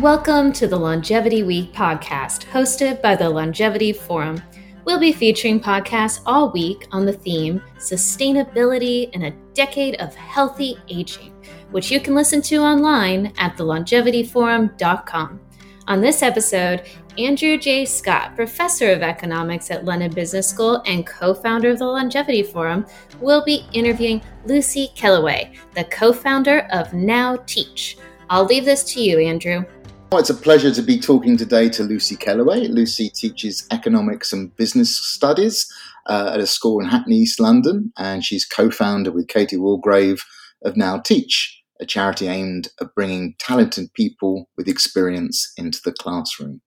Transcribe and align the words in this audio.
Welcome 0.00 0.52
to 0.52 0.66
the 0.66 0.76
Longevity 0.76 1.42
Week 1.42 1.72
podcast, 1.72 2.44
hosted 2.44 3.00
by 3.00 3.16
the 3.16 3.30
Longevity 3.30 3.94
Forum. 3.94 4.42
We'll 4.84 5.00
be 5.00 5.10
featuring 5.10 5.58
podcasts 5.58 6.20
all 6.26 6.52
week 6.52 6.86
on 6.92 7.06
the 7.06 7.14
theme 7.14 7.62
Sustainability 7.78 9.10
in 9.14 9.22
a 9.22 9.36
Decade 9.54 9.94
of 9.94 10.14
Healthy 10.14 10.76
Aging, 10.88 11.32
which 11.70 11.90
you 11.90 11.98
can 11.98 12.14
listen 12.14 12.42
to 12.42 12.58
online 12.58 13.32
at 13.38 13.56
thelongevityforum.com. 13.56 15.40
On 15.88 16.00
this 16.02 16.22
episode, 16.22 16.82
Andrew 17.16 17.56
J. 17.56 17.86
Scott, 17.86 18.36
professor 18.36 18.92
of 18.92 19.00
economics 19.00 19.70
at 19.70 19.86
London 19.86 20.12
Business 20.12 20.46
School 20.46 20.82
and 20.84 21.06
co 21.06 21.32
founder 21.32 21.70
of 21.70 21.78
the 21.78 21.86
Longevity 21.86 22.42
Forum, 22.42 22.84
will 23.22 23.42
be 23.42 23.64
interviewing 23.72 24.20
Lucy 24.44 24.90
Kellaway, 24.94 25.56
the 25.74 25.84
co 25.84 26.12
founder 26.12 26.68
of 26.70 26.92
Now 26.92 27.36
Teach. 27.46 27.96
I'll 28.28 28.44
leave 28.44 28.64
this 28.64 28.82
to 28.94 29.00
you, 29.00 29.18
Andrew. 29.20 29.64
Well, 30.12 30.20
it's 30.20 30.30
a 30.30 30.34
pleasure 30.34 30.70
to 30.70 30.82
be 30.82 31.00
talking 31.00 31.36
today 31.36 31.68
to 31.70 31.82
Lucy 31.82 32.14
Kellaway. 32.14 32.68
Lucy 32.68 33.10
teaches 33.10 33.66
economics 33.72 34.32
and 34.32 34.54
business 34.54 34.96
studies 34.96 35.66
uh, 36.06 36.30
at 36.32 36.38
a 36.38 36.46
school 36.46 36.78
in 36.78 36.86
Hackney, 36.86 37.16
East 37.16 37.40
London, 37.40 37.92
and 37.98 38.24
she's 38.24 38.46
co 38.46 38.70
founder 38.70 39.10
with 39.10 39.26
Katie 39.26 39.56
Waldegrave 39.56 40.20
of 40.64 40.76
Now 40.76 41.00
Teach, 41.00 41.60
a 41.80 41.86
charity 41.86 42.28
aimed 42.28 42.68
at 42.80 42.94
bringing 42.94 43.34
talented 43.40 43.92
people 43.94 44.48
with 44.56 44.68
experience 44.68 45.52
into 45.56 45.80
the 45.84 45.92
classroom. 45.92 46.62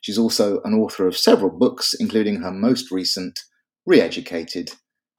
She's 0.00 0.18
also 0.18 0.62
an 0.62 0.72
author 0.72 1.06
of 1.06 1.18
several 1.18 1.50
books, 1.50 1.94
including 2.00 2.36
her 2.36 2.50
most 2.50 2.90
recent, 2.90 3.38
Re 3.84 4.00
Educated 4.00 4.70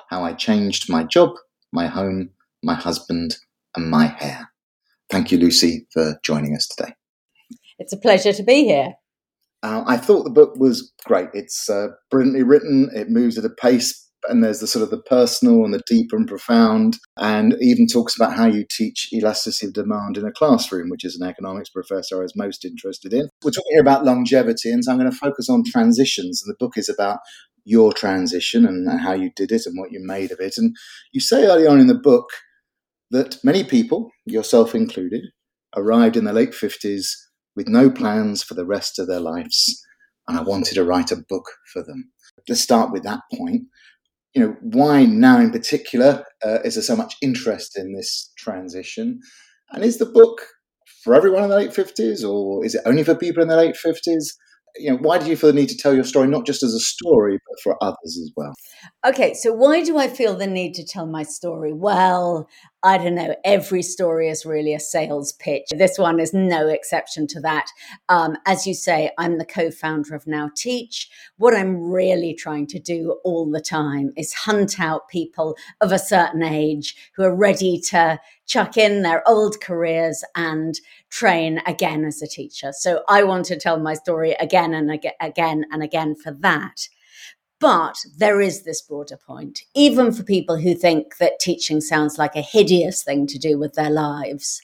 How 0.09 0.23
I 0.23 0.33
Changed 0.33 0.89
My 0.89 1.03
Job, 1.03 1.35
My 1.71 1.85
Home, 1.85 2.31
My 2.63 2.73
Husband, 2.73 3.37
and 3.75 3.91
My 3.91 4.07
Hair. 4.07 4.49
Thank 5.11 5.31
you, 5.31 5.37
Lucy, 5.37 5.85
for 5.93 6.19
joining 6.23 6.55
us 6.55 6.67
today. 6.67 6.93
It's 7.81 7.93
a 7.93 7.97
pleasure 7.97 8.31
to 8.31 8.43
be 8.43 8.63
here. 8.63 8.93
Uh, 9.63 9.83
I 9.87 9.97
thought 9.97 10.23
the 10.23 10.29
book 10.29 10.53
was 10.55 10.91
great. 11.03 11.29
It's 11.33 11.67
uh, 11.67 11.87
brilliantly 12.11 12.43
written. 12.43 12.89
It 12.93 13.09
moves 13.09 13.39
at 13.39 13.45
a 13.45 13.49
pace, 13.49 14.07
and 14.29 14.43
there's 14.43 14.59
the 14.59 14.67
sort 14.67 14.83
of 14.83 14.91
the 14.91 15.01
personal 15.01 15.65
and 15.65 15.73
the 15.73 15.81
deep 15.87 16.11
and 16.11 16.27
profound, 16.27 16.99
and 17.17 17.55
even 17.59 17.87
talks 17.87 18.15
about 18.15 18.35
how 18.35 18.45
you 18.45 18.65
teach 18.69 19.09
elasticity 19.11 19.67
of 19.67 19.73
demand 19.73 20.17
in 20.17 20.25
a 20.25 20.31
classroom, 20.31 20.89
which 20.89 21.03
is 21.03 21.19
an 21.19 21.27
economics 21.27 21.69
professor 21.69 22.19
I 22.19 22.23
was 22.23 22.35
most 22.35 22.63
interested 22.65 23.13
in. 23.13 23.29
We're 23.43 23.49
talking 23.49 23.71
here 23.71 23.81
about 23.81 24.05
longevity, 24.05 24.71
and 24.71 24.83
so 24.83 24.91
I'm 24.91 24.99
going 24.99 25.09
to 25.09 25.17
focus 25.17 25.49
on 25.49 25.63
transitions. 25.65 26.43
And 26.43 26.53
the 26.53 26.63
book 26.63 26.77
is 26.77 26.87
about 26.87 27.17
your 27.65 27.93
transition 27.93 28.65
and 28.65 28.99
how 28.99 29.13
you 29.13 29.31
did 29.35 29.51
it 29.51 29.65
and 29.65 29.77
what 29.77 29.91
you 29.91 29.99
made 30.03 30.31
of 30.31 30.39
it. 30.39 30.53
And 30.57 30.75
you 31.13 31.19
say 31.19 31.45
early 31.45 31.65
on 31.65 31.79
in 31.79 31.87
the 31.87 31.95
book 31.95 32.29
that 33.09 33.37
many 33.43 33.63
people, 33.63 34.11
yourself 34.25 34.75
included, 34.75 35.25
arrived 35.75 36.17
in 36.17 36.25
the 36.25 36.33
late 36.33 36.51
50s 36.51 37.09
with 37.55 37.67
no 37.67 37.89
plans 37.89 38.43
for 38.43 38.53
the 38.53 38.65
rest 38.65 38.99
of 38.99 39.07
their 39.07 39.19
lives, 39.19 39.85
and 40.27 40.37
I 40.37 40.41
wanted 40.41 40.75
to 40.75 40.83
write 40.83 41.11
a 41.11 41.23
book 41.27 41.45
for 41.71 41.83
them. 41.83 42.11
Let's 42.47 42.61
start 42.61 42.91
with 42.91 43.03
that 43.03 43.21
point. 43.33 43.63
You 44.33 44.41
know, 44.41 44.55
why 44.61 45.05
now 45.05 45.39
in 45.39 45.51
particular 45.51 46.23
uh, 46.45 46.59
is 46.63 46.75
there 46.75 46.83
so 46.83 46.95
much 46.95 47.15
interest 47.21 47.77
in 47.77 47.93
this 47.93 48.31
transition? 48.37 49.19
And 49.71 49.83
is 49.83 49.97
the 49.97 50.05
book 50.05 50.41
for 51.03 51.13
everyone 51.13 51.43
in 51.43 51.49
the 51.49 51.57
late 51.57 51.71
50s, 51.71 52.27
or 52.27 52.65
is 52.65 52.75
it 52.75 52.81
only 52.85 53.03
for 53.03 53.15
people 53.15 53.41
in 53.41 53.49
the 53.49 53.57
late 53.57 53.75
50s? 53.75 54.33
you 54.77 54.91
know, 54.91 54.97
why 54.97 55.17
do 55.17 55.29
you 55.29 55.35
feel 55.35 55.51
the 55.51 55.59
need 55.59 55.69
to 55.69 55.77
tell 55.77 55.93
your 55.93 56.03
story 56.03 56.27
not 56.27 56.45
just 56.45 56.63
as 56.63 56.73
a 56.73 56.79
story, 56.79 57.39
but 57.47 57.59
for 57.61 57.83
others 57.83 57.97
as 58.05 58.31
well? 58.35 58.53
Okay, 59.05 59.33
so 59.33 59.51
why 59.51 59.83
do 59.83 59.97
I 59.97 60.07
feel 60.07 60.35
the 60.35 60.47
need 60.47 60.73
to 60.75 60.85
tell 60.85 61.05
my 61.05 61.23
story? 61.23 61.73
Well, 61.73 62.47
I 62.83 62.97
don't 62.97 63.13
know. 63.13 63.35
Every 63.45 63.83
story 63.83 64.27
is 64.27 64.43
really 64.43 64.73
a 64.73 64.79
sales 64.79 65.33
pitch. 65.33 65.67
This 65.69 65.99
one 65.99 66.19
is 66.19 66.33
no 66.33 66.67
exception 66.67 67.27
to 67.27 67.39
that. 67.41 67.67
Um, 68.09 68.37
as 68.47 68.65
you 68.65 68.73
say, 68.73 69.11
I'm 69.19 69.37
the 69.37 69.45
co 69.45 69.69
founder 69.69 70.15
of 70.15 70.25
Now 70.25 70.49
Teach. 70.55 71.07
What 71.37 71.53
I'm 71.53 71.91
really 71.91 72.33
trying 72.33 72.65
to 72.67 72.79
do 72.79 73.19
all 73.23 73.49
the 73.49 73.61
time 73.61 74.11
is 74.17 74.33
hunt 74.33 74.79
out 74.79 75.09
people 75.09 75.55
of 75.79 75.91
a 75.91 75.99
certain 75.99 76.41
age 76.41 76.95
who 77.15 77.23
are 77.23 77.35
ready 77.35 77.79
to 77.89 78.19
chuck 78.47 78.77
in 78.77 79.03
their 79.03 79.27
old 79.29 79.61
careers 79.61 80.23
and 80.35 80.79
train 81.09 81.61
again 81.67 82.03
as 82.03 82.21
a 82.23 82.27
teacher. 82.27 82.71
So 82.73 83.03
I 83.07 83.21
want 83.21 83.45
to 83.45 83.59
tell 83.59 83.79
my 83.79 83.93
story 83.93 84.31
again 84.39 84.73
and 84.73 84.91
again 85.21 85.65
and 85.71 85.83
again 85.83 86.15
for 86.15 86.31
that. 86.31 86.87
But 87.61 87.95
there 88.17 88.41
is 88.41 88.63
this 88.63 88.81
broader 88.81 89.17
point, 89.17 89.61
even 89.75 90.11
for 90.11 90.23
people 90.23 90.57
who 90.57 90.73
think 90.73 91.17
that 91.17 91.39
teaching 91.39 91.79
sounds 91.79 92.17
like 92.17 92.35
a 92.35 92.41
hideous 92.41 93.03
thing 93.03 93.27
to 93.27 93.37
do 93.37 93.57
with 93.59 93.75
their 93.75 93.91
lives. 93.91 94.61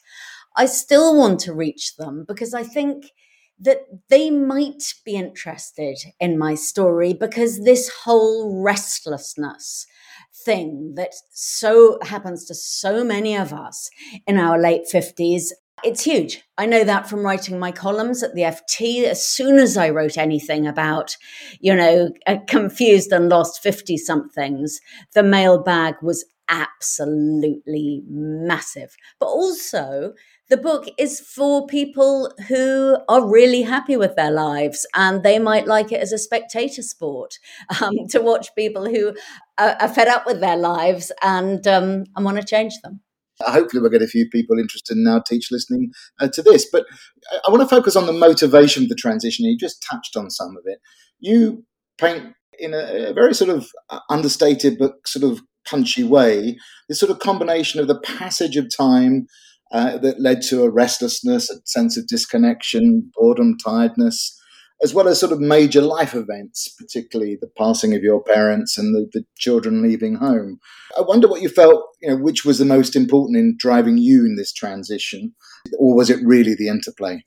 I 0.56 0.66
still 0.66 1.16
want 1.16 1.40
to 1.42 1.54
reach 1.54 1.96
them 1.96 2.26
because 2.28 2.56
I 2.56 2.64
think 2.64 3.12
that 3.60 3.82
they 4.10 4.32
might 4.32 4.96
be 5.06 5.16
interested 5.16 5.98
in 6.20 6.40
my 6.40 6.56
story 6.56 7.14
because 7.14 7.64
this 7.64 7.90
whole 8.04 8.64
restlessness 8.64 9.86
thing 10.34 10.96
that 10.96 11.14
so 11.32 12.00
happens 12.02 12.46
to 12.46 12.56
so 12.56 13.04
many 13.04 13.36
of 13.36 13.54
us 13.54 13.92
in 14.26 14.40
our 14.40 14.60
late 14.60 14.88
50s 14.92 15.52
it's 15.84 16.04
huge. 16.04 16.42
I 16.58 16.66
know 16.66 16.84
that 16.84 17.08
from 17.08 17.24
writing 17.24 17.60
my 17.60 17.72
columns 17.72 18.24
at 18.24 18.34
the 18.34 18.42
FT. 18.42 19.04
As 19.04 19.26
soon 19.26 19.58
as 19.60 19.78
I 19.78 19.90
wrote 19.90 20.18
anything 20.18 20.66
about, 20.66 21.16
you 21.60 21.76
know, 21.76 22.10
confused 22.48 23.12
and 23.12 23.30
lost 23.30 23.62
50 23.62 23.98
somethings, 23.98 24.80
the 25.14 25.24
mailbag 25.24 25.96
was 26.02 26.26
absolutely 26.50 28.02
massive. 28.08 28.96
But 29.20 29.28
also, 29.28 30.14
the 30.50 30.58
book 30.58 30.88
is 30.98 31.20
for 31.20 31.68
people 31.68 32.32
who 32.48 32.98
are 33.10 33.30
really 33.30 33.64
happy 33.64 33.98
with 33.98 34.16
their 34.16 34.32
lives 34.32 34.88
and 34.96 35.22
they 35.22 35.40
might 35.40 35.68
like 35.68 35.92
it 35.92 36.00
as 36.00 36.14
a 36.14 36.18
spectator 36.18 36.82
sport 36.82 37.38
um, 37.82 38.08
to 38.10 38.22
watch 38.22 38.56
people 38.56 38.86
who 38.86 39.14
are, 39.58 39.76
are, 39.82 39.90
fed 39.90 40.08
up 40.08 40.26
with 40.26 40.40
their 40.40 40.56
lives 40.56 41.12
and, 41.22 41.68
um, 41.68 42.06
and 42.16 42.26
want 42.26 42.38
to 42.38 42.44
change 42.44 42.80
them. 42.82 43.02
Hopefully, 43.42 43.82
we'll 43.82 43.92
get 43.92 44.02
a 44.02 44.08
few 44.08 44.28
people 44.30 44.58
interested 44.60 44.98
in 44.98 45.04
now 45.04 45.20
teach 45.20 45.52
listening 45.52 45.92
uh, 46.20 46.28
to 46.34 46.42
this. 46.42 46.68
But 46.70 46.86
I 47.32 47.52
want 47.52 47.62
to 47.62 47.76
focus 47.76 47.96
on 47.96 48.06
the 48.06 48.14
motivation 48.14 48.84
of 48.84 48.90
the 48.90 48.96
transition. 48.96 49.46
You 49.46 49.58
just 49.58 49.86
touched 49.90 50.18
on 50.18 50.30
some 50.30 50.58
of 50.58 50.64
it. 50.66 50.80
You 51.20 51.66
paint 51.98 52.34
in 52.60 52.74
a, 52.74 53.10
a 53.10 53.14
very 53.14 53.34
sort 53.34 53.50
of 53.50 53.68
uh, 53.90 54.00
understated 54.10 54.78
but 54.80 54.94
sort 55.06 55.32
of 55.32 55.42
punchy 55.68 56.04
way 56.04 56.58
this 56.88 57.00
sort 57.00 57.12
of 57.12 57.20
combination 57.20 57.80
of 57.80 57.88
the 57.88 58.00
passage 58.00 58.56
of 58.56 58.76
time 58.76 59.28
uh, 59.72 59.98
that 59.98 60.22
led 60.22 60.42
to 60.42 60.64
a 60.64 60.70
restlessness, 60.70 61.50
a 61.50 61.56
sense 61.66 61.98
of 61.98 62.08
disconnection, 62.08 63.12
boredom, 63.16 63.58
tiredness, 63.58 64.42
as 64.84 64.94
well 64.94 65.08
as 65.08 65.20
sort 65.20 65.32
of 65.32 65.40
major 65.40 65.82
life 65.82 66.14
events, 66.14 66.68
particularly 66.78 67.38
the 67.40 67.50
passing 67.58 67.96
of 67.96 68.04
your 68.04 68.24
parents 68.24 68.78
and 68.78 68.94
the, 68.94 69.08
the 69.12 69.26
children 69.38 69.82
leaving 69.82 70.16
home. 70.16 70.60
I 70.98 71.02
wonder 71.02 71.28
what 71.28 71.42
you 71.42 71.50
felt, 71.50 71.84
you 72.02 72.10
know, 72.10 72.18
which 72.18 72.46
was 72.46 72.60
the 72.60 72.66
most 72.66 72.96
important 72.96 73.38
in 73.38 73.56
driving 73.58 73.98
you 73.98 74.26
in 74.26 74.36
this 74.36 74.54
transition, 74.54 75.34
or 75.80 75.96
was 75.96 76.10
it 76.10 76.20
really 76.24 76.56
the 76.56 76.68
interplay? 76.68 77.24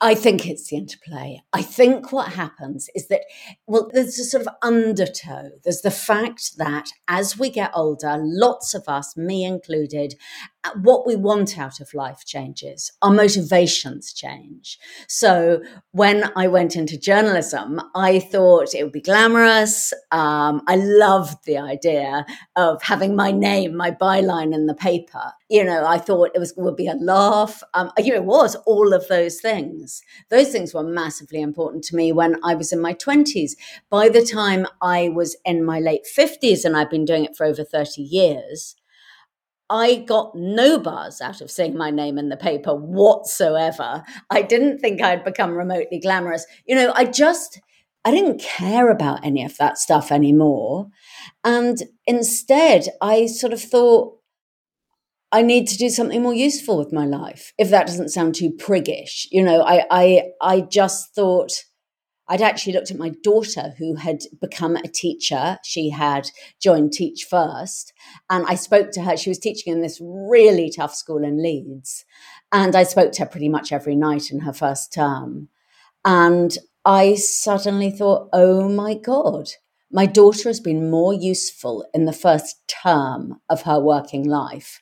I 0.00 0.16
think 0.16 0.48
it's 0.48 0.68
the 0.68 0.76
interplay. 0.76 1.40
I 1.52 1.62
think 1.62 2.10
what 2.10 2.32
happens 2.32 2.88
is 2.94 3.06
that, 3.08 3.20
well, 3.68 3.88
there's 3.92 4.18
a 4.18 4.24
sort 4.24 4.44
of 4.44 4.52
undertow. 4.62 5.50
There's 5.62 5.82
the 5.82 5.92
fact 5.92 6.56
that 6.58 6.86
as 7.06 7.38
we 7.38 7.50
get 7.50 7.70
older, 7.72 8.16
lots 8.20 8.74
of 8.74 8.88
us, 8.88 9.16
me 9.16 9.44
included, 9.44 10.14
what 10.82 11.06
we 11.06 11.16
want 11.16 11.58
out 11.58 11.80
of 11.80 11.92
life 11.94 12.24
changes, 12.24 12.90
our 13.02 13.10
motivations 13.10 14.12
change. 14.12 14.78
So 15.08 15.60
when 15.92 16.30
I 16.36 16.48
went 16.48 16.74
into 16.74 16.98
journalism, 16.98 17.80
I 17.94 18.18
thought 18.18 18.74
it 18.74 18.82
would 18.82 18.92
be 18.92 19.00
glamorous. 19.00 19.92
Um, 20.10 20.62
I 20.66 20.76
loved 20.76 21.44
the 21.44 21.58
idea 21.58 22.24
of 22.56 22.82
having 22.82 23.14
my 23.14 23.30
name, 23.30 23.76
my 23.76 23.90
byline 23.90 24.54
in 24.54 24.66
the 24.66 24.74
paper. 24.74 25.32
You 25.48 25.64
know, 25.64 25.84
I 25.86 25.98
thought 25.98 26.30
it 26.34 26.38
was 26.38 26.54
would 26.56 26.76
be 26.76 26.88
a 26.88 26.94
laugh. 26.94 27.62
Um, 27.74 27.92
you 27.98 28.12
know, 28.12 28.16
it 28.16 28.24
was 28.24 28.56
all 28.66 28.92
of 28.94 29.06
those 29.08 29.40
things. 29.40 30.02
Those 30.30 30.50
things 30.50 30.72
were 30.72 30.82
massively 30.82 31.40
important 31.40 31.84
to 31.84 31.96
me 31.96 32.10
when 32.12 32.36
I 32.42 32.54
was 32.54 32.72
in 32.72 32.80
my 32.80 32.94
twenties. 32.94 33.54
By 33.90 34.08
the 34.08 34.24
time 34.24 34.66
I 34.80 35.10
was 35.10 35.36
in 35.44 35.64
my 35.64 35.78
late 35.78 36.06
fifties, 36.06 36.64
and 36.64 36.76
I've 36.76 36.90
been 36.90 37.04
doing 37.04 37.24
it 37.24 37.36
for 37.36 37.44
over 37.44 37.64
thirty 37.64 38.02
years 38.02 38.76
I 39.70 39.96
got 39.96 40.34
no 40.34 40.78
buzz 40.78 41.20
out 41.20 41.40
of 41.40 41.50
seeing 41.50 41.76
my 41.76 41.90
name 41.90 42.18
in 42.18 42.28
the 42.28 42.36
paper 42.36 42.74
whatsoever. 42.74 44.02
I 44.30 44.42
didn't 44.42 44.78
think 44.78 45.02
I'd 45.02 45.24
become 45.24 45.56
remotely 45.56 45.98
glamorous. 46.00 46.46
You 46.66 46.76
know, 46.76 46.92
I 46.94 47.06
just, 47.06 47.60
I 48.04 48.10
didn't 48.10 48.40
care 48.40 48.90
about 48.90 49.24
any 49.24 49.44
of 49.44 49.56
that 49.56 49.78
stuff 49.78 50.12
anymore. 50.12 50.88
And 51.44 51.78
instead, 52.06 52.88
I 53.00 53.26
sort 53.26 53.52
of 53.52 53.62
thought, 53.62 54.18
I 55.32 55.42
need 55.42 55.66
to 55.68 55.78
do 55.78 55.88
something 55.88 56.22
more 56.22 56.34
useful 56.34 56.78
with 56.78 56.92
my 56.92 57.06
life. 57.06 57.52
If 57.58 57.70
that 57.70 57.86
doesn't 57.86 58.10
sound 58.10 58.34
too 58.34 58.50
priggish, 58.50 59.26
you 59.32 59.42
know, 59.42 59.62
I, 59.62 59.84
I, 59.90 60.22
I 60.40 60.60
just 60.60 61.14
thought, 61.14 61.50
I'd 62.28 62.42
actually 62.42 62.72
looked 62.72 62.90
at 62.90 62.98
my 62.98 63.10
daughter 63.22 63.74
who 63.78 63.96
had 63.96 64.20
become 64.40 64.76
a 64.76 64.88
teacher. 64.88 65.58
She 65.62 65.90
had 65.90 66.30
joined 66.60 66.92
Teach 66.92 67.24
First. 67.24 67.92
And 68.30 68.46
I 68.46 68.54
spoke 68.54 68.90
to 68.92 69.02
her. 69.02 69.16
She 69.16 69.30
was 69.30 69.38
teaching 69.38 69.72
in 69.72 69.82
this 69.82 70.00
really 70.00 70.70
tough 70.70 70.94
school 70.94 71.22
in 71.22 71.42
Leeds. 71.42 72.04
And 72.50 72.74
I 72.74 72.84
spoke 72.84 73.12
to 73.12 73.24
her 73.24 73.28
pretty 73.28 73.48
much 73.48 73.72
every 73.72 73.96
night 73.96 74.30
in 74.30 74.40
her 74.40 74.52
first 74.52 74.92
term. 74.92 75.48
And 76.04 76.56
I 76.84 77.14
suddenly 77.14 77.90
thought, 77.90 78.28
oh 78.32 78.68
my 78.68 78.94
God, 78.94 79.48
my 79.90 80.06
daughter 80.06 80.48
has 80.48 80.60
been 80.60 80.90
more 80.90 81.14
useful 81.14 81.86
in 81.94 82.04
the 82.04 82.12
first 82.12 82.56
term 82.68 83.40
of 83.48 83.62
her 83.62 83.78
working 83.78 84.28
life 84.28 84.80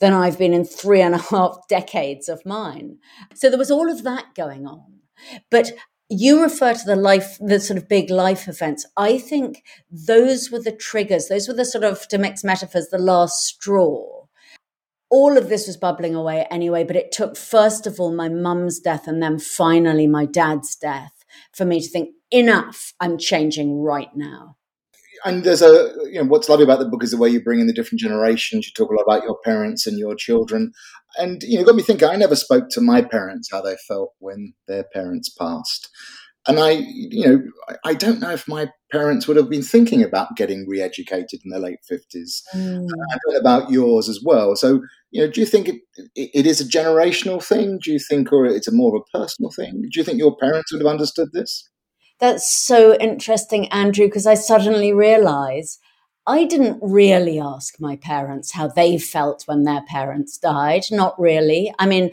than 0.00 0.12
I've 0.12 0.38
been 0.38 0.54
in 0.54 0.64
three 0.64 1.02
and 1.02 1.14
a 1.14 1.18
half 1.18 1.56
decades 1.68 2.28
of 2.28 2.44
mine. 2.44 2.98
So 3.34 3.48
there 3.48 3.58
was 3.58 3.70
all 3.70 3.90
of 3.90 4.02
that 4.02 4.34
going 4.34 4.66
on. 4.66 5.00
But 5.50 5.72
you 6.10 6.42
refer 6.42 6.74
to 6.74 6.84
the 6.84 6.96
life, 6.96 7.38
the 7.40 7.60
sort 7.60 7.78
of 7.78 7.88
big 7.88 8.10
life 8.10 8.48
events. 8.48 8.84
I 8.96 9.18
think 9.18 9.62
those 9.90 10.50
were 10.50 10.60
the 10.60 10.72
triggers. 10.72 11.28
Those 11.28 11.46
were 11.46 11.54
the 11.54 11.64
sort 11.64 11.84
of, 11.84 12.06
to 12.08 12.18
mix 12.18 12.42
metaphors, 12.42 12.88
the 12.88 12.98
last 12.98 13.44
straw. 13.44 14.26
All 15.08 15.38
of 15.38 15.48
this 15.48 15.66
was 15.66 15.76
bubbling 15.76 16.14
away 16.14 16.46
anyway, 16.50 16.84
but 16.84 16.96
it 16.96 17.12
took, 17.12 17.36
first 17.36 17.86
of 17.86 17.98
all, 17.98 18.12
my 18.12 18.28
mum's 18.28 18.80
death 18.80 19.06
and 19.06 19.22
then 19.22 19.38
finally 19.38 20.06
my 20.06 20.24
dad's 20.24 20.76
death 20.76 21.24
for 21.52 21.64
me 21.64 21.80
to 21.80 21.88
think, 21.88 22.10
enough, 22.30 22.92
I'm 23.00 23.16
changing 23.16 23.80
right 23.80 24.14
now 24.14 24.56
and 25.24 25.44
there's 25.44 25.62
a 25.62 25.92
you 26.10 26.20
know 26.20 26.24
what's 26.24 26.48
lovely 26.48 26.64
about 26.64 26.78
the 26.78 26.88
book 26.88 27.02
is 27.02 27.10
the 27.10 27.16
way 27.16 27.28
you 27.28 27.42
bring 27.42 27.60
in 27.60 27.66
the 27.66 27.72
different 27.72 28.00
generations. 28.00 28.66
You 28.66 28.72
talk 28.72 28.90
a 28.90 28.94
lot 28.94 29.02
about 29.02 29.24
your 29.24 29.38
parents 29.44 29.86
and 29.86 29.98
your 29.98 30.14
children, 30.14 30.72
and 31.18 31.42
you 31.42 31.58
know 31.58 31.64
got 31.64 31.76
me 31.76 31.82
thinking. 31.82 32.08
I 32.08 32.16
never 32.16 32.36
spoke 32.36 32.68
to 32.70 32.80
my 32.80 33.02
parents 33.02 33.48
how 33.50 33.60
they 33.60 33.76
felt 33.88 34.12
when 34.18 34.54
their 34.68 34.84
parents 34.92 35.28
passed, 35.28 35.88
and 36.46 36.58
I 36.58 36.70
you 36.70 37.26
know 37.26 37.42
I 37.84 37.94
don't 37.94 38.20
know 38.20 38.30
if 38.30 38.48
my 38.48 38.70
parents 38.90 39.28
would 39.28 39.36
have 39.36 39.50
been 39.50 39.62
thinking 39.62 40.02
about 40.02 40.36
getting 40.36 40.66
re-educated 40.68 41.40
in 41.44 41.50
their 41.50 41.60
late 41.60 41.78
fifties. 41.86 42.42
Mm. 42.54 42.88
I 42.88 43.18
don't 43.24 43.34
know 43.34 43.40
about 43.40 43.70
yours 43.70 44.08
as 44.08 44.20
well. 44.24 44.56
So 44.56 44.80
you 45.10 45.22
know, 45.22 45.30
do 45.30 45.40
you 45.40 45.46
think 45.46 45.68
it, 45.68 45.76
it, 46.14 46.30
it 46.34 46.46
is 46.46 46.60
a 46.60 46.64
generational 46.64 47.44
thing? 47.44 47.78
Do 47.82 47.92
you 47.92 47.98
think, 47.98 48.32
or 48.32 48.46
it's 48.46 48.68
a 48.68 48.72
more 48.72 48.94
of 48.94 49.02
a 49.02 49.18
personal 49.18 49.50
thing? 49.50 49.82
Do 49.82 49.98
you 50.00 50.04
think 50.04 50.18
your 50.18 50.36
parents 50.36 50.72
would 50.72 50.82
have 50.82 50.90
understood 50.90 51.30
this? 51.32 51.68
That's 52.20 52.54
so 52.54 52.94
interesting, 52.96 53.68
Andrew, 53.68 54.06
because 54.06 54.26
I 54.26 54.34
suddenly 54.34 54.92
realize 54.92 55.78
I 56.26 56.44
didn't 56.44 56.78
really 56.82 57.40
ask 57.40 57.80
my 57.80 57.96
parents 57.96 58.52
how 58.52 58.68
they 58.68 58.98
felt 58.98 59.44
when 59.46 59.64
their 59.64 59.82
parents 59.88 60.36
died. 60.36 60.82
Not 60.90 61.18
really. 61.18 61.72
I 61.78 61.86
mean, 61.86 62.10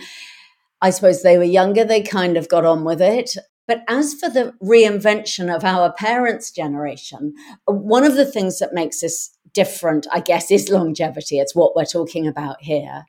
I 0.81 0.91
suppose 0.91 1.21
they 1.21 1.37
were 1.37 1.43
younger, 1.43 1.83
they 1.83 2.01
kind 2.01 2.37
of 2.37 2.47
got 2.47 2.65
on 2.65 2.85
with 2.85 3.01
it. 3.01 3.35
But 3.67 3.83
as 3.89 4.13
for 4.13 4.29
the 4.29 4.53
reinvention 4.63 5.53
of 5.53 5.65
our 5.65 5.91
parents' 5.91 6.51
generation, 6.51 7.33
one 7.65 8.05
of 8.05 8.15
the 8.15 8.25
things 8.25 8.59
that 8.59 8.73
makes 8.73 9.01
this 9.01 9.29
different, 9.53 10.07
I 10.11 10.21
guess, 10.21 10.51
is 10.51 10.69
longevity. 10.69 11.39
It's 11.39 11.55
what 11.55 11.75
we're 11.75 11.83
talking 11.83 12.27
about 12.27 12.61
here. 12.61 13.03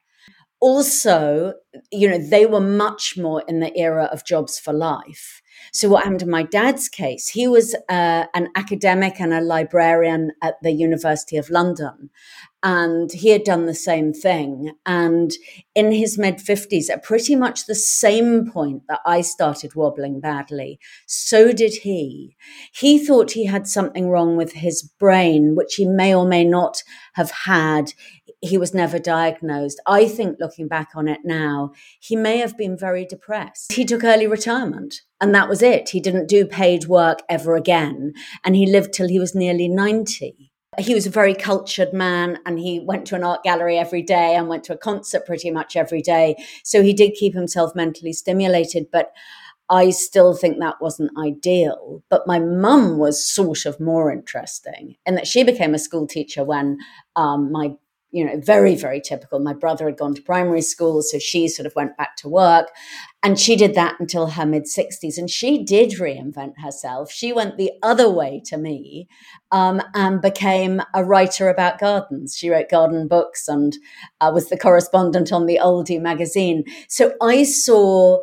Also, 0.60 1.54
you 1.92 2.08
know, 2.08 2.18
they 2.18 2.44
were 2.44 2.60
much 2.60 3.16
more 3.16 3.44
in 3.46 3.60
the 3.60 3.76
era 3.78 4.08
of 4.10 4.24
jobs 4.24 4.58
for 4.58 4.72
life. 4.72 5.40
So, 5.72 5.88
what 5.88 6.04
happened 6.04 6.22
in 6.22 6.30
my 6.30 6.42
dad's 6.42 6.88
case, 6.88 7.28
he 7.28 7.46
was 7.46 7.74
uh, 7.88 8.24
an 8.34 8.48
academic 8.54 9.20
and 9.20 9.32
a 9.32 9.40
librarian 9.40 10.32
at 10.42 10.54
the 10.62 10.72
University 10.72 11.36
of 11.36 11.50
London. 11.50 12.10
And 12.60 13.12
he 13.12 13.28
had 13.30 13.44
done 13.44 13.66
the 13.66 13.74
same 13.74 14.12
thing. 14.12 14.72
And 14.84 15.30
in 15.76 15.92
his 15.92 16.18
mid 16.18 16.38
50s, 16.38 16.90
at 16.90 17.04
pretty 17.04 17.36
much 17.36 17.66
the 17.66 17.74
same 17.74 18.50
point 18.50 18.82
that 18.88 19.00
I 19.06 19.20
started 19.20 19.76
wobbling 19.76 20.18
badly, 20.18 20.80
so 21.06 21.52
did 21.52 21.74
he. 21.82 22.36
He 22.74 22.98
thought 22.98 23.32
he 23.32 23.46
had 23.46 23.68
something 23.68 24.08
wrong 24.08 24.36
with 24.36 24.54
his 24.54 24.82
brain, 24.82 25.54
which 25.54 25.76
he 25.76 25.86
may 25.86 26.12
or 26.12 26.26
may 26.26 26.44
not 26.44 26.82
have 27.14 27.30
had 27.30 27.92
he 28.40 28.58
was 28.58 28.74
never 28.74 28.98
diagnosed. 28.98 29.80
I 29.86 30.06
think 30.06 30.38
looking 30.38 30.68
back 30.68 30.90
on 30.94 31.08
it 31.08 31.20
now, 31.24 31.72
he 32.00 32.14
may 32.14 32.38
have 32.38 32.56
been 32.56 32.76
very 32.76 33.04
depressed. 33.04 33.72
He 33.72 33.84
took 33.84 34.04
early 34.04 34.26
retirement 34.26 35.02
and 35.20 35.34
that 35.34 35.48
was 35.48 35.62
it. 35.62 35.90
He 35.90 36.00
didn't 36.00 36.28
do 36.28 36.46
paid 36.46 36.84
work 36.84 37.20
ever 37.28 37.56
again. 37.56 38.12
And 38.44 38.54
he 38.54 38.66
lived 38.66 38.92
till 38.92 39.08
he 39.08 39.18
was 39.18 39.34
nearly 39.34 39.68
90. 39.68 40.52
He 40.78 40.94
was 40.94 41.06
a 41.06 41.10
very 41.10 41.34
cultured 41.34 41.92
man 41.92 42.38
and 42.46 42.60
he 42.60 42.78
went 42.78 43.06
to 43.06 43.16
an 43.16 43.24
art 43.24 43.42
gallery 43.42 43.76
every 43.76 44.02
day 44.02 44.36
and 44.36 44.48
went 44.48 44.62
to 44.64 44.74
a 44.74 44.78
concert 44.78 45.26
pretty 45.26 45.50
much 45.50 45.74
every 45.74 46.02
day. 46.02 46.36
So 46.62 46.82
he 46.82 46.92
did 46.92 47.14
keep 47.14 47.34
himself 47.34 47.74
mentally 47.74 48.12
stimulated. 48.12 48.86
But 48.92 49.10
I 49.70 49.90
still 49.90 50.34
think 50.34 50.58
that 50.58 50.80
wasn't 50.80 51.18
ideal. 51.18 52.02
But 52.08 52.26
my 52.26 52.38
mum 52.38 52.98
was 52.98 53.24
sort 53.24 53.66
of 53.66 53.80
more 53.80 54.12
interesting 54.12 54.94
in 55.04 55.16
that 55.16 55.26
she 55.26 55.42
became 55.42 55.74
a 55.74 55.78
school 55.78 56.06
teacher 56.06 56.44
when 56.44 56.78
um, 57.16 57.50
my 57.50 57.72
you 58.10 58.24
know, 58.24 58.40
very, 58.42 58.74
very 58.74 59.00
typical. 59.00 59.38
My 59.38 59.52
brother 59.52 59.86
had 59.86 59.98
gone 59.98 60.14
to 60.14 60.22
primary 60.22 60.62
school, 60.62 61.02
so 61.02 61.18
she 61.18 61.46
sort 61.46 61.66
of 61.66 61.74
went 61.74 61.96
back 61.96 62.16
to 62.16 62.28
work. 62.28 62.68
And 63.22 63.38
she 63.38 63.56
did 63.56 63.74
that 63.74 63.96
until 64.00 64.28
her 64.28 64.46
mid 64.46 64.64
60s. 64.64 65.18
And 65.18 65.28
she 65.28 65.62
did 65.62 65.98
reinvent 65.98 66.54
herself. 66.62 67.10
She 67.10 67.32
went 67.32 67.56
the 67.56 67.72
other 67.82 68.08
way 68.08 68.40
to 68.46 68.56
me 68.56 69.08
um, 69.52 69.82
and 69.94 70.22
became 70.22 70.80
a 70.94 71.04
writer 71.04 71.50
about 71.50 71.78
gardens. 71.78 72.36
She 72.36 72.48
wrote 72.48 72.70
garden 72.70 73.08
books 73.08 73.46
and 73.46 73.76
uh, 74.20 74.30
was 74.32 74.48
the 74.48 74.58
correspondent 74.58 75.32
on 75.32 75.46
the 75.46 75.60
Oldie 75.62 76.00
magazine. 76.00 76.64
So 76.88 77.12
I 77.20 77.42
saw 77.42 78.20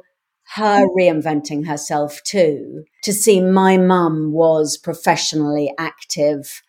her 0.56 0.88
reinventing 0.88 1.68
herself 1.68 2.22
too, 2.24 2.84
to 3.04 3.12
see 3.12 3.42
my 3.42 3.78
mum 3.78 4.32
was 4.32 4.78
professionally 4.78 5.74
active 5.78 6.62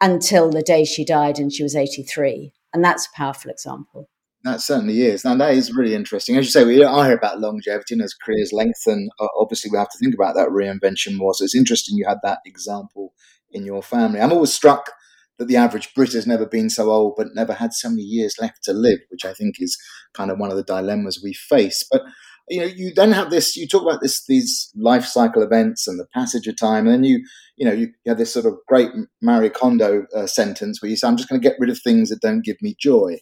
until 0.00 0.50
the 0.50 0.62
day 0.62 0.84
she 0.84 1.04
died 1.04 1.38
and 1.38 1.52
she 1.52 1.62
was 1.62 1.74
83. 1.74 2.52
And 2.74 2.84
that's 2.84 3.06
a 3.06 3.16
powerful 3.16 3.50
example. 3.50 4.10
That 4.42 4.60
certainly 4.60 5.00
is. 5.00 5.24
Now, 5.24 5.34
that 5.36 5.54
is 5.54 5.72
really 5.72 5.94
interesting. 5.94 6.36
As 6.36 6.44
you 6.44 6.50
say, 6.50 6.64
we 6.64 6.76
don't 6.76 7.04
hear 7.06 7.16
about 7.16 7.40
longevity 7.40 7.94
and 7.94 8.02
as 8.02 8.12
careers 8.12 8.52
lengthen, 8.52 9.08
uh, 9.18 9.28
obviously 9.40 9.70
we 9.70 9.78
have 9.78 9.88
to 9.88 9.98
think 9.98 10.14
about 10.14 10.34
that 10.34 10.48
reinvention 10.48 11.16
more. 11.16 11.32
So 11.32 11.44
it's 11.44 11.54
interesting 11.54 11.96
you 11.96 12.04
had 12.06 12.18
that 12.24 12.40
example 12.44 13.14
in 13.50 13.64
your 13.64 13.82
family. 13.82 14.20
I'm 14.20 14.32
always 14.32 14.52
struck 14.52 14.90
that 15.38 15.48
the 15.48 15.56
average 15.56 15.94
Brit 15.94 16.12
has 16.12 16.26
never 16.26 16.44
been 16.44 16.68
so 16.68 16.90
old 16.90 17.14
but 17.16 17.28
never 17.34 17.54
had 17.54 17.72
so 17.72 17.88
many 17.88 18.02
years 18.02 18.36
left 18.38 18.62
to 18.64 18.74
live, 18.74 18.98
which 19.08 19.24
I 19.24 19.32
think 19.32 19.56
is 19.60 19.78
kind 20.12 20.30
of 20.30 20.38
one 20.38 20.50
of 20.50 20.56
the 20.56 20.62
dilemmas 20.62 21.20
we 21.22 21.32
face. 21.32 21.82
But 21.90 22.02
you 22.48 22.60
know, 22.60 22.66
you 22.66 22.92
then 22.94 23.12
have 23.12 23.30
this. 23.30 23.56
You 23.56 23.66
talk 23.66 23.82
about 23.82 24.00
this 24.02 24.24
these 24.26 24.70
life 24.76 25.04
cycle 25.04 25.42
events 25.42 25.86
and 25.86 25.98
the 25.98 26.06
passage 26.12 26.46
of 26.46 26.56
time, 26.56 26.86
and 26.86 26.94
then 26.94 27.04
you 27.04 27.24
you 27.56 27.66
know 27.66 27.72
you, 27.72 27.88
you 28.04 28.10
have 28.10 28.18
this 28.18 28.32
sort 28.32 28.46
of 28.46 28.54
great 28.68 28.90
Marie 29.22 29.50
Kondo 29.50 30.06
uh, 30.14 30.26
sentence 30.26 30.82
where 30.82 30.90
you 30.90 30.96
say, 30.96 31.08
"I'm 31.08 31.16
just 31.16 31.28
going 31.28 31.40
to 31.40 31.48
get 31.48 31.58
rid 31.58 31.70
of 31.70 31.80
things 31.80 32.10
that 32.10 32.20
don't 32.20 32.44
give 32.44 32.56
me 32.60 32.76
joy." 32.78 33.18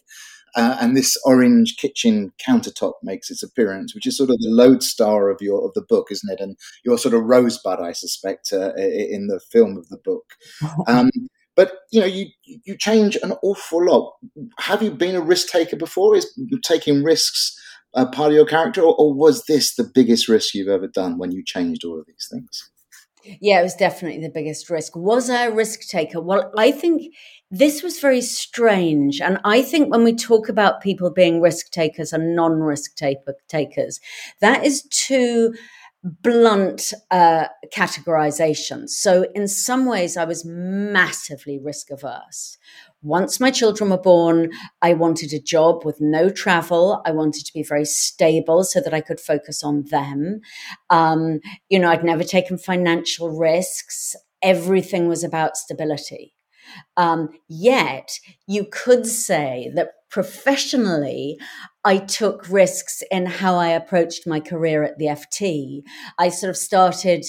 Uh, 0.55 0.77
and 0.79 0.95
this 0.95 1.17
orange 1.25 1.77
kitchen 1.77 2.31
countertop 2.45 2.93
makes 3.01 3.31
its 3.31 3.41
appearance, 3.41 3.95
which 3.95 4.05
is 4.05 4.15
sort 4.15 4.29
of 4.29 4.37
the 4.37 4.49
lodestar 4.49 5.29
of 5.29 5.41
your 5.41 5.65
of 5.65 5.73
the 5.73 5.81
book, 5.87 6.07
isn't 6.11 6.31
it? 6.31 6.39
And 6.41 6.57
your 6.85 6.97
sort 6.97 7.15
of 7.15 7.23
rosebud, 7.23 7.79
I 7.79 7.93
suspect, 7.93 8.51
uh, 8.53 8.73
in 8.75 9.27
the 9.27 9.39
film 9.51 9.77
of 9.77 9.87
the 9.89 9.99
book. 10.03 10.25
Um, 10.87 11.09
but 11.55 11.73
you 11.91 11.99
know, 11.99 12.07
you 12.07 12.27
you 12.45 12.75
change 12.77 13.15
an 13.21 13.33
awful 13.43 13.85
lot. 13.85 14.13
Have 14.59 14.81
you 14.81 14.91
been 14.91 15.15
a 15.15 15.21
risk 15.21 15.49
taker 15.49 15.75
before? 15.75 16.15
Is 16.15 16.27
taking 16.63 17.03
risks 17.03 17.55
a 17.93 18.05
part 18.05 18.31
of 18.31 18.35
your 18.35 18.45
character, 18.45 18.81
or, 18.81 18.95
or 18.97 19.13
was 19.13 19.45
this 19.45 19.75
the 19.75 19.83
biggest 19.83 20.27
risk 20.27 20.53
you've 20.53 20.67
ever 20.67 20.87
done 20.87 21.17
when 21.17 21.31
you 21.31 21.43
changed 21.43 21.83
all 21.83 21.99
of 21.99 22.05
these 22.05 22.27
things? 22.31 22.69
Yeah, 23.39 23.61
it 23.61 23.63
was 23.63 23.75
definitely 23.75 24.21
the 24.21 24.33
biggest 24.33 24.69
risk. 24.69 24.95
Was 24.95 25.29
I 25.29 25.45
a 25.45 25.51
risk 25.51 25.87
taker? 25.87 26.19
Well, 26.19 26.51
I 26.57 26.71
think 26.71 27.13
this 27.49 27.81
was 27.81 27.99
very 27.99 28.19
strange. 28.19 29.21
And 29.21 29.39
I 29.45 29.61
think 29.61 29.89
when 29.89 30.03
we 30.03 30.13
talk 30.13 30.49
about 30.49 30.81
people 30.81 31.09
being 31.09 31.39
risk 31.39 31.69
takers 31.71 32.11
and 32.11 32.35
non 32.35 32.59
risk 32.59 32.95
takers, 33.47 33.99
that 34.41 34.65
is 34.65 34.83
two 34.89 35.53
blunt 36.03 36.93
uh, 37.11 37.47
categorizations. 37.73 38.89
So, 38.89 39.27
in 39.33 39.47
some 39.47 39.85
ways, 39.85 40.17
I 40.17 40.25
was 40.25 40.43
massively 40.45 41.59
risk 41.59 41.91
averse 41.91 42.57
once 43.03 43.39
my 43.39 43.51
children 43.51 43.89
were 43.89 43.97
born, 43.97 44.51
I 44.81 44.93
wanted 44.93 45.33
a 45.33 45.39
job 45.39 45.85
with 45.85 45.99
no 45.99 46.29
travel. 46.29 47.01
I 47.05 47.11
wanted 47.11 47.45
to 47.45 47.53
be 47.53 47.61
very 47.61 47.85
stable 47.85 48.63
so 48.63 48.79
that 48.79 48.93
I 48.93 49.01
could 49.01 49.19
focus 49.19 49.61
on 49.63 49.83
them. 49.91 50.39
Um, 50.89 51.41
you 51.69 51.79
know, 51.79 51.89
I'd 51.89 52.03
never 52.05 52.23
taken 52.23 52.57
financial 52.57 53.29
risks. 53.29 54.15
Everything 54.41 55.07
was 55.07 55.23
about 55.23 55.57
stability. 55.57 56.33
Um, 56.97 57.29
yet, 57.47 58.19
you 58.47 58.65
could 58.65 59.05
say 59.05 59.71
that 59.75 59.89
professionally, 60.09 61.37
I 61.83 61.97
took 61.97 62.47
risks 62.49 63.01
in 63.11 63.25
how 63.25 63.55
I 63.55 63.69
approached 63.69 64.27
my 64.27 64.39
career 64.39 64.83
at 64.83 64.97
the 64.97 65.05
FT. 65.05 65.81
I 66.19 66.29
sort 66.29 66.51
of 66.51 66.57
started 66.57 67.25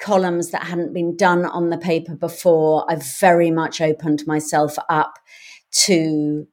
columns 0.00 0.50
that 0.50 0.64
hadn't 0.64 0.94
been 0.94 1.16
done 1.16 1.44
on 1.44 1.70
the 1.70 1.78
paper 1.78 2.16
before. 2.16 2.90
I 2.90 2.96
very 3.20 3.50
much 3.50 3.80
opened 3.80 4.26
myself 4.26 4.76
up 4.88 5.14
to 5.84 6.46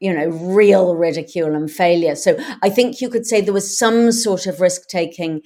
you 0.00 0.14
know 0.14 0.28
real 0.28 0.94
ridicule 0.94 1.54
and 1.54 1.70
failure 1.70 2.14
so 2.14 2.36
i 2.62 2.68
think 2.68 3.00
you 3.00 3.08
could 3.08 3.26
say 3.26 3.40
there 3.40 3.52
was 3.52 3.76
some 3.76 4.12
sort 4.12 4.46
of 4.46 4.60
risk 4.60 4.88
taking 4.88 5.40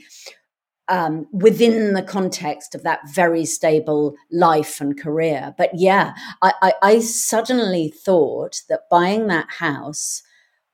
um, 0.93 1.27
within 1.33 1.95
the 1.95 2.03
context 2.03 2.75
of 2.75 2.83
that 2.83 3.01
very 3.09 3.47
stable 3.47 4.15
life 4.31 4.79
and 4.81 5.01
career. 5.01 5.55
But 5.57 5.71
yeah 5.73 6.13
I, 6.43 6.53
I, 6.63 6.73
I 6.83 6.99
suddenly 7.01 7.89
thought 7.89 8.61
that 8.69 8.91
buying 8.91 9.27
that 9.29 9.49
house 9.59 10.23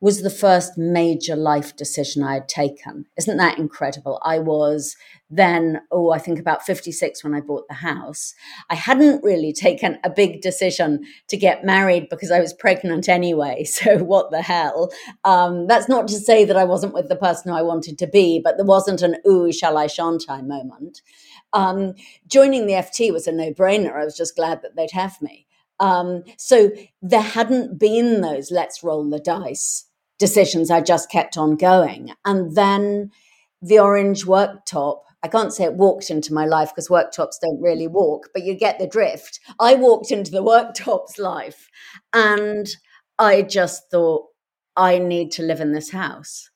was 0.00 0.23
the 0.23 0.31
first 0.31 0.78
major 0.78 1.35
life 1.35 1.75
decision 1.75 2.23
I 2.23 2.35
had 2.35 2.49
taken. 2.49 3.07
Isn't 3.17 3.37
that 3.38 3.59
incredible? 3.59 4.21
I 4.23 4.38
was 4.38 4.95
then, 5.28 5.81
oh, 5.90 6.12
I 6.12 6.19
think 6.19 6.38
about 6.38 6.64
56 6.64 7.25
when 7.25 7.35
I 7.35 7.40
bought 7.40 7.67
the 7.69 7.75
house. 7.75 8.35
I 8.71 8.76
hadn't 8.76 9.25
really 9.25 9.52
taken 9.52 9.99
a 10.05 10.11
big 10.11 10.40
decision 10.40 11.05
to 11.26 11.37
get 11.37 11.64
married 11.64 12.09
because 12.09 12.31
I 12.31 12.38
was 12.40 12.52
pregnant 12.52 13.09
anyway. 13.09 13.67
So, 13.78 13.99
what 13.99 14.33
the 14.33 14.43
hell? 14.43 14.90
Um, 15.25 15.69
that's 15.69 15.88
not 15.88 16.09
to 16.09 16.14
say 16.14 16.45
that 16.45 16.57
I 16.57 16.64
wasn't 16.64 16.95
with 16.95 17.09
the 17.09 17.14
person 17.14 17.52
who 17.52 17.57
I 17.57 17.62
wanted 17.62 17.97
to 17.99 18.09
be, 18.09 18.40
but 18.43 18.57
there 18.57 18.67
wasn't 18.67 19.02
an 19.02 19.17
ooh, 19.26 19.52
shall 19.52 19.78
I, 19.78 19.87
shan't 19.87 20.25
I 20.28 20.43
moment. 20.43 21.00
Um, 21.52 21.95
joining 22.26 22.67
the 22.67 22.73
FT 22.73 23.12
was 23.12 23.28
a 23.28 23.33
no 23.33 23.52
brainer. 23.52 23.95
I 23.95 24.05
was 24.05 24.17
just 24.17 24.35
glad 24.35 24.62
that 24.62 24.75
they'd 24.75 24.90
have 24.93 25.21
me. 25.23 25.47
Um, 25.78 26.25
so 26.37 26.73
there 27.02 27.21
hadn't 27.21 27.78
been 27.78 28.21
those 28.21 28.50
let's 28.50 28.83
roll 28.83 29.09
the 29.09 29.21
dice 29.21 29.88
decisions. 30.18 30.70
I 30.70 30.80
just 30.80 31.10
kept 31.10 31.37
on 31.37 31.56
going. 31.56 32.12
And 32.25 32.54
then 32.54 33.10
the 33.62 33.78
orange 33.78 34.25
worktop, 34.25 35.00
I 35.22 35.28
can't 35.28 35.52
say 35.52 35.64
it 35.64 35.75
walked 35.75 36.10
into 36.10 36.34
my 36.34 36.46
life 36.46 36.70
because 36.70 36.88
worktops 36.88 37.40
don't 37.40 37.60
really 37.60 37.87
walk, 37.87 38.28
but 38.32 38.44
you 38.44 38.54
get 38.54 38.78
the 38.78 38.87
drift. 38.87 39.40
I 39.58 39.75
walked 39.75 40.10
into 40.10 40.30
the 40.30 40.42
worktop's 40.42 41.18
life 41.18 41.68
and 42.12 42.68
I 43.18 43.42
just 43.42 43.90
thought, 43.90 44.26
I 44.76 44.98
need 44.98 45.32
to 45.32 45.42
live 45.42 45.60
in 45.60 45.72
this 45.72 45.90
house. 45.90 46.50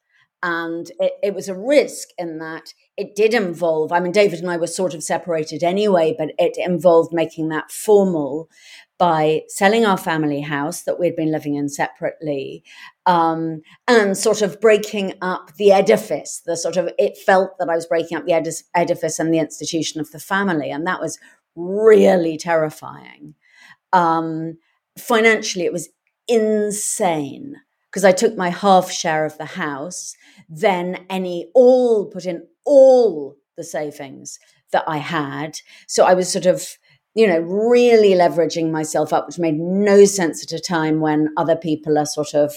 And 0.44 0.90
it, 0.98 1.14
it 1.22 1.34
was 1.34 1.48
a 1.48 1.58
risk 1.58 2.08
in 2.18 2.38
that 2.38 2.72
it 2.96 3.14
did 3.16 3.32
involve, 3.34 3.92
I 3.92 4.00
mean, 4.00 4.12
David 4.12 4.40
and 4.40 4.50
I 4.50 4.56
were 4.56 4.66
sort 4.66 4.94
of 4.94 5.02
separated 5.02 5.62
anyway, 5.62 6.14
but 6.16 6.30
it 6.38 6.56
involved 6.56 7.12
making 7.12 7.48
that 7.48 7.70
formal 7.70 8.48
by 9.02 9.42
selling 9.48 9.84
our 9.84 9.96
family 9.96 10.40
house 10.40 10.82
that 10.82 10.96
we'd 10.96 11.16
been 11.16 11.32
living 11.32 11.56
in 11.56 11.68
separately 11.68 12.62
um, 13.04 13.60
and 13.88 14.16
sort 14.16 14.42
of 14.42 14.60
breaking 14.60 15.12
up 15.20 15.52
the 15.56 15.72
edifice. 15.72 16.40
The 16.46 16.56
sort 16.56 16.76
of, 16.76 16.88
it 17.00 17.18
felt 17.18 17.58
that 17.58 17.68
I 17.68 17.74
was 17.74 17.84
breaking 17.84 18.16
up 18.16 18.26
the 18.26 18.62
edifice 18.76 19.18
and 19.18 19.34
the 19.34 19.40
institution 19.40 20.00
of 20.00 20.12
the 20.12 20.20
family. 20.20 20.70
And 20.70 20.86
that 20.86 21.00
was 21.00 21.18
really 21.56 22.36
terrifying. 22.36 23.34
Um, 23.92 24.58
financially, 24.96 25.64
it 25.64 25.72
was 25.72 25.88
insane 26.28 27.56
because 27.90 28.04
I 28.04 28.12
took 28.12 28.36
my 28.36 28.50
half 28.50 28.88
share 28.88 29.26
of 29.26 29.36
the 29.36 29.46
house, 29.46 30.14
then 30.48 31.06
any, 31.10 31.50
all 31.56 32.06
put 32.06 32.24
in 32.24 32.46
all 32.64 33.34
the 33.56 33.64
savings 33.64 34.38
that 34.70 34.84
I 34.86 34.98
had. 34.98 35.58
So 35.88 36.04
I 36.04 36.14
was 36.14 36.32
sort 36.32 36.46
of 36.46 36.78
you 37.14 37.26
know, 37.26 37.40
really 37.40 38.12
leveraging 38.12 38.70
myself 38.70 39.12
up, 39.12 39.26
which 39.26 39.38
made 39.38 39.58
no 39.58 40.04
sense 40.04 40.42
at 40.42 40.58
a 40.58 40.62
time 40.62 41.00
when 41.00 41.28
other 41.36 41.56
people 41.56 41.98
are 41.98 42.06
sort 42.06 42.34
of 42.34 42.54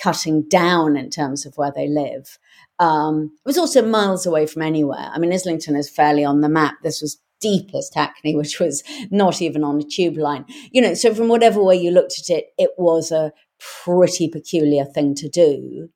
cutting 0.00 0.46
down 0.48 0.96
in 0.96 1.08
terms 1.08 1.46
of 1.46 1.56
where 1.56 1.72
they 1.74 1.88
live. 1.88 2.38
Um, 2.78 3.32
it 3.44 3.48
was 3.48 3.58
also 3.58 3.82
miles 3.82 4.26
away 4.26 4.46
from 4.46 4.62
anywhere. 4.62 5.10
I 5.12 5.18
mean, 5.18 5.32
Islington 5.32 5.76
is 5.76 5.88
fairly 5.88 6.24
on 6.24 6.42
the 6.42 6.48
map. 6.48 6.74
This 6.82 7.00
was 7.00 7.18
deepest 7.40 7.94
Hackney, 7.94 8.34
which 8.40 8.60
was 8.60 8.82
not 9.10 9.40
even 9.40 9.64
on 9.64 9.80
a 9.80 9.84
tube 9.84 10.16
line. 10.16 10.44
You 10.70 10.82
know, 10.82 10.94
so 10.94 11.14
from 11.14 11.28
whatever 11.28 11.62
way 11.62 11.76
you 11.76 11.90
looked 11.90 12.18
at 12.18 12.30
it, 12.36 12.46
it 12.58 12.70
was 12.76 13.10
a 13.10 13.32
pretty 13.84 14.28
peculiar 14.28 14.84
thing 14.84 15.14
to 15.16 15.28
do. 15.28 15.88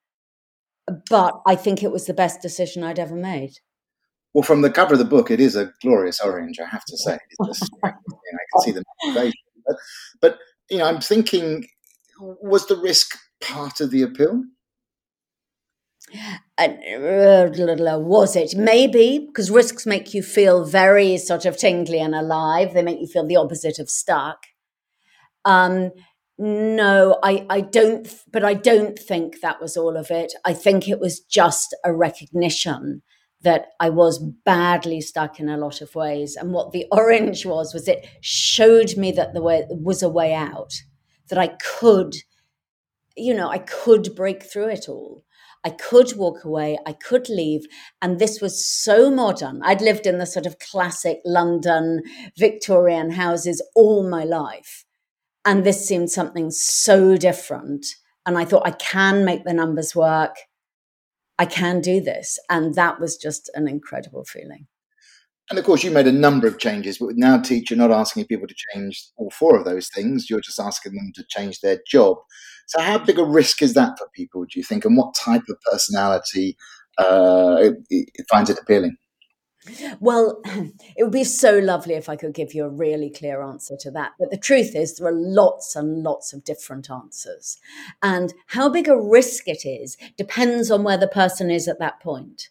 But 1.10 1.40
I 1.46 1.54
think 1.54 1.82
it 1.82 1.92
was 1.92 2.06
the 2.06 2.14
best 2.14 2.40
decision 2.40 2.82
I'd 2.82 2.98
ever 2.98 3.14
made. 3.16 3.58
Well, 4.38 4.44
from 4.44 4.62
the 4.62 4.70
cover 4.70 4.92
of 4.92 5.00
the 5.00 5.04
book, 5.04 5.32
it 5.32 5.40
is 5.40 5.56
a 5.56 5.72
glorious 5.82 6.20
orange, 6.20 6.60
I 6.60 6.66
have 6.68 6.84
to 6.84 6.96
say. 6.96 7.18
Just, 7.44 7.72
you 7.82 7.90
know, 7.90 7.90
I 7.90 8.46
can 8.52 8.60
see 8.62 8.70
the 8.70 8.84
motivation. 9.02 9.40
But, 9.66 9.76
but, 10.20 10.38
you 10.70 10.78
know, 10.78 10.84
I'm 10.84 11.00
thinking, 11.00 11.66
was 12.20 12.68
the 12.68 12.76
risk 12.76 13.18
part 13.40 13.80
of 13.80 13.90
the 13.90 14.02
appeal? 14.02 14.44
Uh, 16.56 16.68
was 17.98 18.36
it? 18.36 18.54
Maybe, 18.56 19.26
because 19.26 19.50
risks 19.50 19.86
make 19.86 20.14
you 20.14 20.22
feel 20.22 20.64
very 20.64 21.18
sort 21.18 21.44
of 21.44 21.56
tingly 21.56 21.98
and 21.98 22.14
alive. 22.14 22.74
They 22.74 22.82
make 22.82 23.00
you 23.00 23.08
feel 23.08 23.26
the 23.26 23.34
opposite 23.34 23.80
of 23.80 23.90
stuck. 23.90 24.44
Um, 25.44 25.90
no, 26.38 27.18
I, 27.24 27.44
I 27.50 27.60
don't, 27.60 28.08
but 28.30 28.44
I 28.44 28.54
don't 28.54 29.00
think 29.00 29.40
that 29.40 29.60
was 29.60 29.76
all 29.76 29.96
of 29.96 30.12
it. 30.12 30.32
I 30.44 30.54
think 30.54 30.88
it 30.88 31.00
was 31.00 31.18
just 31.18 31.74
a 31.84 31.92
recognition 31.92 33.02
that 33.42 33.68
I 33.78 33.90
was 33.90 34.18
badly 34.18 35.00
stuck 35.00 35.38
in 35.38 35.48
a 35.48 35.56
lot 35.56 35.80
of 35.80 35.94
ways. 35.94 36.36
And 36.36 36.52
what 36.52 36.72
the 36.72 36.86
orange 36.92 37.46
was, 37.46 37.72
was 37.72 37.88
it 37.88 38.06
showed 38.20 38.96
me 38.96 39.12
that 39.12 39.34
the 39.34 39.42
way 39.42 39.64
was 39.70 40.02
a 40.02 40.08
way 40.08 40.34
out, 40.34 40.72
that 41.28 41.38
I 41.38 41.48
could, 41.78 42.14
you 43.16 43.34
know, 43.34 43.48
I 43.48 43.58
could 43.58 44.14
break 44.14 44.42
through 44.42 44.68
it 44.68 44.88
all. 44.88 45.24
I 45.64 45.70
could 45.70 46.16
walk 46.16 46.44
away, 46.44 46.78
I 46.86 46.92
could 46.92 47.28
leave. 47.28 47.62
And 48.00 48.18
this 48.18 48.40
was 48.40 48.64
so 48.64 49.10
modern. 49.10 49.60
I'd 49.64 49.80
lived 49.80 50.06
in 50.06 50.18
the 50.18 50.26
sort 50.26 50.46
of 50.46 50.58
classic 50.58 51.18
London 51.24 52.02
Victorian 52.36 53.10
houses 53.10 53.62
all 53.74 54.08
my 54.08 54.24
life. 54.24 54.84
And 55.44 55.64
this 55.64 55.86
seemed 55.86 56.10
something 56.10 56.50
so 56.50 57.16
different. 57.16 57.86
And 58.24 58.38
I 58.38 58.44
thought, 58.44 58.66
I 58.66 58.72
can 58.72 59.24
make 59.24 59.44
the 59.44 59.52
numbers 59.52 59.96
work. 59.96 60.36
I 61.38 61.46
can 61.46 61.80
do 61.80 62.00
this. 62.00 62.38
And 62.48 62.74
that 62.74 63.00
was 63.00 63.16
just 63.16 63.50
an 63.54 63.68
incredible 63.68 64.24
feeling. 64.24 64.66
And 65.50 65.58
of 65.58 65.64
course, 65.64 65.82
you 65.82 65.90
made 65.90 66.06
a 66.06 66.12
number 66.12 66.46
of 66.46 66.58
changes, 66.58 66.98
but 66.98 67.16
now 67.16 67.38
Teach, 67.38 67.70
you're 67.70 67.78
not 67.78 67.90
asking 67.90 68.26
people 68.26 68.46
to 68.46 68.54
change 68.74 69.02
all 69.16 69.30
four 69.30 69.56
of 69.56 69.64
those 69.64 69.88
things. 69.88 70.28
You're 70.28 70.42
just 70.42 70.60
asking 70.60 70.94
them 70.94 71.12
to 71.14 71.24
change 71.28 71.60
their 71.60 71.78
job. 71.86 72.18
So, 72.66 72.82
how 72.82 72.98
big 72.98 73.18
a 73.18 73.24
risk 73.24 73.62
is 73.62 73.72
that 73.72 73.98
for 73.98 74.08
people, 74.14 74.42
do 74.42 74.58
you 74.58 74.62
think? 74.62 74.84
And 74.84 74.96
what 74.96 75.14
type 75.14 75.44
of 75.48 75.56
personality 75.70 76.58
uh, 76.98 77.56
it, 77.60 77.76
it 77.88 78.26
finds 78.28 78.50
it 78.50 78.58
appealing? 78.58 78.98
Well, 80.00 80.40
it 80.96 81.02
would 81.02 81.12
be 81.12 81.24
so 81.24 81.58
lovely 81.58 81.94
if 81.94 82.08
I 82.08 82.16
could 82.16 82.34
give 82.34 82.54
you 82.54 82.64
a 82.64 82.70
really 82.70 83.10
clear 83.10 83.42
answer 83.42 83.76
to 83.80 83.90
that. 83.92 84.12
But 84.18 84.30
the 84.30 84.36
truth 84.36 84.74
is, 84.74 84.96
there 84.96 85.08
are 85.08 85.12
lots 85.12 85.76
and 85.76 86.02
lots 86.02 86.32
of 86.32 86.44
different 86.44 86.90
answers. 86.90 87.58
And 88.02 88.34
how 88.46 88.68
big 88.68 88.88
a 88.88 88.96
risk 88.96 89.48
it 89.48 89.64
is 89.64 89.96
depends 90.16 90.70
on 90.70 90.82
where 90.82 90.98
the 90.98 91.08
person 91.08 91.50
is 91.50 91.68
at 91.68 91.78
that 91.78 92.00
point. 92.00 92.48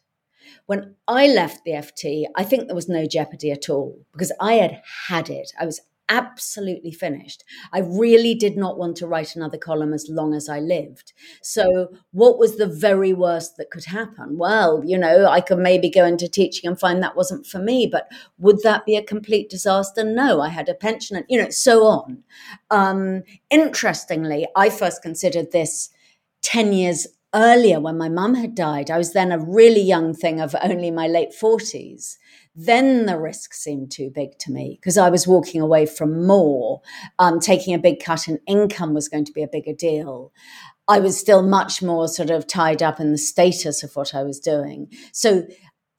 When 0.66 0.96
I 1.08 1.28
left 1.28 1.64
the 1.64 1.72
FT, 1.72 2.26
I 2.36 2.44
think 2.44 2.68
there 2.68 2.76
was 2.76 2.90
no 2.90 3.06
jeopardy 3.06 3.52
at 3.52 3.70
all 3.70 4.00
because 4.12 4.32
I 4.40 4.56
had 4.56 4.82
had 5.08 5.30
it. 5.30 5.52
I 5.60 5.66
was 5.66 5.82
absolutely 6.10 6.92
finished. 6.92 7.44
I 7.74 7.80
really 7.80 8.34
did 8.36 8.58
not 8.58 8.78
want 8.78 8.96
to 8.98 9.08
write 9.08 9.36
another 9.36 9.58
column 9.58 9.94
as 9.94 10.08
long 10.10 10.34
as 10.34 10.50
I 10.50 10.60
lived. 10.60 11.14
So, 11.42 11.90
what 12.12 12.38
was 12.38 12.58
the 12.58 12.68
very 12.68 13.14
worst 13.14 13.58
that 13.58 13.72
could 13.72 13.86
happen? 13.86 14.38
Well, 14.38 14.84
you 14.86 14.98
know, 14.98 15.26
I 15.28 15.42
could 15.42 15.60
maybe 15.60 15.90
go 15.90 16.06
into 16.06 16.28
teaching 16.28 16.68
and 16.68 16.80
find 16.80 17.02
that 17.04 17.16
wasn't 17.16 17.46
for 17.46 17.60
me, 17.60 17.88
but 17.88 18.08
would 18.38 18.62
that 18.64 18.86
be 18.86 18.96
a 18.96 19.04
complete 19.04 19.50
disaster? 19.50 20.04
No, 20.04 20.42
I 20.42 20.50
had 20.50 20.70
a 20.70 20.74
pension, 20.74 21.18
and, 21.18 21.26
you 21.30 21.42
know, 21.42 21.50
so 21.50 21.84
on. 21.86 22.24
Um, 22.72 23.24
interestingly, 23.50 24.48
I 24.56 24.70
first 24.70 25.02
considered 25.02 25.52
this 25.52 25.90
10 26.42 26.74
years 26.74 27.08
earlier 27.34 27.80
when 27.80 27.98
my 27.98 28.10
mum 28.10 28.36
had 28.36 28.56
died. 28.56 28.90
I 28.90 28.98
was 28.98 29.14
then 29.14 29.32
a 29.32 29.40
really 29.40 29.82
young 29.82 30.14
thing 30.14 30.40
of 30.40 30.56
only 30.62 30.92
my 30.92 31.08
late 31.08 31.34
40s 31.40 32.16
then 32.60 33.06
the 33.06 33.20
risk 33.20 33.54
seemed 33.54 33.92
too 33.92 34.10
big 34.10 34.38
to 34.40 34.52
me 34.52 34.80
because 34.82 34.98
I 34.98 35.12
was 35.12 35.28
walking 35.28 35.62
away 35.62 35.86
from 35.86 36.26
more. 36.26 36.82
Um, 37.20 37.40
taking 37.40 37.76
a 37.76 37.80
big 37.80 38.04
cut 38.04 38.28
in 38.28 38.40
income 38.48 38.96
was 38.96 39.08
going 39.08 39.26
to 39.26 39.32
be 39.32 39.44
a 39.44 39.48
bigger 39.48 39.74
deal. 39.74 40.34
I 40.88 41.00
was 41.00 41.20
still 41.20 41.44
much 41.44 41.84
more 41.84 42.08
sort 42.08 42.32
of 42.32 42.48
tied 42.48 42.82
up 42.82 43.00
in 43.00 43.12
the 43.12 43.18
status 43.18 43.84
of 43.84 43.96
what 43.96 44.16
I 44.16 44.24
was 44.24 44.40
doing. 44.40 44.92
So 45.14 45.46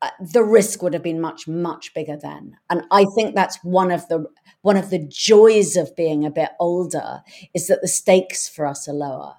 uh, 0.03 0.11
the 0.21 0.43
risk 0.43 0.83
would 0.83 0.95
have 0.95 1.03
been 1.03 1.21
much 1.21 1.49
much 1.49 1.93
bigger 1.93 2.17
then 2.17 2.57
and 2.71 2.85
i 2.93 3.05
think 3.17 3.35
that's 3.35 3.59
one 3.65 3.91
of 3.91 4.07
the 4.07 4.25
one 4.63 4.77
of 4.77 4.91
the 4.91 5.05
joys 5.09 5.75
of 5.75 5.97
being 5.97 6.25
a 6.25 6.31
bit 6.31 6.51
older 6.61 7.21
is 7.53 7.67
that 7.67 7.81
the 7.83 7.89
stakes 7.89 8.49
for 8.49 8.65
us 8.65 8.87
are 8.87 8.93
lower 8.93 9.35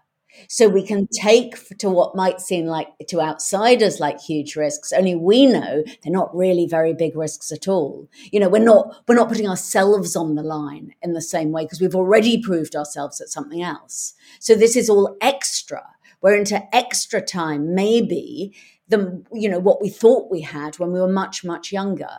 so 0.48 0.67
we 0.67 0.86
can 0.86 1.08
take 1.08 1.77
to 1.79 1.89
what 1.89 2.15
might 2.15 2.39
seem 2.39 2.65
like 2.65 2.88
to 3.08 3.22
outsiders 3.22 4.00
like 4.00 4.19
huge 4.19 4.55
risks. 4.55 4.91
Only 4.91 5.15
we 5.15 5.46
know 5.46 5.84
they're 6.03 6.13
not 6.13 6.36
really 6.36 6.65
very 6.65 6.93
big 6.93 7.15
risks 7.15 7.51
at 7.51 7.67
all. 7.67 8.08
You 8.31 8.39
know, 8.39 8.50
we're 8.50 8.63
not 8.63 9.03
we're 9.08 9.15
not 9.15 9.29
putting 9.29 9.50
ourselves 9.50 10.15
on 10.15 10.36
the 10.36 10.43
line 10.43 10.93
in 11.01 11.13
the 11.13 11.22
same 11.22 11.51
way 11.51 11.63
because 11.65 11.81
we've 11.81 11.96
already 11.96 12.41
proved 12.41 12.75
ourselves 12.75 13.19
at 13.22 13.29
something 13.29 13.62
else. 13.62 14.13
So 14.39 14.55
this 14.55 14.75
is 14.75 14.89
all 14.89 15.17
extra. 15.22 15.84
We're 16.22 16.36
into 16.36 16.75
extra 16.75 17.22
time, 17.22 17.74
maybe 17.74 18.53
than 18.89 19.25
you 19.31 19.48
know 19.48 19.60
what 19.60 19.81
we 19.81 19.89
thought 19.89 20.31
we 20.31 20.41
had 20.41 20.77
when 20.79 20.91
we 20.91 21.00
were 21.00 21.08
much 21.08 21.43
much 21.43 21.72
younger. 21.72 22.10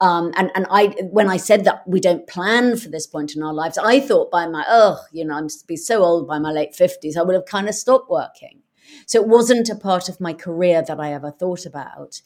Um, 0.00 0.32
and 0.36 0.50
and 0.54 0.66
i 0.70 0.86
when 1.10 1.28
i 1.28 1.36
said 1.36 1.64
that 1.64 1.86
we 1.86 2.00
don't 2.00 2.26
plan 2.26 2.76
for 2.76 2.88
this 2.88 3.06
point 3.06 3.34
in 3.34 3.42
our 3.42 3.54
lives 3.54 3.78
i 3.78 3.98
thought 3.98 4.30
by 4.30 4.46
my 4.46 4.64
oh 4.68 4.98
you 5.12 5.24
know 5.24 5.34
i'm 5.34 5.48
be 5.66 5.76
so 5.76 6.02
old 6.02 6.28
by 6.28 6.38
my 6.38 6.50
late 6.52 6.72
50s 6.72 7.16
i 7.16 7.22
would 7.22 7.34
have 7.34 7.46
kind 7.46 7.68
of 7.68 7.74
stopped 7.74 8.10
working. 8.10 8.60
So 9.06 9.20
it 9.20 9.28
wasn't 9.28 9.68
a 9.68 9.76
part 9.76 10.08
of 10.08 10.20
my 10.20 10.32
career 10.32 10.82
that 10.82 11.00
i 11.00 11.12
ever 11.12 11.30
thought 11.30 11.66
about. 11.66 12.22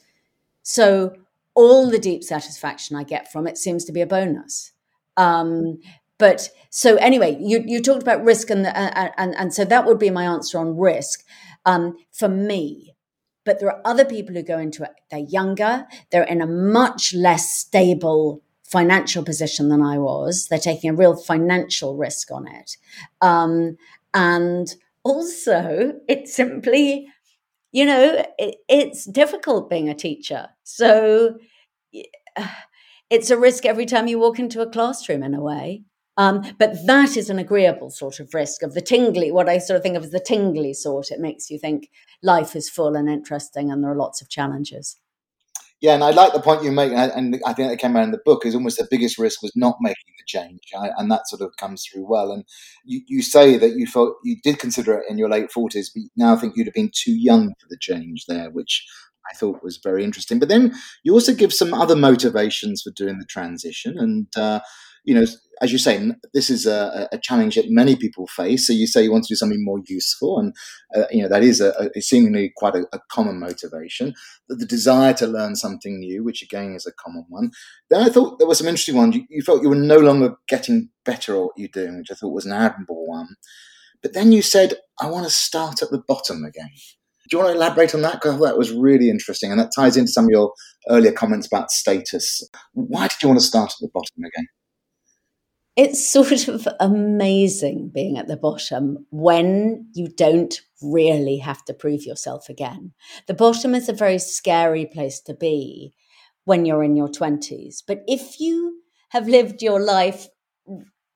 So 0.62 1.14
all 1.54 1.90
the 1.90 1.98
deep 1.98 2.22
satisfaction 2.24 2.96
i 2.96 3.04
get 3.04 3.30
from 3.30 3.46
it 3.46 3.58
seems 3.58 3.84
to 3.84 3.92
be 3.92 4.00
a 4.00 4.06
bonus. 4.06 4.72
Um, 5.16 5.78
but 6.18 6.50
so 6.70 6.96
anyway, 6.96 7.36
you 7.40 7.64
you 7.66 7.82
talked 7.82 8.02
about 8.02 8.24
risk, 8.24 8.48
and 8.48 8.66
and 8.66 9.34
and 9.36 9.52
so 9.52 9.64
that 9.64 9.86
would 9.86 9.98
be 9.98 10.10
my 10.10 10.24
answer 10.24 10.58
on 10.58 10.76
risk. 10.78 11.24
Um, 11.66 11.96
for 12.12 12.28
me. 12.28 12.91
But 13.44 13.58
there 13.58 13.70
are 13.70 13.82
other 13.84 14.04
people 14.04 14.34
who 14.34 14.42
go 14.42 14.58
into 14.58 14.84
it. 14.84 14.92
They're 15.10 15.20
younger. 15.20 15.86
They're 16.10 16.22
in 16.22 16.40
a 16.40 16.46
much 16.46 17.12
less 17.14 17.50
stable 17.50 18.42
financial 18.62 19.24
position 19.24 19.68
than 19.68 19.82
I 19.82 19.98
was. 19.98 20.46
They're 20.48 20.58
taking 20.58 20.90
a 20.90 20.94
real 20.94 21.16
financial 21.16 21.96
risk 21.96 22.30
on 22.30 22.46
it, 22.48 22.76
um, 23.20 23.76
and 24.14 24.74
also 25.04 25.94
it's 26.08 26.34
simply, 26.34 27.08
you 27.72 27.84
know, 27.84 28.24
it, 28.38 28.56
it's 28.68 29.04
difficult 29.04 29.68
being 29.68 29.88
a 29.88 29.94
teacher. 29.94 30.48
So 30.62 31.36
it's 33.10 33.30
a 33.30 33.38
risk 33.38 33.66
every 33.66 33.84
time 33.84 34.06
you 34.06 34.18
walk 34.18 34.38
into 34.38 34.62
a 34.62 34.70
classroom 34.70 35.22
in 35.22 35.34
a 35.34 35.40
way. 35.40 35.82
Um, 36.16 36.42
but 36.58 36.86
that 36.86 37.16
is 37.16 37.30
an 37.30 37.38
agreeable 37.38 37.90
sort 37.90 38.20
of 38.20 38.34
risk 38.34 38.62
of 38.62 38.74
the 38.74 38.82
tingly, 38.82 39.32
what 39.32 39.48
I 39.48 39.58
sort 39.58 39.78
of 39.78 39.82
think 39.82 39.96
of 39.96 40.04
as 40.04 40.10
the 40.10 40.20
tingly 40.20 40.74
sort. 40.74 41.10
It 41.10 41.20
makes 41.20 41.50
you 41.50 41.58
think 41.58 41.90
life 42.22 42.54
is 42.54 42.68
full 42.68 42.96
and 42.96 43.08
interesting 43.08 43.70
and 43.70 43.82
there 43.82 43.92
are 43.92 43.96
lots 43.96 44.20
of 44.20 44.28
challenges. 44.28 44.96
Yeah, 45.82 45.94
and 45.94 46.04
I 46.04 46.10
like 46.10 46.32
the 46.32 46.40
point 46.40 46.62
you 46.62 46.70
make, 46.70 46.92
and 46.92 47.40
I 47.44 47.52
think 47.52 47.68
that 47.68 47.80
came 47.80 47.96
out 47.96 48.04
in 48.04 48.12
the 48.12 48.20
book, 48.24 48.46
is 48.46 48.54
almost 48.54 48.78
the 48.78 48.86
biggest 48.88 49.18
risk 49.18 49.42
was 49.42 49.50
not 49.56 49.78
making 49.80 50.14
the 50.16 50.22
change, 50.28 50.60
and 50.72 51.10
that 51.10 51.26
sort 51.26 51.42
of 51.42 51.56
comes 51.56 51.84
through 51.84 52.08
well. 52.08 52.30
And 52.30 52.44
you, 52.84 53.00
you 53.08 53.20
say 53.20 53.58
that 53.58 53.72
you 53.72 53.88
felt 53.88 54.14
you 54.22 54.36
did 54.44 54.60
consider 54.60 54.94
it 54.98 55.06
in 55.10 55.18
your 55.18 55.28
late 55.28 55.50
40s, 55.50 55.88
but 55.92 56.04
now 56.16 56.36
think 56.36 56.54
you'd 56.54 56.68
have 56.68 56.74
been 56.74 56.92
too 56.94 57.16
young 57.16 57.48
for 57.60 57.66
the 57.68 57.76
change 57.80 58.26
there, 58.26 58.48
which 58.52 58.86
I 59.28 59.36
thought 59.36 59.64
was 59.64 59.80
very 59.82 60.04
interesting. 60.04 60.38
But 60.38 60.48
then 60.48 60.72
you 61.02 61.14
also 61.14 61.34
give 61.34 61.52
some 61.52 61.74
other 61.74 61.96
motivations 61.96 62.82
for 62.82 62.92
doing 62.92 63.18
the 63.18 63.26
transition. 63.26 63.98
And, 63.98 64.28
uh, 64.36 64.60
you 65.04 65.14
know, 65.14 65.24
as 65.60 65.70
you 65.70 65.78
say, 65.78 66.12
this 66.34 66.50
is 66.50 66.66
a, 66.66 67.08
a, 67.12 67.18
challenge 67.18 67.54
that 67.54 67.70
many 67.70 67.94
people 67.94 68.26
face. 68.26 68.66
So 68.66 68.72
you 68.72 68.86
say 68.86 69.04
you 69.04 69.12
want 69.12 69.24
to 69.24 69.32
do 69.32 69.36
something 69.36 69.64
more 69.64 69.80
useful. 69.86 70.38
And, 70.38 70.54
uh, 70.94 71.06
you 71.10 71.22
know, 71.22 71.28
that 71.28 71.44
is 71.44 71.60
a, 71.60 71.90
a 71.94 72.00
seemingly 72.00 72.52
quite 72.56 72.74
a, 72.74 73.00
common 73.10 73.38
motivation. 73.38 74.12
The, 74.48 74.56
the 74.56 74.66
desire 74.66 75.14
to 75.14 75.26
learn 75.26 75.54
something 75.54 76.00
new, 76.00 76.24
which 76.24 76.42
again 76.42 76.74
is 76.74 76.86
a 76.86 76.92
common 76.92 77.26
one. 77.28 77.50
Then 77.90 78.02
I 78.02 78.08
thought 78.08 78.38
there 78.38 78.48
was 78.48 78.58
some 78.58 78.66
interesting 78.66 78.96
ones. 78.96 79.14
You, 79.14 79.24
you 79.28 79.42
felt 79.42 79.62
you 79.62 79.68
were 79.68 79.76
no 79.76 79.98
longer 79.98 80.34
getting 80.48 80.90
better 81.04 81.36
at 81.36 81.42
what 81.42 81.52
you're 81.56 81.68
doing, 81.72 81.98
which 81.98 82.10
I 82.10 82.14
thought 82.14 82.34
was 82.34 82.46
an 82.46 82.52
admirable 82.52 83.06
one. 83.06 83.36
But 84.02 84.14
then 84.14 84.32
you 84.32 84.42
said, 84.42 84.74
I 85.00 85.08
want 85.08 85.24
to 85.26 85.30
start 85.30 85.80
at 85.80 85.90
the 85.90 86.02
bottom 86.06 86.44
again. 86.44 86.70
Do 87.30 87.36
you 87.36 87.42
want 87.42 87.52
to 87.52 87.56
elaborate 87.56 87.94
on 87.94 88.02
that? 88.02 88.14
Because 88.14 88.40
that 88.40 88.58
was 88.58 88.72
really 88.72 89.08
interesting, 89.08 89.52
and 89.52 89.60
that 89.60 89.70
ties 89.74 89.96
into 89.96 90.10
some 90.10 90.24
of 90.24 90.30
your 90.30 90.52
earlier 90.90 91.12
comments 91.12 91.46
about 91.46 91.70
status. 91.70 92.42
Why 92.72 93.02
did 93.02 93.22
you 93.22 93.28
want 93.28 93.40
to 93.40 93.46
start 93.46 93.70
at 93.70 93.80
the 93.80 93.90
bottom 93.94 94.24
again? 94.24 94.48
It's 95.76 96.08
sort 96.12 96.48
of 96.48 96.68
amazing 96.80 97.90
being 97.94 98.18
at 98.18 98.28
the 98.28 98.36
bottom 98.36 99.06
when 99.10 99.88
you 99.94 100.08
don't 100.08 100.60
really 100.82 101.38
have 101.38 101.64
to 101.66 101.74
prove 101.74 102.04
yourself 102.04 102.48
again. 102.48 102.92
The 103.26 103.34
bottom 103.34 103.74
is 103.74 103.88
a 103.88 103.94
very 103.94 104.18
scary 104.18 104.86
place 104.86 105.20
to 105.22 105.34
be 105.34 105.94
when 106.44 106.64
you're 106.64 106.82
in 106.82 106.96
your 106.96 107.08
20s. 107.08 107.82
But 107.86 108.02
if 108.06 108.40
you 108.40 108.80
have 109.10 109.28
lived 109.28 109.62
your 109.62 109.80
life 109.80 110.26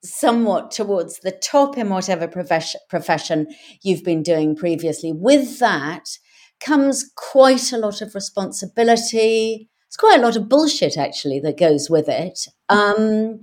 somewhat 0.04 0.70
towards 0.70 1.18
the 1.20 1.32
top 1.32 1.76
in 1.76 1.88
whatever 1.88 2.28
profession, 2.28 3.46
you've 3.82 4.04
been 4.04 4.22
doing 4.22 4.54
previously. 4.54 5.12
With 5.12 5.58
that 5.58 6.04
comes 6.60 7.10
quite 7.16 7.72
a 7.72 7.78
lot 7.78 8.00
of 8.00 8.14
responsibility. 8.14 9.68
It's 9.88 9.96
quite 9.96 10.20
a 10.20 10.22
lot 10.22 10.36
of 10.36 10.48
bullshit, 10.48 10.96
actually, 10.96 11.40
that 11.40 11.58
goes 11.58 11.90
with 11.90 12.08
it. 12.08 12.46
Um, 12.68 13.40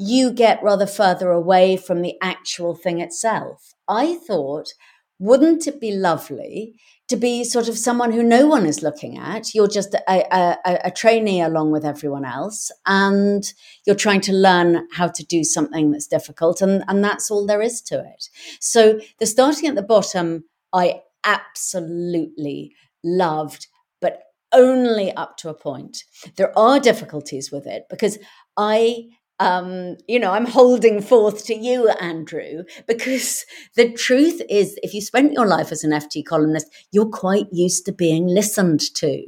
you 0.00 0.32
get 0.32 0.62
rather 0.62 0.86
further 0.86 1.30
away 1.30 1.76
from 1.76 2.00
the 2.00 2.14
actual 2.22 2.74
thing 2.74 3.00
itself. 3.00 3.74
I 3.86 4.14
thought, 4.26 4.72
wouldn't 5.18 5.66
it 5.66 5.78
be 5.80 5.92
lovely 5.92 6.74
to 7.10 7.16
be 7.16 7.42
sort 7.42 7.68
of 7.68 7.76
someone 7.76 8.12
who 8.12 8.22
no 8.22 8.46
one 8.46 8.64
is 8.64 8.84
looking 8.84 9.18
at. 9.18 9.52
You're 9.52 9.66
just 9.66 9.94
a, 9.94 10.00
a, 10.08 10.78
a, 10.84 10.90
trainee 10.92 11.42
along 11.42 11.72
with 11.72 11.84
everyone 11.84 12.24
else, 12.24 12.70
and 12.86 13.52
you're 13.84 13.96
trying 13.96 14.20
to 14.22 14.32
learn 14.32 14.86
how 14.92 15.08
to 15.08 15.24
do 15.24 15.42
something 15.42 15.90
that's 15.90 16.06
difficult, 16.06 16.62
and, 16.62 16.84
and 16.86 17.02
that's 17.02 17.28
all 17.28 17.46
there 17.46 17.62
is 17.62 17.82
to 17.82 17.98
it. 17.98 18.28
So 18.60 19.00
the 19.18 19.26
starting 19.26 19.68
at 19.68 19.74
the 19.74 19.82
bottom, 19.82 20.44
I 20.72 21.00
absolutely 21.24 22.76
loved, 23.02 23.66
but 24.00 24.22
only 24.52 25.12
up 25.12 25.36
to 25.38 25.48
a 25.48 25.54
point. 25.54 26.04
There 26.36 26.56
are 26.56 26.78
difficulties 26.78 27.50
with 27.50 27.66
it 27.66 27.86
because 27.90 28.18
I 28.56 29.08
um, 29.40 29.96
you 30.06 30.20
know, 30.20 30.32
I'm 30.32 30.44
holding 30.44 31.00
forth 31.00 31.46
to 31.46 31.54
you, 31.54 31.88
Andrew, 31.88 32.64
because 32.86 33.46
the 33.74 33.90
truth 33.90 34.42
is, 34.50 34.78
if 34.82 34.92
you 34.92 35.00
spent 35.00 35.32
your 35.32 35.46
life 35.46 35.72
as 35.72 35.82
an 35.82 35.92
FT 35.92 36.24
columnist, 36.26 36.66
you're 36.92 37.08
quite 37.08 37.46
used 37.50 37.86
to 37.86 37.92
being 37.92 38.26
listened 38.26 38.80
to. 38.96 39.24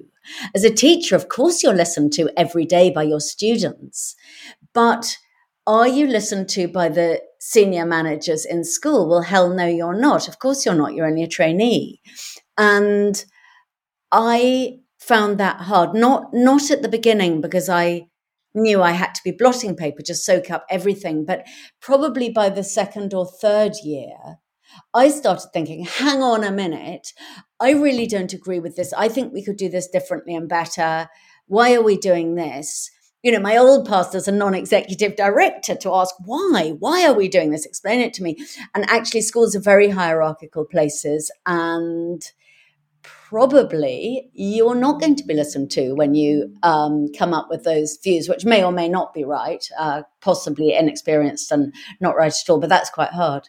As 0.55 0.65
a 0.65 0.71
teacher, 0.71 1.17
of 1.17 1.31
course, 1.31 1.63
you're 1.63 1.75
listened 1.75 2.13
to 2.13 2.31
every 2.37 2.67
day 2.67 2.91
by 2.91 3.05
your 3.05 3.21
students, 3.21 4.15
but 4.75 5.17
are 5.67 5.89
you 5.89 6.07
listened 6.07 6.49
to 6.51 6.69
by 6.69 6.91
the 6.91 7.23
senior 7.41 7.87
managers 7.87 8.45
in 8.45 8.65
school? 8.65 9.09
Well, 9.09 9.23
hell 9.23 9.49
no, 9.49 9.67
you're 9.67 9.99
not. 9.99 10.29
Of 10.29 10.39
course, 10.39 10.67
you're 10.67 10.75
not. 10.75 10.95
You're 10.95 11.07
only 11.07 11.23
a 11.23 11.29
trainee. 11.29 12.03
And 12.59 13.25
I 14.13 14.81
found 14.99 15.39
that 15.39 15.63
hard. 15.63 15.95
Not 15.95 16.35
not 16.35 16.71
at 16.71 16.83
the 16.83 16.89
beginning 16.89 17.41
because 17.41 17.69
I 17.69 18.09
knew 18.55 18.83
I 18.83 18.93
had 18.93 19.15
to 19.15 19.23
be 19.25 19.33
blotting 19.33 19.77
paper 19.77 20.03
to 20.03 20.15
soak 20.15 20.51
up 20.51 20.67
everything. 20.69 21.25
But 21.25 21.47
probably 21.81 22.31
by 22.31 22.49
the 22.49 22.65
second 22.65 23.15
or 23.15 23.27
third 23.27 23.73
year, 23.83 24.39
I 24.95 25.09
started 25.11 25.51
thinking, 25.53 25.85
hang 25.85 26.23
on 26.23 26.45
a 26.45 26.51
minute, 26.51 27.13
I 27.61 27.71
really 27.73 28.07
don't 28.07 28.33
agree 28.33 28.59
with 28.59 28.77
this. 28.77 28.93
I 28.93 29.09
think 29.09 29.33
we 29.33 29.45
could 29.45 29.57
do 29.57 29.69
this 29.69 29.89
differently 29.89 30.35
and 30.35 30.49
better. 30.49 31.09
Why 31.47 31.75
are 31.75 31.83
we 31.83 31.97
doing 31.97 32.35
this? 32.35 32.91
You 33.23 33.31
know, 33.31 33.41
my 33.41 33.57
old 33.57 33.87
pastor's 33.87 34.27
a 34.27 34.33
non 34.33 34.55
executive 34.55 35.15
director 35.15 35.77
to 35.77 35.95
ask, 35.95 36.15
why? 36.25 36.75
Why 36.79 37.07
are 37.07 37.15
we 37.15 37.29
doing 37.29 37.51
this? 37.51 37.65
Explain 37.65 38.01
it 38.01 38.13
to 38.15 38.23
me. 38.23 38.37
And 38.75 38.89
actually, 38.91 39.21
schools 39.21 39.55
are 39.55 39.61
very 39.61 39.91
hierarchical 39.91 40.65
places. 40.65 41.31
And 41.47 42.21
probably 43.33 44.29
you're 44.35 44.75
not 44.75 45.01
going 45.01 45.17
to 45.17 45.25
be 45.25 45.33
listened 45.33 45.71
to 45.71 45.95
when 45.95 46.15
you 46.15 46.55
um, 46.63 47.09
come 47.19 47.33
up 47.33 47.49
with 47.49 47.65
those 47.65 47.99
views, 48.05 48.29
which 48.29 48.45
may 48.45 48.63
or 48.63 48.71
may 48.71 48.91
not 48.91 49.15
be 49.15 49.25
right, 49.25 49.67
uh, 49.79 50.03
possibly 50.21 50.75
inexperienced 50.75 51.51
and 51.51 51.73
not 51.99 52.15
right 52.15 52.31
at 52.31 52.51
all. 52.51 52.61
But 52.61 52.69
that's 52.69 52.91
quite 52.91 53.09
hard. 53.09 53.49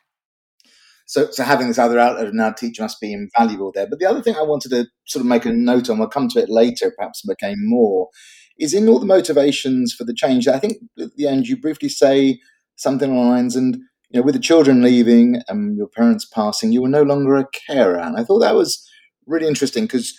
So, 1.06 1.30
so 1.32 1.44
having 1.44 1.68
this 1.68 1.78
other 1.78 2.00
outlet 2.00 2.28
of 2.28 2.34
now 2.34 2.52
teach 2.52 2.80
must 2.80 3.02
be 3.02 3.12
invaluable 3.12 3.74
there. 3.76 3.86
But 3.86 4.00
the 4.00 4.06
other 4.06 4.22
thing 4.22 4.38
I 4.38 4.44
wanted 4.44 4.70
to 4.70 4.86
sort 5.04 5.20
of 5.20 5.28
make 5.28 5.46
a 5.46 5.52
note 5.52 5.90
on, 5.90 6.00
we'll 6.00 6.08
come 6.08 6.30
to 6.30 6.40
it 6.40 6.50
later, 6.50 6.94
perhaps 6.98 7.22
became 7.28 7.58
more, 7.60 8.08
is 8.58 8.74
in 8.74 8.88
all 8.88 9.00
the 9.00 9.06
motivations 9.06 9.94
for 9.94 10.06
the 10.06 10.14
change. 10.14 10.48
I 10.48 10.60
think 10.60 10.78
at 10.98 11.14
the 11.18 11.28
end 11.28 11.48
you 11.48 11.60
briefly 11.60 11.90
say 11.90 12.40
something 12.78 13.12
along 13.12 13.32
lines, 13.32 13.58
and 13.58 13.76
you 14.12 14.22
know, 14.22 14.22
with 14.22 14.36
the 14.36 14.40
children 14.40 14.82
leaving 14.82 15.42
and 15.50 15.76
your 15.76 15.90
parents 15.90 16.24
passing, 16.24 16.72
you 16.72 16.82
were 16.82 16.88
no 16.88 17.04
longer 17.04 17.36
a 17.36 17.48
carer. 17.68 18.00
And 18.00 18.16
I 18.16 18.24
thought 18.24 18.40
that 18.40 18.56
was 18.56 18.90
really 19.28 19.48
interesting 19.48 19.86
because 19.86 20.18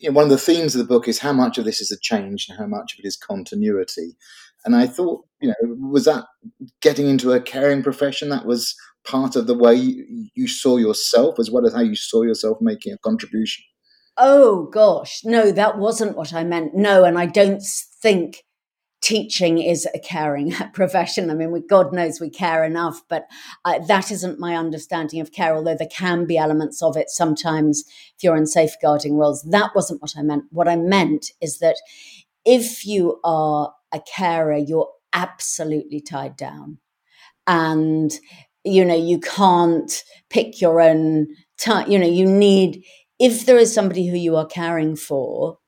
you 0.00 0.10
know, 0.10 0.14
one 0.14 0.24
of 0.24 0.30
the 0.30 0.38
themes 0.38 0.74
of 0.74 0.80
the 0.80 0.86
book 0.86 1.08
is 1.08 1.18
how 1.18 1.32
much 1.32 1.58
of 1.58 1.64
this 1.64 1.80
is 1.80 1.90
a 1.90 1.98
change 2.00 2.46
and 2.48 2.58
how 2.58 2.66
much 2.66 2.94
of 2.94 3.04
it 3.04 3.08
is 3.08 3.16
continuity. 3.16 4.16
And 4.64 4.74
I 4.74 4.86
thought, 4.86 5.24
you 5.40 5.48
know, 5.48 5.54
was 5.90 6.06
that 6.06 6.24
getting 6.80 7.08
into 7.08 7.32
a 7.32 7.40
caring 7.40 7.82
profession 7.82 8.28
that 8.30 8.46
was 8.46 8.74
part 9.06 9.36
of 9.36 9.46
the 9.46 9.56
way 9.56 9.74
you, 9.74 10.28
you 10.34 10.48
saw 10.48 10.76
yourself 10.76 11.38
as 11.38 11.50
well 11.50 11.66
as 11.66 11.72
how 11.72 11.80
you 11.80 11.94
saw 11.94 12.22
yourself 12.22 12.58
making 12.60 12.92
a 12.92 12.98
contribution? 12.98 13.64
Oh 14.16 14.64
gosh, 14.72 15.20
no, 15.24 15.52
that 15.52 15.78
wasn't 15.78 16.16
what 16.16 16.32
I 16.32 16.42
meant. 16.42 16.74
No, 16.74 17.04
and 17.04 17.18
I 17.18 17.26
don't 17.26 17.62
think 18.02 18.42
teaching 19.06 19.58
is 19.58 19.86
a 19.94 20.00
caring 20.00 20.50
profession. 20.72 21.30
I 21.30 21.34
mean, 21.34 21.52
we, 21.52 21.60
God 21.60 21.92
knows 21.92 22.20
we 22.20 22.28
care 22.28 22.64
enough, 22.64 23.02
but 23.08 23.26
uh, 23.64 23.78
that 23.86 24.10
isn't 24.10 24.40
my 24.40 24.56
understanding 24.56 25.20
of 25.20 25.30
care, 25.30 25.54
although 25.54 25.76
there 25.76 25.86
can 25.86 26.26
be 26.26 26.36
elements 26.36 26.82
of 26.82 26.96
it 26.96 27.08
sometimes 27.08 27.84
if 28.16 28.24
you're 28.24 28.36
in 28.36 28.48
safeguarding 28.48 29.16
roles. 29.16 29.42
That 29.42 29.70
wasn't 29.76 30.02
what 30.02 30.14
I 30.18 30.22
meant. 30.22 30.44
What 30.50 30.66
I 30.66 30.74
meant 30.74 31.30
is 31.40 31.60
that 31.60 31.76
if 32.44 32.84
you 32.84 33.20
are 33.22 33.72
a 33.92 34.00
carer, 34.00 34.56
you're 34.56 34.90
absolutely 35.12 36.00
tied 36.00 36.36
down. 36.36 36.78
And, 37.46 38.10
you 38.64 38.84
know, 38.84 38.96
you 38.96 39.20
can't 39.20 40.02
pick 40.30 40.60
your 40.60 40.80
own 40.80 41.28
time. 41.60 41.88
You 41.88 42.00
know, 42.00 42.08
you 42.08 42.26
need, 42.26 42.82
if 43.20 43.46
there 43.46 43.56
is 43.56 43.72
somebody 43.72 44.08
who 44.08 44.16
you 44.16 44.34
are 44.34 44.46
caring 44.46 44.96
for, 44.96 45.58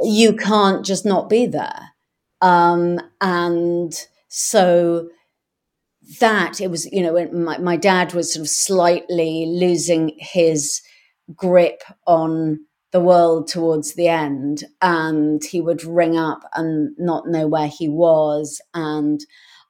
you 0.00 0.34
can't 0.34 0.86
just 0.86 1.04
not 1.04 1.28
be 1.28 1.44
there 1.44 1.90
um, 2.40 3.00
and 3.20 3.92
so 4.28 5.08
that 6.20 6.60
it 6.60 6.70
was, 6.70 6.86
you 6.92 7.02
know, 7.02 7.26
my, 7.32 7.58
my 7.58 7.76
dad 7.76 8.14
was 8.14 8.32
sort 8.32 8.42
of 8.42 8.48
slightly 8.48 9.46
losing 9.46 10.12
his 10.18 10.80
grip 11.34 11.82
on 12.06 12.60
the 12.92 13.00
world 13.00 13.48
towards 13.48 13.94
the 13.94 14.08
end 14.08 14.64
and 14.80 15.42
he 15.44 15.60
would 15.60 15.84
ring 15.84 16.16
up 16.16 16.48
and 16.54 16.94
not 16.98 17.26
know 17.26 17.46
where 17.48 17.66
he 17.66 17.88
was 17.88 18.60
and 18.74 19.20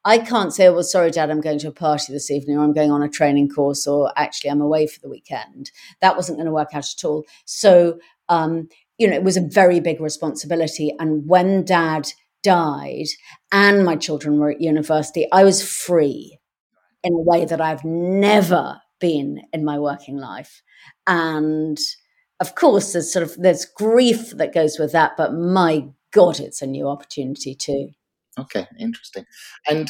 I 0.07 0.19
can't 0.19 0.53
say, 0.53 0.69
well, 0.69 0.83
sorry, 0.83 1.11
Dad, 1.11 1.29
I'm 1.29 1.41
going 1.41 1.59
to 1.59 1.67
a 1.67 1.71
party 1.73 2.13
this 2.13 2.31
evening, 2.31 2.57
or 2.57 2.63
I'm 2.63 2.71
going 2.71 2.91
on 2.91 3.03
a 3.03 3.09
training 3.09 3.49
course, 3.49 3.85
or 3.85 4.13
actually 4.15 4.51
I'm 4.51 4.61
away 4.61 4.87
for 4.87 5.01
the 5.01 5.09
weekend. 5.09 5.69
That 5.99 6.15
wasn't 6.15 6.37
going 6.37 6.45
to 6.45 6.53
work 6.53 6.69
out 6.73 6.85
at 6.85 7.03
all. 7.03 7.25
So, 7.43 7.99
um, 8.29 8.69
you 8.97 9.09
know, 9.09 9.15
it 9.17 9.23
was 9.23 9.35
a 9.35 9.41
very 9.41 9.81
big 9.81 9.99
responsibility. 9.99 10.95
And 10.97 11.27
when 11.27 11.65
Dad 11.65 12.13
died 12.47 13.07
and 13.51 13.83
my 13.83 13.97
children 13.97 14.39
were 14.39 14.51
at 14.51 14.61
university, 14.61 15.27
I 15.33 15.43
was 15.43 15.67
free 15.67 16.39
in 17.03 17.13
a 17.13 17.21
way 17.21 17.43
that 17.43 17.59
I've 17.59 17.83
never 17.83 18.79
been 19.01 19.41
in 19.51 19.65
my 19.65 19.77
working 19.77 20.17
life. 20.17 20.61
And 21.05 21.77
of 22.39 22.55
course, 22.55 22.93
there's 22.93 23.11
sort 23.11 23.23
of 23.23 23.35
there's 23.37 23.65
grief 23.65 24.31
that 24.37 24.53
goes 24.53 24.79
with 24.79 24.93
that, 24.93 25.11
but 25.17 25.33
my 25.33 25.89
God, 26.13 26.39
it's 26.39 26.61
a 26.61 26.67
new 26.67 26.87
opportunity 26.87 27.53
too. 27.53 27.89
Okay, 28.39 28.65
interesting. 28.79 29.25
And 29.67 29.89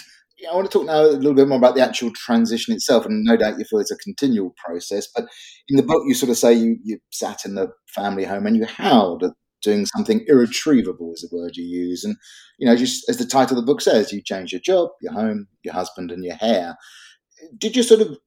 I 0.49 0.55
want 0.55 0.69
to 0.69 0.75
talk 0.75 0.87
now 0.87 1.01
a 1.01 1.13
little 1.21 1.35
bit 1.35 1.47
more 1.47 1.59
about 1.59 1.75
the 1.75 1.83
actual 1.83 2.11
transition 2.13 2.73
itself. 2.73 3.05
And 3.05 3.23
no 3.23 3.37
doubt 3.37 3.59
you 3.59 3.65
feel 3.65 3.79
it's 3.79 3.91
a 3.91 3.97
continual 3.97 4.55
process. 4.57 5.07
But 5.13 5.27
in 5.67 5.77
the 5.77 5.83
book, 5.83 6.03
you 6.07 6.15
sort 6.15 6.31
of 6.31 6.37
say 6.37 6.53
you, 6.53 6.77
you 6.83 6.99
sat 7.11 7.45
in 7.45 7.55
the 7.55 7.69
family 7.87 8.23
home 8.23 8.47
and 8.47 8.57
you 8.57 8.65
howled 8.65 9.23
at 9.23 9.31
doing 9.61 9.85
something 9.85 10.23
irretrievable, 10.27 11.13
is 11.13 11.21
the 11.21 11.35
word 11.35 11.55
you 11.55 11.65
use. 11.65 12.03
And, 12.03 12.15
you 12.57 12.67
know, 12.67 12.75
just 12.75 13.07
as 13.09 13.17
the 13.17 13.25
title 13.25 13.57
of 13.57 13.65
the 13.65 13.71
book 13.71 13.81
says, 13.81 14.11
you 14.11 14.21
change 14.21 14.51
your 14.51 14.61
job, 14.61 14.89
your 15.01 15.13
home, 15.13 15.47
your 15.63 15.73
husband, 15.73 16.11
and 16.11 16.23
your 16.23 16.35
hair. 16.35 16.75
Did 17.57 17.75
you 17.75 17.83
sort 17.83 18.01
of 18.01 18.17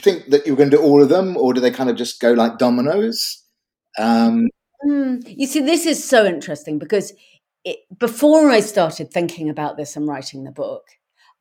think 0.00 0.30
that 0.30 0.46
you 0.46 0.52
were 0.52 0.56
going 0.56 0.70
to 0.70 0.76
do 0.76 0.82
all 0.82 1.02
of 1.02 1.08
them, 1.08 1.36
or 1.36 1.52
do 1.52 1.60
they 1.60 1.70
kind 1.70 1.90
of 1.90 1.96
just 1.96 2.20
go 2.20 2.32
like 2.32 2.58
dominoes? 2.58 3.44
Um, 3.98 4.48
mm, 4.86 5.22
you 5.26 5.46
see, 5.46 5.60
this 5.60 5.86
is 5.86 6.02
so 6.02 6.24
interesting 6.24 6.78
because 6.78 7.12
it, 7.64 7.78
before 7.98 8.50
I 8.50 8.60
started 8.60 9.10
thinking 9.10 9.48
about 9.48 9.76
this 9.76 9.96
and 9.96 10.06
writing 10.06 10.44
the 10.44 10.52
book, 10.52 10.84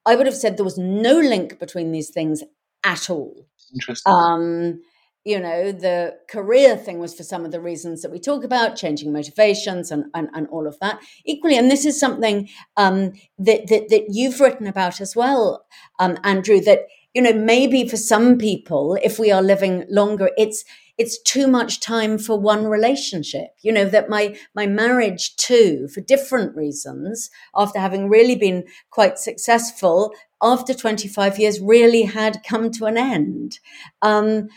I 0.05 0.15
would 0.15 0.25
have 0.25 0.35
said 0.35 0.57
there 0.57 0.63
was 0.63 0.77
no 0.77 1.19
link 1.19 1.59
between 1.59 1.91
these 1.91 2.09
things 2.09 2.43
at 2.83 3.09
all. 3.09 3.47
Interesting. 3.73 4.11
Um, 4.11 4.81
you 5.27 5.41
know, 5.41 5.73
the 5.73 6.17
career 6.29 6.77
thing 6.77 6.99
was 6.99 7.13
for 7.13 7.23
some 7.23 7.43
of 7.43 7.51
the 7.51 7.59
reasons 7.59 8.01
that 8.01 8.11
we 8.11 8.17
talk 8.17 8.45
about, 8.45 8.77
changing 8.77 9.11
motivations 9.11 9.91
and, 9.91 10.05
and, 10.13 10.29
and 10.33 10.47
all 10.47 10.65
of 10.65 10.79
that. 10.79 11.01
Equally, 11.25 11.57
and 11.57 11.69
this 11.69 11.85
is 11.85 11.99
something 11.99 12.47
um, 12.77 13.11
that, 13.37 13.67
that, 13.67 13.89
that 13.89 14.05
you've 14.07 14.39
written 14.39 14.67
about 14.67 15.01
as 15.01 15.17
well, 15.17 15.65
um, 15.99 16.17
Andrew, 16.23 16.61
that, 16.61 16.87
you 17.13 17.21
know, 17.21 17.33
maybe 17.33 17.85
for 17.85 17.97
some 17.97 18.37
people, 18.37 18.97
if 19.03 19.19
we 19.19 19.29
are 19.29 19.41
living 19.41 19.83
longer, 19.89 20.29
it's 20.37 20.63
it's 20.97 21.21
too 21.21 21.45
much 21.45 21.79
time 21.79 22.17
for 22.17 22.39
one 22.39 22.65
relationship 22.65 23.49
you 23.61 23.71
know 23.71 23.85
that 23.85 24.09
my 24.09 24.35
my 24.55 24.65
marriage 24.65 25.35
too 25.35 25.87
for 25.93 26.01
different 26.01 26.55
reasons 26.55 27.29
after 27.55 27.77
having 27.77 28.09
really 28.09 28.35
been 28.35 28.63
quite 28.89 29.19
successful 29.19 30.11
after 30.41 30.73
25 30.73 31.37
years 31.37 31.59
really 31.59 32.01
had 32.01 32.41
come 32.43 32.71
to 32.71 32.85
an 32.85 32.97
end 32.97 33.59
um, 34.01 34.47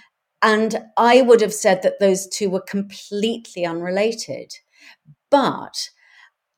and 0.42 0.82
i 0.96 1.22
would 1.22 1.40
have 1.40 1.54
said 1.54 1.82
that 1.82 2.00
those 2.00 2.26
two 2.28 2.50
were 2.50 2.60
completely 2.60 3.64
unrelated 3.64 4.52
but 5.30 5.90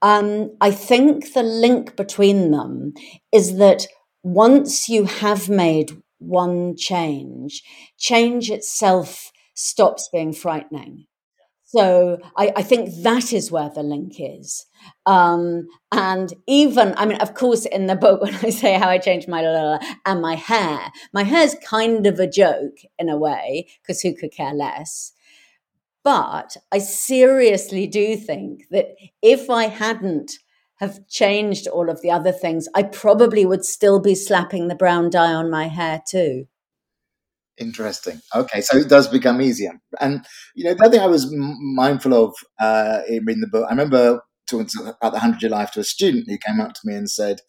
um, 0.02 0.50
i 0.60 0.70
think 0.70 1.32
the 1.34 1.42
link 1.42 1.96
between 1.96 2.50
them 2.50 2.92
is 3.32 3.56
that 3.58 3.86
once 4.22 4.88
you 4.88 5.04
have 5.04 5.48
made 5.48 5.90
one 6.18 6.76
change 6.76 7.62
change 7.98 8.50
itself 8.50 9.32
stops 9.54 10.08
being 10.12 10.32
frightening. 10.32 11.06
So 11.74 12.18
I, 12.36 12.52
I, 12.56 12.62
think 12.62 13.02
that 13.02 13.32
is 13.32 13.50
where 13.50 13.70
the 13.70 13.82
link 13.82 14.16
is. 14.18 14.66
Um, 15.06 15.68
and 15.90 16.30
even, 16.46 16.92
I 16.98 17.06
mean, 17.06 17.16
of 17.22 17.32
course, 17.32 17.64
in 17.64 17.86
the 17.86 17.96
book, 17.96 18.20
when 18.22 18.34
I 18.34 18.50
say 18.50 18.74
how 18.74 18.90
I 18.90 18.98
changed 18.98 19.26
my 19.26 19.40
la, 19.40 19.78
and 20.04 20.20
my 20.20 20.34
hair, 20.34 20.92
my 21.14 21.22
hair 21.22 21.44
is 21.44 21.56
kind 21.64 22.06
of 22.06 22.20
a 22.20 22.26
joke 22.26 22.76
in 22.98 23.08
a 23.08 23.16
way, 23.16 23.68
because 23.80 24.02
who 24.02 24.14
could 24.14 24.32
care 24.32 24.52
less? 24.52 25.12
But 26.04 26.58
I 26.70 26.78
seriously 26.78 27.86
do 27.86 28.18
think 28.18 28.64
that 28.70 28.88
if 29.22 29.48
I 29.48 29.68
hadn't 29.68 30.32
have 30.76 31.08
changed 31.08 31.68
all 31.68 31.88
of 31.88 32.02
the 32.02 32.10
other 32.10 32.32
things, 32.32 32.68
I 32.74 32.82
probably 32.82 33.46
would 33.46 33.64
still 33.64 33.98
be 33.98 34.14
slapping 34.14 34.68
the 34.68 34.74
brown 34.74 35.08
dye 35.08 35.32
on 35.32 35.50
my 35.50 35.68
hair 35.68 36.02
too. 36.06 36.48
Interesting. 37.62 38.20
Okay, 38.34 38.60
so 38.60 38.76
it 38.76 38.88
does 38.88 39.06
become 39.06 39.40
easier. 39.40 39.80
And 40.00 40.24
you 40.56 40.64
know, 40.64 40.74
the 40.74 40.82
other 40.84 40.90
thing 40.90 41.00
I 41.00 41.06
was 41.06 41.32
mindful 41.32 42.12
of 42.12 42.34
uh, 42.60 43.02
in 43.08 43.24
reading 43.24 43.40
the 43.40 43.46
book, 43.46 43.66
I 43.68 43.70
remember 43.70 44.20
talking 44.50 44.66
to, 44.66 44.94
about 45.00 45.12
the 45.12 45.20
hundred 45.20 45.42
year 45.42 45.50
life 45.50 45.70
to 45.72 45.80
a 45.80 45.84
student 45.84 46.24
who 46.28 46.38
came 46.38 46.60
up 46.60 46.72
to 46.74 46.80
me 46.84 46.94
and 46.94 47.08
said, 47.08 47.40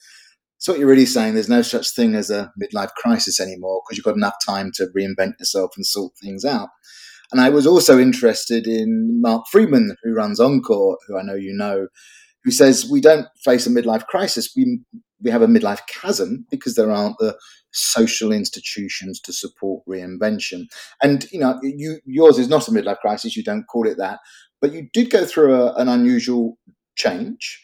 "So 0.60 0.74
what 0.74 0.80
you're 0.80 0.90
really 0.90 1.08
saying? 1.08 1.34
There's 1.34 1.50
no 1.50 1.64
such 1.64 1.92
thing 1.96 2.16
as 2.16 2.30
a 2.30 2.54
midlife 2.62 2.92
crisis 2.96 3.40
anymore 3.40 3.82
because 3.84 3.98
you've 3.98 4.06
got 4.06 4.18
enough 4.18 4.36
time 4.46 4.72
to 4.76 4.88
reinvent 4.98 5.40
yourself 5.40 5.72
and 5.78 5.86
sort 5.86 6.14
things 6.22 6.46
out." 6.46 6.70
And 7.32 7.42
I 7.42 7.50
was 7.50 7.68
also 7.68 8.00
interested 8.00 8.68
in 8.68 9.22
Marc 9.22 9.46
Freedman, 9.52 9.96
who 10.04 10.14
runs 10.14 10.40
Encore, 10.40 10.98
who 11.08 11.18
I 11.18 11.24
know 11.24 11.36
you 11.36 11.54
know, 11.56 11.88
who 12.44 12.52
says 12.52 12.90
we 12.90 13.02
don't 13.02 13.28
face 13.44 13.66
a 13.68 13.70
midlife 13.70 14.06
crisis. 14.08 14.54
We 14.56 14.80
we 15.22 15.32
have 15.32 15.42
a 15.42 15.48
midlife 15.48 15.80
chasm 15.88 16.46
because 16.52 16.76
there 16.76 16.92
aren't 16.92 17.18
the 17.18 17.38
social 17.72 18.32
institutions 18.32 19.20
to 19.22 19.34
support 19.34 19.84
reinvention. 19.88 20.66
And 21.02 21.26
you 21.32 21.40
know, 21.40 21.60
you, 21.64 22.00
yours 22.06 22.38
is 22.38 22.50
not 22.50 22.68
a 22.68 22.72
midlife 22.72 23.00
crisis. 23.00 23.36
You 23.36 23.44
don't 23.44 23.66
call 23.66 23.88
it 23.88 23.98
that, 23.98 24.20
but 24.62 24.74
you 24.74 24.90
did 24.94 25.10
go 25.10 25.26
through 25.26 25.56
a, 25.56 25.74
an 25.76 25.88
unusual 25.88 26.58
change. 26.96 27.62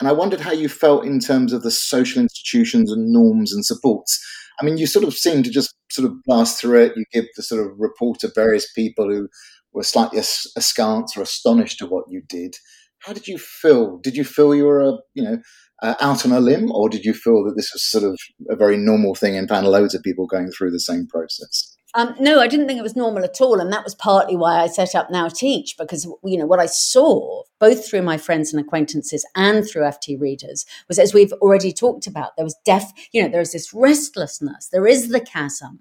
And 0.00 0.08
I 0.08 0.12
wondered 0.12 0.40
how 0.40 0.52
you 0.52 0.68
felt 0.68 1.04
in 1.04 1.20
terms 1.20 1.52
of 1.52 1.62
the 1.62 1.70
social 1.70 2.20
institutions 2.20 2.90
and 2.90 3.12
norms 3.12 3.52
and 3.52 3.64
supports. 3.64 4.20
I 4.60 4.64
mean, 4.64 4.76
you 4.76 4.86
sort 4.86 5.04
of 5.04 5.14
seem 5.14 5.42
to 5.44 5.50
just 5.50 5.74
sort 5.90 6.10
of 6.10 6.22
blast 6.24 6.60
through 6.60 6.80
it. 6.80 6.96
You 6.96 7.04
give 7.12 7.26
the 7.36 7.42
sort 7.42 7.64
of 7.64 7.72
report 7.78 8.24
of 8.24 8.34
various 8.34 8.70
people 8.72 9.08
who 9.08 9.28
were 9.72 9.82
slightly 9.82 10.18
askance 10.18 11.16
or 11.16 11.22
astonished 11.22 11.82
at 11.82 11.90
what 11.90 12.04
you 12.08 12.22
did. 12.28 12.56
How 13.04 13.12
did 13.12 13.26
you 13.26 13.38
feel? 13.38 13.98
Did 13.98 14.16
you 14.16 14.24
feel 14.24 14.54
you 14.54 14.64
were 14.64 14.80
a, 14.80 14.92
you 15.14 15.22
know, 15.22 15.38
uh, 15.82 15.94
out 16.00 16.24
on 16.24 16.32
a 16.32 16.40
limb, 16.40 16.70
or 16.70 16.88
did 16.88 17.04
you 17.04 17.12
feel 17.12 17.44
that 17.44 17.54
this 17.56 17.72
was 17.72 17.82
sort 17.82 18.04
of 18.04 18.18
a 18.48 18.56
very 18.56 18.76
normal 18.76 19.14
thing 19.14 19.36
and 19.36 19.48
found 19.48 19.66
loads 19.66 19.94
of 19.94 20.02
people 20.02 20.26
going 20.26 20.50
through 20.50 20.70
the 20.70 20.80
same 20.80 21.06
process? 21.08 21.76
Um, 21.94 22.14
no, 22.18 22.40
I 22.40 22.48
didn't 22.48 22.68
think 22.68 22.78
it 22.78 22.84
was 22.84 22.96
normal 22.96 23.22
at 23.22 23.40
all, 23.40 23.60
and 23.60 23.70
that 23.70 23.84
was 23.84 23.94
partly 23.94 24.34
why 24.34 24.62
I 24.62 24.66
set 24.66 24.94
up 24.94 25.10
Now 25.10 25.28
Teach 25.28 25.74
because 25.76 26.06
you 26.24 26.38
know 26.38 26.46
what 26.46 26.60
I 26.60 26.66
saw 26.66 27.42
both 27.60 27.88
through 27.88 28.02
my 28.02 28.16
friends 28.16 28.52
and 28.52 28.60
acquaintances 28.60 29.26
and 29.36 29.68
through 29.68 29.82
FT 29.82 30.20
readers 30.20 30.64
was 30.88 30.98
as 30.98 31.14
we've 31.14 31.32
already 31.34 31.70
talked 31.70 32.08
about 32.08 32.34
there 32.36 32.44
was 32.44 32.56
deaf 32.64 32.92
you 33.12 33.22
know 33.22 33.28
there 33.28 33.40
is 33.40 33.52
this 33.52 33.72
restlessness 33.72 34.68
there 34.72 34.86
is 34.86 35.10
the 35.10 35.20
chasm 35.20 35.78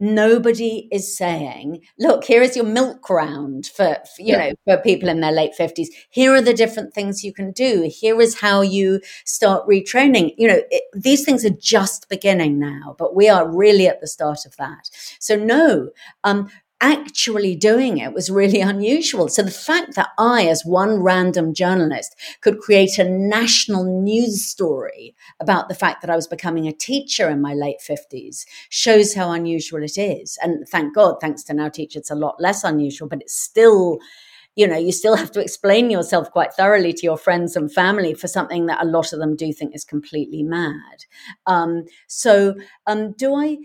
nobody 0.00 0.88
is 0.92 1.16
saying, 1.16 1.80
look, 1.98 2.24
here 2.24 2.42
is 2.42 2.54
your 2.56 2.64
milk 2.64 3.08
round 3.10 3.66
for, 3.66 3.96
for 4.14 4.22
you 4.22 4.34
yeah. 4.34 4.50
know, 4.50 4.54
for 4.76 4.82
people 4.82 5.08
in 5.08 5.20
their 5.20 5.32
late 5.32 5.52
50s. 5.58 5.88
Here 6.10 6.32
are 6.34 6.40
the 6.40 6.54
different 6.54 6.94
things 6.94 7.24
you 7.24 7.32
can 7.32 7.52
do. 7.52 7.90
Here 7.92 8.20
is 8.20 8.40
how 8.40 8.60
you 8.60 9.00
start 9.24 9.66
retraining. 9.66 10.34
You 10.38 10.48
know, 10.48 10.60
it, 10.70 10.84
these 10.94 11.24
things 11.24 11.44
are 11.44 11.50
just 11.50 12.08
beginning 12.08 12.58
now, 12.58 12.94
but 12.98 13.14
we 13.14 13.28
are 13.28 13.50
really 13.50 13.88
at 13.88 14.00
the 14.00 14.06
start 14.06 14.46
of 14.46 14.56
that. 14.56 14.88
So 15.18 15.36
no, 15.36 15.90
um, 16.24 16.48
actually 16.80 17.56
doing 17.56 17.98
it 17.98 18.12
was 18.12 18.30
really 18.30 18.60
unusual. 18.72 19.28
So 19.28 19.42
the 19.42 19.50
fact 19.50 19.94
that 19.96 20.10
I, 20.18 20.46
as 20.46 20.64
one 20.64 21.02
random 21.02 21.54
journalist, 21.54 22.16
could 22.40 22.58
create 22.58 22.98
a 22.98 23.04
national 23.08 23.84
news 23.84 24.44
story 24.44 25.14
about 25.40 25.68
the 25.68 25.74
fact 25.74 26.00
that 26.02 26.10
I 26.10 26.16
was 26.16 26.26
becoming 26.26 26.66
a 26.66 26.72
teacher 26.72 27.28
in 27.28 27.40
my 27.40 27.54
late 27.54 27.80
50s 27.80 28.46
shows 28.68 29.14
how 29.14 29.32
unusual 29.32 29.82
it 29.82 29.98
is. 29.98 30.38
And 30.42 30.68
thank 30.68 30.94
God, 30.94 31.16
thanks 31.20 31.42
to 31.44 31.54
Now 31.54 31.68
Teach, 31.68 31.96
it's 31.96 32.10
a 32.10 32.14
lot 32.16 32.40
less 32.40 32.64
unusual, 32.64 33.08
but 33.08 33.20
it's 33.22 33.38
still 33.38 33.98
you 34.56 34.66
know, 34.66 34.76
you 34.76 34.90
still 34.90 35.14
have 35.14 35.30
to 35.30 35.40
explain 35.40 35.88
yourself 35.88 36.32
quite 36.32 36.52
thoroughly 36.52 36.92
to 36.92 37.04
your 37.04 37.16
friends 37.16 37.54
and 37.54 37.72
family 37.72 38.12
for 38.12 38.26
something 38.26 38.66
that 38.66 38.82
a 38.82 38.88
lot 38.88 39.12
of 39.12 39.20
them 39.20 39.36
do 39.36 39.52
think 39.52 39.72
is 39.72 39.84
completely 39.84 40.42
mad. 40.42 41.04
Um, 41.46 41.84
so, 42.08 42.56
um, 42.84 43.12
do 43.12 43.36
I? 43.36 43.58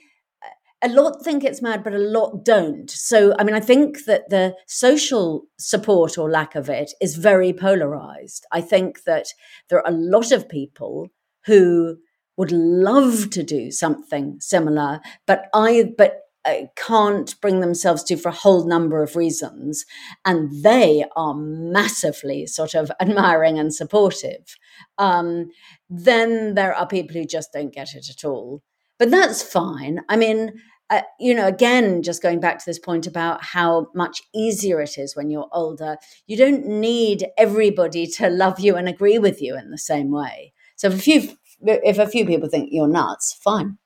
A 0.84 0.90
lot 0.90 1.24
think 1.24 1.44
it's 1.44 1.62
mad, 1.62 1.84
but 1.84 1.94
a 1.94 1.98
lot 1.98 2.44
don't. 2.44 2.90
So, 2.90 3.34
I 3.40 3.44
mean, 3.44 3.56
I 3.56 3.60
think 3.60 4.06
that 4.06 4.30
the 4.30 4.56
social 4.68 5.44
support 5.58 6.18
or 6.18 6.30
lack 6.30 6.56
of 6.56 6.70
it 6.70 6.92
is 7.02 7.16
very 7.16 7.54
polarized. 7.54 8.46
I 8.52 8.62
think 8.62 9.04
that 9.04 9.28
there 9.70 9.80
are 9.80 9.88
a 9.88 9.96
lot 9.96 10.32
of 10.32 10.50
people 10.50 11.08
who 11.46 11.98
would 12.36 12.52
love 12.52 13.30
to 13.32 13.44
do 13.44 13.72
something 13.72 14.38
similar, 14.40 15.00
but 15.26 15.46
I, 15.54 15.94
but 15.98 16.20
uh, 16.46 16.64
can't 16.76 17.40
bring 17.40 17.62
themselves 17.62 18.04
to 18.04 18.18
for 18.18 18.30
a 18.30 18.34
whole 18.34 18.68
number 18.68 19.02
of 19.02 19.16
reasons. 19.16 19.86
And 20.26 20.64
they 20.64 21.06
are 21.16 21.34
massively 21.34 22.46
sort 22.48 22.74
of 22.74 22.92
admiring 23.00 23.58
and 23.58 23.74
supportive. 23.74 24.58
Um, 24.98 25.52
then 25.90 26.56
there 26.56 26.74
are 26.74 26.88
people 26.88 27.16
who 27.16 27.26
just 27.26 27.54
don't 27.54 27.74
get 27.74 27.94
it 27.94 28.10
at 28.10 28.26
all. 28.26 28.62
But 29.00 29.12
that's 29.12 29.42
fine. 29.42 30.02
I 30.08 30.16
mean, 30.16 30.54
uh, 30.94 31.02
you 31.20 31.34
know, 31.34 31.48
again, 31.48 32.04
just 32.04 32.22
going 32.22 32.40
back 32.40 32.60
to 32.60 32.66
this 32.68 32.78
point 32.78 33.08
about 33.08 33.44
how 33.44 33.88
much 33.96 34.22
easier 34.34 34.80
it 34.80 34.96
is 34.98 35.16
when 35.16 35.32
you're 35.32 35.50
older, 35.52 35.98
you 36.28 36.38
don't 36.38 36.68
need 36.68 37.26
everybody 37.36 38.06
to 38.06 38.30
love 38.30 38.60
you 38.60 38.76
and 38.76 38.88
agree 38.88 39.18
with 39.18 39.42
you 39.42 39.58
in 39.58 39.72
the 39.72 39.78
same 39.78 40.12
way. 40.12 40.54
So 40.76 40.90
if 40.90 41.08
you 41.08 41.36
if 41.62 41.98
a 41.98 42.08
few 42.08 42.28
people 42.28 42.48
think 42.48 42.70
you're 42.72 42.88
nuts, 42.88 43.34
fine. 43.44 43.80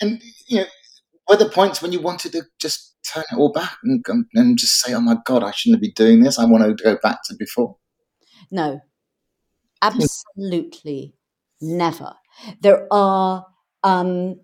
And 0.00 0.22
you 0.46 0.58
know, 0.58 0.66
were 1.28 1.36
the 1.36 1.48
points 1.48 1.82
when 1.82 1.90
you 1.90 2.00
wanted 2.00 2.32
to 2.32 2.42
just 2.60 2.94
turn 3.12 3.24
it 3.32 3.36
all 3.36 3.50
back 3.50 3.78
and, 3.82 4.04
and 4.34 4.56
just 4.56 4.80
say, 4.80 4.94
"Oh 4.94 5.00
my 5.00 5.16
God, 5.24 5.42
I 5.42 5.50
shouldn't 5.50 5.82
be 5.82 5.90
doing 5.90 6.22
this. 6.22 6.38
I 6.38 6.44
want 6.44 6.62
to 6.78 6.84
go 6.84 6.98
back 7.02 7.18
to 7.24 7.34
before." 7.36 7.78
No, 8.52 8.80
absolutely 9.80 11.14
never. 11.60 12.14
There 12.60 12.86
are 12.92 13.46
um, 13.82 14.36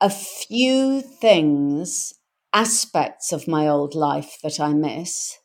a 0.00 0.10
few 0.10 1.00
things, 1.00 2.12
aspects 2.52 3.32
of 3.32 3.48
my 3.48 3.68
old 3.68 3.94
life 3.94 4.38
that 4.42 4.60
I 4.60 4.72
miss. 4.72 5.36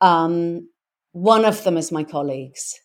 Um, 0.00 0.68
one 1.12 1.44
of 1.44 1.64
them 1.64 1.76
is 1.76 1.92
my 1.92 2.04
colleagues 2.04 2.80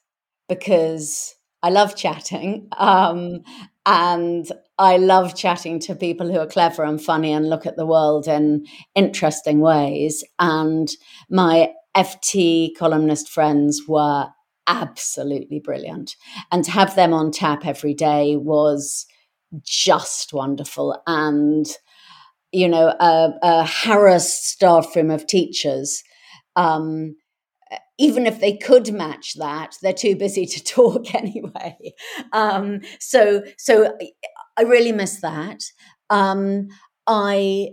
because 0.48 1.36
I 1.64 1.70
love 1.70 1.96
chatting. 1.96 2.70
Um, 2.78 3.42
and 3.90 4.52
I 4.78 4.98
love 4.98 5.34
chatting 5.34 5.80
to 5.80 5.96
people 5.96 6.30
who 6.30 6.40
are 6.40 6.46
clever 6.46 6.84
and 6.84 7.02
funny 7.02 7.32
and 7.32 7.50
look 7.50 7.66
at 7.66 7.78
the 7.78 7.86
world 7.86 8.28
in 8.28 8.66
interesting 8.96 9.62
ways. 9.62 10.26
And 10.40 10.90
my 11.30 11.72
FT 11.96 12.76
columnist 12.78 13.30
friends 13.30 13.84
were 13.88 14.28
absolutely 14.68 15.60
brilliant. 15.62 16.18
And 16.52 16.66
to 16.66 16.72
have 16.72 16.96
them 16.96 17.14
on 17.14 17.32
tap 17.32 17.66
every 17.66 17.94
day 17.94 18.36
was 18.36 19.06
just 19.64 20.34
wonderful. 20.34 21.02
And, 21.08 21.66
you 22.52 22.68
know, 22.68 22.94
a, 23.00 23.34
a 23.42 23.66
harassed 23.66 24.48
staff 24.48 24.96
of 24.96 25.28
teachers. 25.28 26.04
Um, 26.56 27.16
even 28.00 28.26
if 28.28 28.40
they 28.40 28.56
could 28.58 28.94
match 28.94 29.34
that, 29.36 29.76
they're 29.82 29.94
too 29.94 30.16
busy 30.16 30.46
to 30.46 30.64
talk 30.64 31.14
anyway. 31.16 31.78
Um, 32.32 32.82
so, 33.00 33.44
so 33.58 33.98
I 34.58 34.64
really 34.64 34.92
miss 34.92 35.22
that. 35.22 35.64
Um, 36.10 36.70
I 37.06 37.70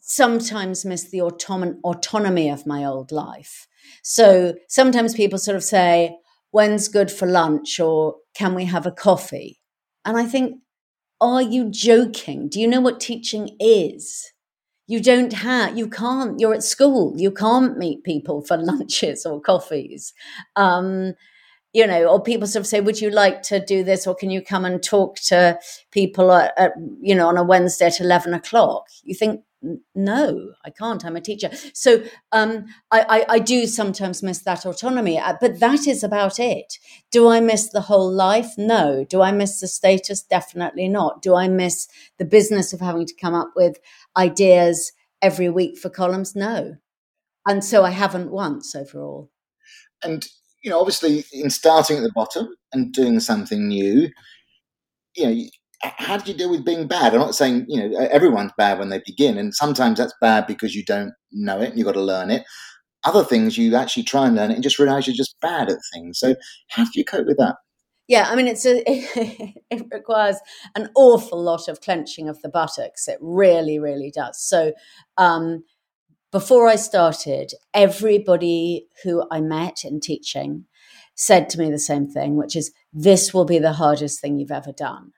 sometimes 0.00 0.84
miss 0.84 1.10
the 1.10 1.20
autonomy 1.20 2.50
of 2.50 2.66
my 2.66 2.84
old 2.84 3.12
life. 3.12 3.66
So 4.02 4.54
sometimes 4.68 5.14
people 5.14 5.38
sort 5.38 5.56
of 5.56 5.62
say, 5.64 6.16
"When's 6.50 6.88
good 6.88 7.10
for 7.10 7.26
lunch?" 7.26 7.78
or 7.78 8.16
"Can 8.34 8.54
we 8.54 8.64
have 8.64 8.86
a 8.86 8.90
coffee?" 8.90 9.57
And 10.08 10.16
I 10.16 10.24
think, 10.24 10.60
are 11.20 11.42
you 11.42 11.70
joking? 11.70 12.48
Do 12.48 12.58
you 12.58 12.66
know 12.66 12.80
what 12.80 12.98
teaching 12.98 13.56
is? 13.60 14.32
you 14.88 15.00
don't 15.00 15.34
have 15.34 15.78
you 15.78 15.86
can't 15.86 16.40
you're 16.40 16.54
at 16.54 16.64
school 16.64 17.12
you 17.16 17.30
can't 17.30 17.78
meet 17.78 18.02
people 18.02 18.42
for 18.42 18.56
lunches 18.70 19.24
or 19.24 19.40
coffees 19.40 20.12
um, 20.56 21.12
you 21.72 21.86
know 21.86 22.06
or 22.06 22.20
people 22.20 22.48
sort 22.48 22.62
of 22.62 22.66
say 22.66 22.80
would 22.80 23.00
you 23.00 23.10
like 23.10 23.42
to 23.42 23.64
do 23.64 23.84
this 23.84 24.06
or 24.06 24.14
can 24.14 24.30
you 24.30 24.42
come 24.42 24.64
and 24.64 24.82
talk 24.82 25.16
to 25.16 25.58
people 25.92 26.32
at, 26.32 26.52
at 26.58 26.72
you 27.00 27.14
know 27.14 27.28
on 27.28 27.36
a 27.36 27.44
wednesday 27.44 27.86
at 27.86 28.00
11 28.00 28.34
o'clock 28.34 28.86
you 29.04 29.14
think 29.14 29.42
no 29.94 30.52
i 30.64 30.70
can't 30.70 31.04
i'm 31.04 31.16
a 31.16 31.20
teacher. 31.20 31.50
So 31.74 32.02
um, 32.32 32.66
I, 32.90 33.00
I, 33.08 33.34
I 33.34 33.38
do 33.38 33.66
sometimes 33.66 34.22
miss 34.22 34.40
that 34.40 34.64
autonomy 34.64 35.18
uh, 35.18 35.34
but 35.40 35.60
that 35.60 35.86
is 35.86 36.04
about 36.04 36.38
it. 36.38 36.78
Do 37.10 37.28
i 37.28 37.40
miss 37.40 37.70
the 37.70 37.82
whole 37.82 38.10
life? 38.10 38.52
No. 38.56 39.04
Do 39.04 39.20
i 39.22 39.32
miss 39.32 39.60
the 39.60 39.68
status? 39.68 40.22
Definitely 40.22 40.88
not. 40.88 41.22
Do 41.22 41.34
i 41.34 41.48
miss 41.48 41.88
the 42.18 42.24
business 42.24 42.72
of 42.72 42.80
having 42.80 43.06
to 43.06 43.14
come 43.14 43.34
up 43.34 43.52
with 43.56 43.78
ideas 44.16 44.92
every 45.22 45.48
week 45.48 45.78
for 45.78 45.90
columns? 45.90 46.36
No. 46.36 46.76
And 47.46 47.64
so 47.64 47.84
i 47.84 47.90
haven't 47.90 48.30
once 48.30 48.74
overall. 48.74 49.30
And 50.02 50.26
you 50.62 50.70
know 50.70 50.80
obviously 50.80 51.24
in 51.32 51.50
starting 51.50 51.98
at 51.98 52.02
the 52.02 52.12
bottom 52.14 52.48
and 52.72 52.92
doing 52.92 53.20
something 53.20 53.68
new 53.68 54.08
you 55.16 55.24
know 55.24 55.44
how 55.82 56.16
did 56.16 56.28
you 56.28 56.34
deal 56.34 56.50
with 56.50 56.64
being 56.64 56.86
bad? 56.88 57.14
I'm 57.14 57.20
not 57.20 57.34
saying 57.34 57.66
you 57.68 57.88
know 57.88 57.98
everyone's 58.10 58.52
bad 58.56 58.78
when 58.78 58.88
they 58.88 59.00
begin, 59.04 59.38
and 59.38 59.54
sometimes 59.54 59.98
that's 59.98 60.14
bad 60.20 60.46
because 60.46 60.74
you 60.74 60.84
don't 60.84 61.12
know 61.32 61.60
it 61.60 61.70
and 61.70 61.78
you've 61.78 61.86
got 61.86 61.92
to 61.92 62.02
learn 62.02 62.30
it. 62.30 62.44
Other 63.04 63.24
things 63.24 63.56
you 63.56 63.74
actually 63.76 64.02
try 64.02 64.26
and 64.26 64.34
learn 64.34 64.50
it 64.50 64.54
and 64.54 64.62
just 64.62 64.78
realize 64.78 65.06
you're 65.06 65.14
just 65.14 65.36
bad 65.40 65.70
at 65.70 65.78
things. 65.94 66.18
So 66.18 66.34
how 66.68 66.84
do 66.84 66.90
you 66.94 67.04
cope 67.04 67.26
with 67.26 67.38
that? 67.38 67.56
Yeah, 68.08 68.26
I 68.28 68.36
mean, 68.36 68.48
it's 68.48 68.66
a 68.66 68.82
it 68.86 69.86
requires 69.92 70.36
an 70.74 70.88
awful 70.96 71.42
lot 71.42 71.68
of 71.68 71.80
clenching 71.80 72.28
of 72.28 72.40
the 72.42 72.48
buttocks. 72.48 73.06
It 73.06 73.18
really, 73.20 73.78
really 73.78 74.10
does. 74.10 74.40
So, 74.40 74.72
um, 75.16 75.64
before 76.32 76.66
I 76.68 76.76
started, 76.76 77.52
everybody 77.72 78.86
who 79.04 79.24
I 79.30 79.40
met 79.40 79.84
in 79.84 80.00
teaching 80.00 80.64
said 81.14 81.48
to 81.50 81.58
me 81.58 81.70
the 81.70 81.78
same 81.78 82.08
thing, 82.08 82.36
which 82.36 82.56
is, 82.56 82.72
"This 82.92 83.32
will 83.32 83.44
be 83.44 83.58
the 83.58 83.74
hardest 83.74 84.20
thing 84.20 84.38
you've 84.38 84.50
ever 84.50 84.72
done." 84.72 85.12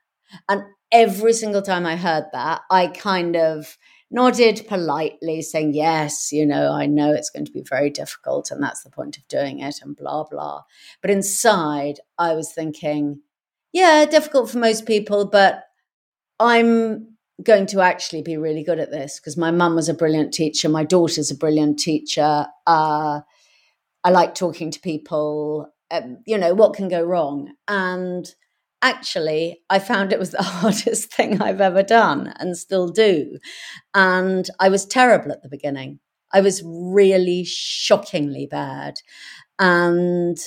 And 0.49 0.63
every 0.91 1.33
single 1.33 1.61
time 1.61 1.85
I 1.85 1.95
heard 1.95 2.25
that, 2.33 2.61
I 2.69 2.87
kind 2.87 3.35
of 3.35 3.77
nodded 4.09 4.65
politely, 4.67 5.41
saying, 5.41 5.73
Yes, 5.73 6.31
you 6.31 6.45
know, 6.45 6.73
I 6.73 6.85
know 6.85 7.13
it's 7.13 7.29
going 7.29 7.45
to 7.45 7.51
be 7.51 7.63
very 7.67 7.89
difficult, 7.89 8.51
and 8.51 8.61
that's 8.61 8.83
the 8.83 8.89
point 8.89 9.17
of 9.17 9.27
doing 9.27 9.59
it, 9.59 9.79
and 9.81 9.95
blah, 9.95 10.25
blah. 10.25 10.63
But 11.01 11.11
inside, 11.11 11.99
I 12.17 12.33
was 12.33 12.51
thinking, 12.51 13.21
Yeah, 13.71 14.05
difficult 14.05 14.49
for 14.49 14.59
most 14.59 14.85
people, 14.85 15.25
but 15.25 15.63
I'm 16.39 17.15
going 17.41 17.65
to 17.67 17.81
actually 17.81 18.21
be 18.21 18.37
really 18.37 18.63
good 18.63 18.79
at 18.79 18.91
this 18.91 19.19
because 19.19 19.37
my 19.37 19.51
mum 19.51 19.75
was 19.75 19.89
a 19.89 19.93
brilliant 19.93 20.33
teacher, 20.33 20.69
my 20.69 20.83
daughter's 20.83 21.31
a 21.31 21.37
brilliant 21.37 21.79
teacher. 21.79 22.45
Uh, 22.67 23.21
I 24.03 24.09
like 24.09 24.35
talking 24.35 24.71
to 24.71 24.79
people. 24.79 25.71
Um, 25.89 26.19
you 26.25 26.37
know, 26.37 26.53
what 26.53 26.73
can 26.73 26.87
go 26.87 27.03
wrong? 27.03 27.51
And 27.67 28.33
actually, 28.81 29.61
I 29.69 29.79
found 29.79 30.11
it 30.11 30.19
was 30.19 30.31
the 30.31 30.43
hardest 30.43 31.13
thing 31.13 31.41
I've 31.41 31.61
ever 31.61 31.83
done 31.83 32.33
and 32.39 32.57
still 32.57 32.89
do. 32.89 33.37
And 33.95 34.49
I 34.59 34.69
was 34.69 34.85
terrible 34.85 35.31
at 35.31 35.43
the 35.43 35.49
beginning. 35.49 35.99
I 36.33 36.41
was 36.41 36.63
really 36.65 37.43
shockingly 37.45 38.47
bad. 38.47 38.95
And 39.59 40.37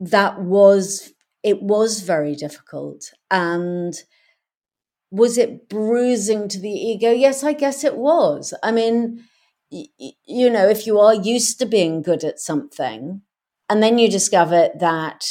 that 0.00 0.40
was, 0.40 1.12
it 1.42 1.62
was 1.62 2.00
very 2.00 2.34
difficult. 2.34 3.10
And 3.30 3.94
was 5.10 5.38
it 5.38 5.68
bruising 5.68 6.48
to 6.48 6.60
the 6.60 6.70
ego? 6.70 7.10
Yes, 7.10 7.42
I 7.42 7.52
guess 7.52 7.84
it 7.84 7.96
was. 7.96 8.52
I 8.62 8.70
mean, 8.72 9.24
y- 9.70 9.86
you 10.24 10.50
know, 10.50 10.68
if 10.68 10.86
you 10.86 10.98
are 10.98 11.14
used 11.14 11.58
to 11.60 11.66
being 11.66 12.02
good 12.02 12.24
at 12.24 12.38
something, 12.38 13.22
and 13.70 13.82
then 13.82 13.98
you 13.98 14.10
discover 14.10 14.68
that 14.78 15.24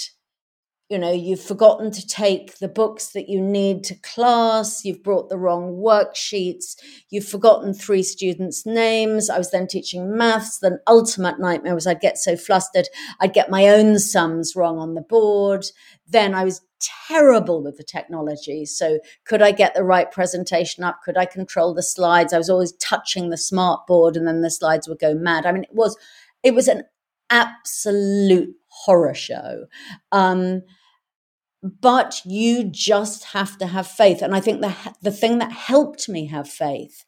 you 0.89 0.97
know 0.97 1.11
you've 1.11 1.41
forgotten 1.41 1.91
to 1.91 2.05
take 2.07 2.59
the 2.59 2.67
books 2.67 3.09
that 3.09 3.27
you 3.27 3.41
need 3.41 3.83
to 3.83 3.95
class 3.95 4.85
you've 4.85 5.03
brought 5.03 5.29
the 5.29 5.37
wrong 5.37 5.73
worksheets 5.73 6.77
you've 7.09 7.27
forgotten 7.27 7.73
three 7.73 8.03
students 8.03 8.65
names 8.65 9.29
i 9.29 9.37
was 9.37 9.51
then 9.51 9.67
teaching 9.67 10.15
maths 10.15 10.59
the 10.59 10.79
ultimate 10.87 11.39
nightmare 11.39 11.75
was 11.75 11.87
i'd 11.87 11.99
get 11.99 12.17
so 12.17 12.37
flustered 12.37 12.87
i'd 13.19 13.33
get 13.33 13.49
my 13.49 13.67
own 13.67 13.99
sums 13.99 14.55
wrong 14.55 14.77
on 14.77 14.93
the 14.93 15.01
board. 15.01 15.65
Then 16.09 16.33
i 16.33 16.43
was 16.45 16.61
terrible 16.79 17.63
with 17.63 17.77
the 17.77 17.83
technology 17.83 18.65
so 18.65 18.99
could 19.25 19.41
i 19.41 19.51
get 19.51 19.73
the 19.73 19.83
right 19.83 20.11
presentation 20.11 20.83
up? 20.83 20.99
Could 21.03 21.17
i 21.17 21.25
control 21.25 21.73
the 21.73 21.83
slides? 21.83 22.33
I 22.33 22.37
was 22.37 22.49
always 22.49 22.71
touching 22.73 23.29
the 23.29 23.37
smart 23.37 23.87
board 23.87 24.15
and 24.15 24.27
then 24.27 24.41
the 24.41 24.51
slides 24.51 24.87
would 24.87 24.99
go 24.99 25.13
mad. 25.13 25.45
I 25.45 25.51
mean 25.51 25.63
it 25.63 25.73
was 25.73 25.97
it 26.43 26.53
was 26.53 26.67
an 26.67 26.83
absolute 27.29 28.55
horror 28.67 29.13
show. 29.13 29.65
Um, 30.11 30.61
but 31.63 32.21
you 32.25 32.63
just 32.63 33.25
have 33.25 33.57
to 33.57 33.67
have 33.67 33.87
faith. 33.87 34.21
And 34.21 34.35
I 34.35 34.39
think 34.39 34.61
the, 34.61 34.75
the 35.01 35.11
thing 35.11 35.39
that 35.39 35.51
helped 35.51 36.07
me 36.07 36.27
have 36.27 36.47
faith 36.47 37.05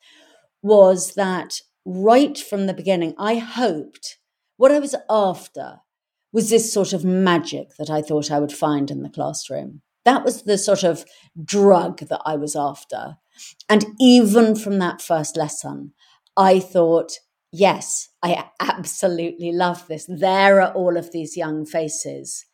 was 0.61 1.13
that 1.15 1.61
right 1.85 2.37
from 2.37 2.65
the 2.65 2.73
beginning, 2.73 3.13
I 3.17 3.35
hoped 3.35 4.17
what 4.57 4.71
I 4.71 4.79
was 4.79 4.95
after 5.09 5.79
was 6.31 6.49
this 6.49 6.71
sort 6.71 6.93
of 6.93 7.03
magic 7.03 7.75
that 7.77 7.89
I 7.89 8.01
thought 8.01 8.31
I 8.31 8.39
would 8.39 8.51
find 8.51 8.91
in 8.91 9.01
the 9.01 9.09
classroom. 9.09 9.81
That 10.05 10.23
was 10.23 10.43
the 10.43 10.57
sort 10.57 10.83
of 10.83 11.05
drug 11.43 11.99
that 11.99 12.21
I 12.25 12.35
was 12.35 12.55
after. 12.55 13.17
And 13.67 13.85
even 13.99 14.55
from 14.55 14.79
that 14.79 15.01
first 15.01 15.37
lesson, 15.37 15.93
I 16.35 16.59
thought, 16.59 17.13
yes, 17.51 18.09
I 18.21 18.49
absolutely 18.59 19.51
love 19.51 19.87
this. 19.87 20.05
There 20.07 20.61
are 20.61 20.73
all 20.73 20.97
of 20.97 21.11
these 21.11 21.37
young 21.37 21.65
faces 21.65 22.45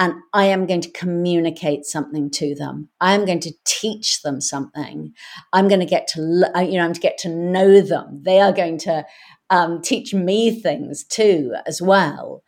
and 0.00 0.14
I 0.32 0.46
am 0.46 0.64
going 0.64 0.80
to 0.80 0.90
communicate 0.90 1.84
something 1.84 2.30
to 2.30 2.54
them. 2.54 2.88
I 3.02 3.12
am 3.12 3.26
going 3.26 3.40
to 3.40 3.52
teach 3.66 4.22
them 4.22 4.40
something. 4.40 5.12
I'm 5.52 5.68
going 5.68 5.80
to 5.80 5.86
get 5.86 6.08
to, 6.08 6.20
you 6.20 6.78
know, 6.78 6.84
I'm 6.86 6.94
to 6.94 7.00
get 7.00 7.18
to 7.18 7.28
know 7.28 7.82
them. 7.82 8.22
They 8.24 8.40
are 8.40 8.52
going 8.52 8.78
to 8.78 9.04
um, 9.50 9.82
teach 9.82 10.14
me 10.14 10.58
things 10.58 11.04
too, 11.04 11.54
as 11.66 11.82
well. 11.82 12.42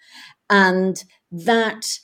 And 0.48 1.04
that 1.30 1.98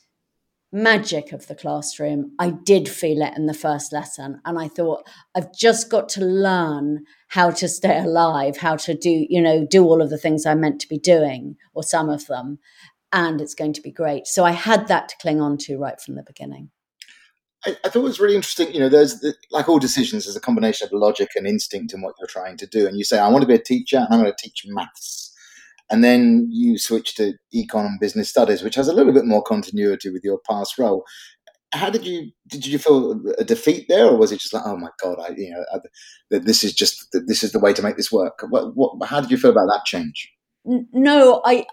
magic 0.70 1.32
of 1.32 1.46
the 1.46 1.54
classroom, 1.54 2.32
I 2.38 2.50
did 2.50 2.86
feel 2.86 3.22
it 3.22 3.32
in 3.34 3.46
the 3.46 3.54
first 3.54 3.90
lesson. 3.90 4.42
And 4.44 4.58
I 4.58 4.68
thought, 4.68 5.08
I've 5.34 5.54
just 5.54 5.88
got 5.88 6.10
to 6.10 6.20
learn 6.20 7.04
how 7.28 7.52
to 7.52 7.68
stay 7.68 7.98
alive, 7.98 8.58
how 8.58 8.76
to 8.76 8.94
do, 8.94 9.26
you 9.30 9.40
know, 9.40 9.66
do 9.66 9.84
all 9.84 10.02
of 10.02 10.10
the 10.10 10.18
things 10.18 10.44
I'm 10.44 10.60
meant 10.60 10.82
to 10.82 10.88
be 10.88 10.98
doing, 10.98 11.56
or 11.72 11.82
some 11.82 12.10
of 12.10 12.26
them 12.26 12.58
and 13.12 13.40
it's 13.40 13.54
going 13.54 13.72
to 13.72 13.80
be 13.80 13.90
great. 13.90 14.26
So 14.26 14.44
I 14.44 14.50
had 14.50 14.88
that 14.88 15.08
to 15.08 15.16
cling 15.20 15.40
on 15.40 15.56
to 15.58 15.78
right 15.78 16.00
from 16.00 16.14
the 16.14 16.22
beginning. 16.22 16.70
I, 17.66 17.76
I, 17.84 17.88
thought 17.88 18.00
it 18.00 18.04
was 18.04 18.20
really 18.20 18.36
interesting. 18.36 18.72
You 18.72 18.80
know, 18.80 18.88
there's 18.88 19.24
like 19.50 19.68
all 19.68 19.78
decisions, 19.78 20.24
there's 20.24 20.36
a 20.36 20.40
combination 20.40 20.86
of 20.86 20.92
logic 20.92 21.30
and 21.34 21.46
instinct 21.46 21.92
in 21.92 22.02
what 22.02 22.14
you're 22.18 22.28
trying 22.28 22.56
to 22.58 22.66
do. 22.66 22.86
And 22.86 22.96
you 22.96 23.04
say, 23.04 23.18
I 23.18 23.28
want 23.28 23.42
to 23.42 23.48
be 23.48 23.54
a 23.54 23.62
teacher 23.62 23.96
and 23.96 24.06
I'm 24.10 24.20
going 24.20 24.32
to 24.32 24.42
teach 24.42 24.62
maths. 24.66 25.34
And 25.90 26.04
then 26.04 26.48
you 26.50 26.78
switch 26.78 27.14
to 27.14 27.32
econ 27.54 27.86
and 27.86 28.00
business 28.00 28.28
studies, 28.28 28.62
which 28.62 28.74
has 28.74 28.88
a 28.88 28.92
little 28.92 29.12
bit 29.12 29.24
more 29.24 29.42
continuity 29.42 30.10
with 30.10 30.22
your 30.22 30.38
past 30.48 30.78
role. 30.78 31.04
How 31.72 31.90
did 31.90 32.06
you 32.06 32.30
did 32.46 32.66
you 32.66 32.78
feel 32.78 33.20
a 33.38 33.44
defeat 33.44 33.86
there, 33.88 34.06
or 34.06 34.16
was 34.16 34.32
it 34.32 34.40
just 34.40 34.54
like, 34.54 34.62
oh 34.64 34.76
my 34.76 34.88
god, 35.02 35.18
I 35.20 35.34
you 35.36 35.50
know, 35.50 35.64
I, 35.74 36.38
this 36.38 36.64
is 36.64 36.74
just 36.74 37.14
this 37.26 37.42
is 37.42 37.52
the 37.52 37.58
way 37.58 37.74
to 37.74 37.82
make 37.82 37.96
this 37.96 38.10
work? 38.10 38.42
What, 38.48 38.74
what 38.74 39.06
how 39.06 39.20
did 39.20 39.30
you 39.30 39.36
feel 39.36 39.50
about 39.50 39.66
that 39.66 39.84
change? 39.84 40.30
No, 40.64 41.42
I 41.44 41.66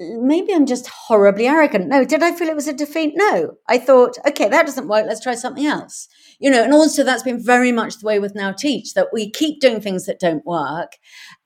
maybe 0.00 0.52
I'm 0.52 0.66
just 0.66 0.88
horribly 0.88 1.46
arrogant. 1.46 1.88
No, 1.88 2.04
did 2.04 2.22
I 2.22 2.32
feel 2.32 2.48
it 2.48 2.56
was 2.56 2.68
a 2.68 2.72
defeat? 2.72 3.14
No. 3.16 3.54
I 3.68 3.78
thought, 3.78 4.16
okay, 4.26 4.48
that 4.48 4.66
doesn't 4.66 4.88
work. 4.88 5.06
Let's 5.06 5.22
try 5.22 5.34
something 5.34 5.64
else. 5.64 6.08
You 6.40 6.50
know, 6.50 6.62
and 6.62 6.72
also 6.72 7.04
that's 7.04 7.22
been 7.22 7.42
very 7.42 7.70
much 7.70 7.98
the 7.98 8.06
way 8.06 8.18
with 8.18 8.34
Now 8.34 8.52
Teach 8.52 8.94
that 8.94 9.08
we 9.12 9.30
keep 9.30 9.60
doing 9.60 9.80
things 9.80 10.06
that 10.06 10.18
don't 10.18 10.44
work. 10.44 10.96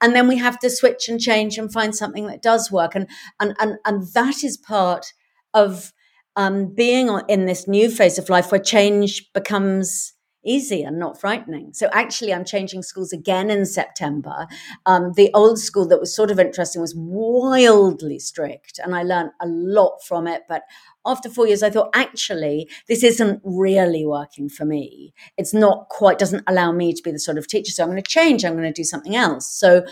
And 0.00 0.14
then 0.14 0.28
we 0.28 0.36
have 0.38 0.58
to 0.60 0.70
switch 0.70 1.08
and 1.08 1.20
change 1.20 1.58
and 1.58 1.72
find 1.72 1.94
something 1.94 2.26
that 2.26 2.42
does 2.42 2.72
work. 2.72 2.94
And 2.94 3.08
and 3.38 3.54
and, 3.60 3.78
and 3.84 4.06
that 4.14 4.42
is 4.42 4.56
part 4.56 5.12
of 5.52 5.92
um, 6.36 6.72
being 6.74 7.10
in 7.28 7.46
this 7.46 7.68
new 7.68 7.90
phase 7.90 8.18
of 8.18 8.28
life 8.28 8.50
where 8.50 8.60
change 8.60 9.30
becomes 9.34 10.14
easy 10.48 10.82
and 10.82 10.98
not 10.98 11.20
frightening. 11.20 11.72
So 11.72 11.88
actually, 11.92 12.32
I'm 12.32 12.44
changing 12.44 12.82
schools 12.82 13.12
again 13.12 13.50
in 13.50 13.66
September. 13.66 14.46
Um, 14.86 15.12
the 15.14 15.30
old 15.34 15.58
school 15.58 15.86
that 15.88 16.00
was 16.00 16.14
sort 16.14 16.30
of 16.30 16.40
interesting 16.40 16.80
was 16.80 16.94
wildly 16.96 18.18
strict, 18.18 18.78
and 18.78 18.94
I 18.94 19.02
learned 19.02 19.30
a 19.40 19.46
lot 19.46 19.98
from 20.06 20.26
it. 20.26 20.42
But 20.48 20.62
after 21.04 21.28
four 21.28 21.46
years, 21.46 21.62
I 21.62 21.70
thought 21.70 21.90
actually 21.94 22.68
this 22.88 23.02
isn't 23.02 23.40
really 23.44 24.04
working 24.04 24.48
for 24.48 24.64
me. 24.64 25.12
It's 25.36 25.54
not 25.54 25.88
quite 25.88 26.18
doesn't 26.18 26.44
allow 26.46 26.72
me 26.72 26.92
to 26.92 27.02
be 27.02 27.10
the 27.10 27.18
sort 27.18 27.38
of 27.38 27.46
teacher. 27.46 27.72
So 27.72 27.82
I'm 27.82 27.90
going 27.90 28.02
to 28.02 28.10
change. 28.10 28.44
I'm 28.44 28.56
going 28.56 28.64
to 28.64 28.72
do 28.72 28.84
something 28.84 29.16
else. 29.16 29.50
So 29.50 29.84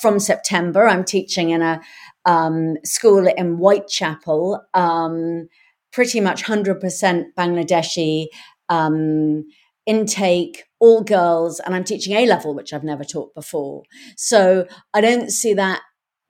from 0.00 0.18
September, 0.18 0.86
I'm 0.86 1.04
teaching 1.04 1.50
in 1.50 1.62
a 1.62 1.80
um, 2.24 2.76
school 2.84 3.26
in 3.26 3.56
Whitechapel. 3.56 4.62
Um, 4.74 5.48
pretty 5.92 6.20
much 6.20 6.44
100% 6.44 7.24
Bangladeshi 7.36 8.26
um, 8.68 9.44
intake, 9.88 10.64
all 10.78 11.02
girls, 11.02 11.58
and 11.60 11.74
I'm 11.74 11.82
teaching 11.82 12.14
A 12.14 12.26
level, 12.26 12.54
which 12.54 12.72
I've 12.72 12.84
never 12.84 13.02
taught 13.02 13.34
before. 13.34 13.82
So 14.16 14.68
I 14.94 15.00
don't 15.00 15.30
see 15.30 15.54
that 15.54 15.80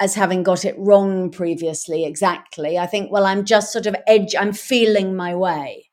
as 0.01 0.15
having 0.15 0.45
got 0.45 0.65
it 0.65 0.77
wrong 0.79 1.29
previously 1.31 2.05
exactly. 2.05 2.79
I 2.79 2.87
think, 2.87 3.11
well, 3.11 3.27
I'm 3.27 3.45
just 3.45 3.73
sort 3.73 3.87
of 3.87 3.97
edge, 4.07 4.37
I'm 4.39 4.53
feeling 4.53 5.17
my 5.17 5.35
way. 5.35 5.91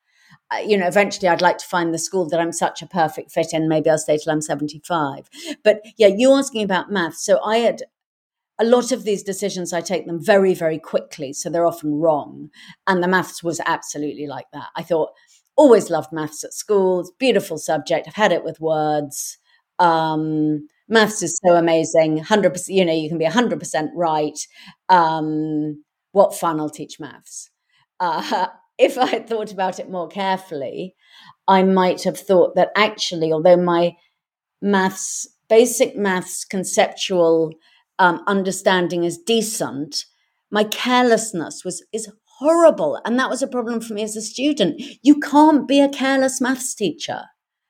Uh, 0.51 0.59
you 0.59 0.77
know, 0.77 0.85
eventually 0.85 1.27
I'd 1.27 1.41
like 1.41 1.57
to 1.57 1.65
find 1.65 1.91
the 1.91 1.97
school 1.97 2.29
that 2.29 2.39
I'm 2.39 2.51
such 2.51 2.83
a 2.83 2.87
perfect 2.87 3.31
fit 3.31 3.47
in. 3.51 3.67
Maybe 3.67 3.89
I'll 3.89 3.97
stay 3.97 4.17
till 4.17 4.31
I'm 4.31 4.41
75. 4.41 5.27
But 5.63 5.81
yeah, 5.97 6.07
you 6.15 6.33
asking 6.33 6.63
about 6.63 6.91
maths. 6.91 7.25
So 7.25 7.41
I 7.43 7.57
had 7.57 7.81
a 8.59 8.63
lot 8.63 8.91
of 8.91 9.03
these 9.03 9.23
decisions, 9.23 9.73
I 9.73 9.81
take 9.81 10.05
them 10.05 10.23
very, 10.23 10.53
very 10.53 10.79
quickly. 10.79 11.33
So 11.33 11.49
they're 11.49 11.65
often 11.65 11.95
wrong. 11.95 12.51
And 12.87 13.03
the 13.03 13.07
maths 13.07 13.43
was 13.43 13.59
absolutely 13.65 14.27
like 14.27 14.45
that. 14.53 14.67
I 14.75 14.83
thought, 14.83 15.09
always 15.55 15.89
loved 15.89 16.11
maths 16.11 16.43
at 16.43 16.53
school. 16.53 17.01
It's 17.01 17.11
beautiful 17.19 17.57
subject. 17.57 18.07
I've 18.07 18.15
had 18.15 18.31
it 18.31 18.43
with 18.43 18.59
words. 18.59 19.37
Um, 19.79 20.67
maths 20.87 21.23
is 21.23 21.39
so 21.45 21.55
amazing. 21.55 22.19
100%, 22.19 22.67
you 22.69 22.85
know, 22.85 22.93
you 22.93 23.09
can 23.09 23.17
be 23.17 23.25
100% 23.25 23.89
right. 23.95 24.37
Um, 24.89 25.83
what 26.11 26.35
fun, 26.35 26.59
I'll 26.59 26.69
teach 26.69 26.99
maths. 26.99 27.49
Uh, 27.99 28.47
if 28.77 28.97
I 28.97 29.05
had 29.05 29.27
thought 29.27 29.51
about 29.51 29.79
it 29.79 29.89
more 29.89 30.07
carefully, 30.07 30.95
I 31.47 31.63
might 31.63 32.03
have 32.03 32.19
thought 32.19 32.55
that 32.55 32.71
actually, 32.75 33.31
although 33.31 33.57
my 33.57 33.95
maths, 34.61 35.27
basic 35.49 35.95
maths 35.95 36.43
conceptual 36.45 37.53
um, 37.99 38.23
understanding 38.27 39.03
is 39.03 39.17
decent, 39.17 40.05
my 40.51 40.63
carelessness 40.63 41.63
was 41.65 41.83
is 41.93 42.09
horrible. 42.39 42.99
And 43.05 43.19
that 43.19 43.29
was 43.29 43.41
a 43.41 43.47
problem 43.47 43.81
for 43.81 43.93
me 43.93 44.03
as 44.03 44.15
a 44.15 44.21
student. 44.21 44.81
You 45.01 45.19
can't 45.19 45.67
be 45.67 45.79
a 45.79 45.89
careless 45.89 46.41
maths 46.41 46.73
teacher. 46.75 47.23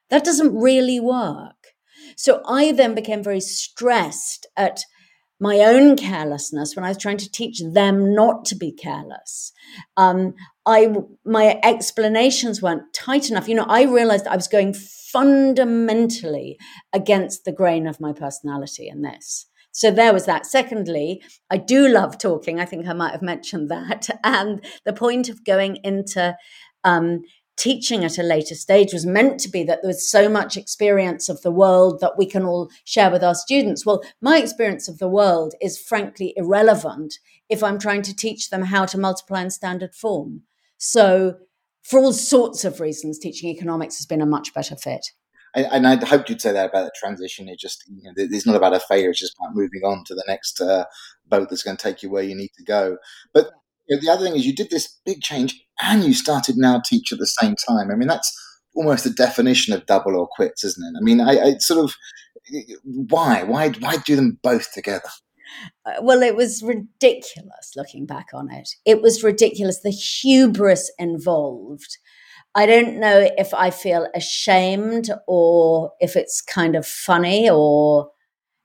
That 0.10 0.24
doesn't 0.24 0.56
really 0.56 1.00
work. 1.00 1.56
So 2.16 2.42
I 2.46 2.72
then 2.72 2.96
became 2.96 3.24
very 3.24 3.42
stressed 3.42 4.48
at 4.56 4.82
my 5.40 5.60
own 5.60 5.98
carelessness 5.98 6.76
when 6.76 6.86
I 6.86 6.90
was 6.90 6.98
trying 6.98 7.18
to 7.18 7.32
teach 7.32 7.62
them 7.62 8.14
not 8.14 8.46
to 8.46 8.56
be 8.56 8.72
careless. 8.72 9.52
Um, 9.98 10.34
I 10.66 10.96
my 11.26 11.60
explanations 11.62 12.62
weren't 12.62 12.94
tight 12.94 13.30
enough. 13.30 13.50
You 13.50 13.56
know, 13.56 13.66
I 13.68 13.84
realized 13.84 14.28
I 14.28 14.36
was 14.36 14.48
going 14.48 14.74
fundamentally 14.74 16.58
against 16.94 17.44
the 17.44 17.52
grain 17.52 17.86
of 17.86 18.00
my 18.00 18.14
personality 18.14 18.88
in 18.88 19.02
this. 19.02 19.48
So 19.76 19.92
there 19.92 20.14
was 20.14 20.26
that. 20.26 20.46
Secondly, 20.46 21.22
I 21.50 21.58
do 21.58 21.90
love 21.90 22.18
talking. 22.18 22.62
I 22.62 22.66
think 22.66 22.88
I 22.88 22.94
might 22.94 23.12
have 23.12 23.22
mentioned 23.22 23.70
that. 23.70 24.08
And 24.24 24.66
the 24.86 24.94
point 24.94 25.28
of 25.28 25.44
going 25.44 25.80
into 25.84 26.38
um, 26.86 27.24
teaching 27.58 28.06
at 28.06 28.18
a 28.18 28.24
later 28.24 28.56
stage 28.56 28.94
was 28.94 29.06
meant 29.06 29.38
to 29.42 29.50
be 29.50 29.66
that 29.66 29.82
there 29.82 29.90
was 29.90 30.10
so 30.10 30.30
much 30.30 30.56
experience 30.56 31.28
of 31.28 31.42
the 31.42 31.52
world 31.52 32.00
that 32.00 32.18
we 32.18 32.26
can 32.26 32.46
all 32.46 32.72
share 32.86 33.12
with 33.12 33.22
our 33.22 33.36
students. 33.36 33.86
Well, 33.86 34.02
my 34.22 34.38
experience 34.38 34.88
of 34.88 35.00
the 35.00 35.10
world 35.10 35.56
is 35.62 35.78
frankly 35.78 36.34
irrelevant 36.38 37.16
if 37.50 37.62
I'm 37.62 37.78
trying 37.78 38.04
to 38.04 38.16
teach 38.16 38.52
them 38.52 38.64
how 38.64 38.86
to 38.86 38.98
multiply 38.98 39.42
in 39.42 39.50
standard 39.50 39.94
form. 39.94 40.44
So, 40.78 41.36
for 41.84 42.00
all 42.00 42.14
sorts 42.14 42.64
of 42.64 42.80
reasons, 42.80 43.20
teaching 43.20 43.50
economics 43.50 43.98
has 43.98 44.06
been 44.06 44.22
a 44.22 44.26
much 44.26 44.54
better 44.54 44.78
fit 44.78 45.12
and 45.56 45.88
I 45.88 46.04
hoped 46.06 46.30
you'd 46.30 46.42
say 46.42 46.52
that 46.52 46.70
about 46.70 46.86
the 46.86 46.92
transition. 47.00 47.48
It 47.48 47.60
just, 47.60 47.84
you 47.88 48.04
know, 48.04 48.14
it's 48.16 48.46
not 48.46 48.56
about 48.56 48.76
a 48.76 48.80
failure. 48.80 49.10
It's 49.10 49.20
just 49.20 49.36
about 49.40 49.56
moving 49.56 49.82
on 49.84 50.04
to 50.06 50.16
the 50.16 50.24
next 50.28 50.62
uh, 50.62 50.86
boat 51.28 51.50
that's 51.50 51.64
going 51.64 51.78
to 51.78 51.84
take 51.84 52.04
you 52.04 52.10
where 52.10 52.24
you 52.24 52.36
need 52.36 52.52
to 52.58 52.64
go. 52.64 52.98
But 53.34 53.52
you 53.88 53.96
know, 53.96 54.02
the 54.02 54.12
other 54.12 54.26
thing 54.26 54.36
is, 54.36 54.46
you 54.46 54.56
did 54.56 54.70
this 54.70 55.00
big 55.06 55.22
change, 55.22 55.64
and 55.82 56.04
you 56.04 56.14
started 56.14 56.56
now 56.58 56.82
teach 56.84 57.12
at 57.12 57.20
the 57.20 57.28
same 57.28 57.56
time. 57.68 57.92
I 57.92 57.96
mean, 57.96 58.08
that's 58.08 58.34
almost 58.76 59.04
the 59.04 59.10
definition 59.12 59.74
of 59.74 59.86
double 59.86 60.18
or 60.18 60.28
quits, 60.28 60.64
isn't 60.64 60.84
it? 60.84 60.98
I 60.98 61.02
mean, 61.02 61.22
I, 61.22 61.40
I 61.40 61.58
sort 61.60 61.84
of 61.84 61.96
why, 62.84 63.44
why, 63.44 63.70
why 63.80 63.98
do 63.98 64.16
them 64.16 64.40
both 64.44 64.72
together? 64.74 65.10
Uh, 65.86 65.94
well, 66.02 66.22
it 66.22 66.36
was 66.36 66.64
ridiculous 66.64 67.72
looking 67.76 68.06
back 68.06 68.28
on 68.34 68.52
it. 68.52 68.70
It 68.86 69.02
was 69.02 69.24
ridiculous. 69.24 69.80
The 69.82 69.92
hubris 69.92 70.92
involved 71.00 71.98
I 72.56 72.66
don't 72.66 73.00
know 73.00 73.30
if 73.38 73.54
I 73.54 73.70
feel 73.70 74.08
ashamed 74.16 75.10
or 75.28 75.92
if 76.00 76.16
it's 76.16 76.42
kind 76.42 76.76
of 76.76 76.88
funny 76.88 77.50
or 77.50 78.12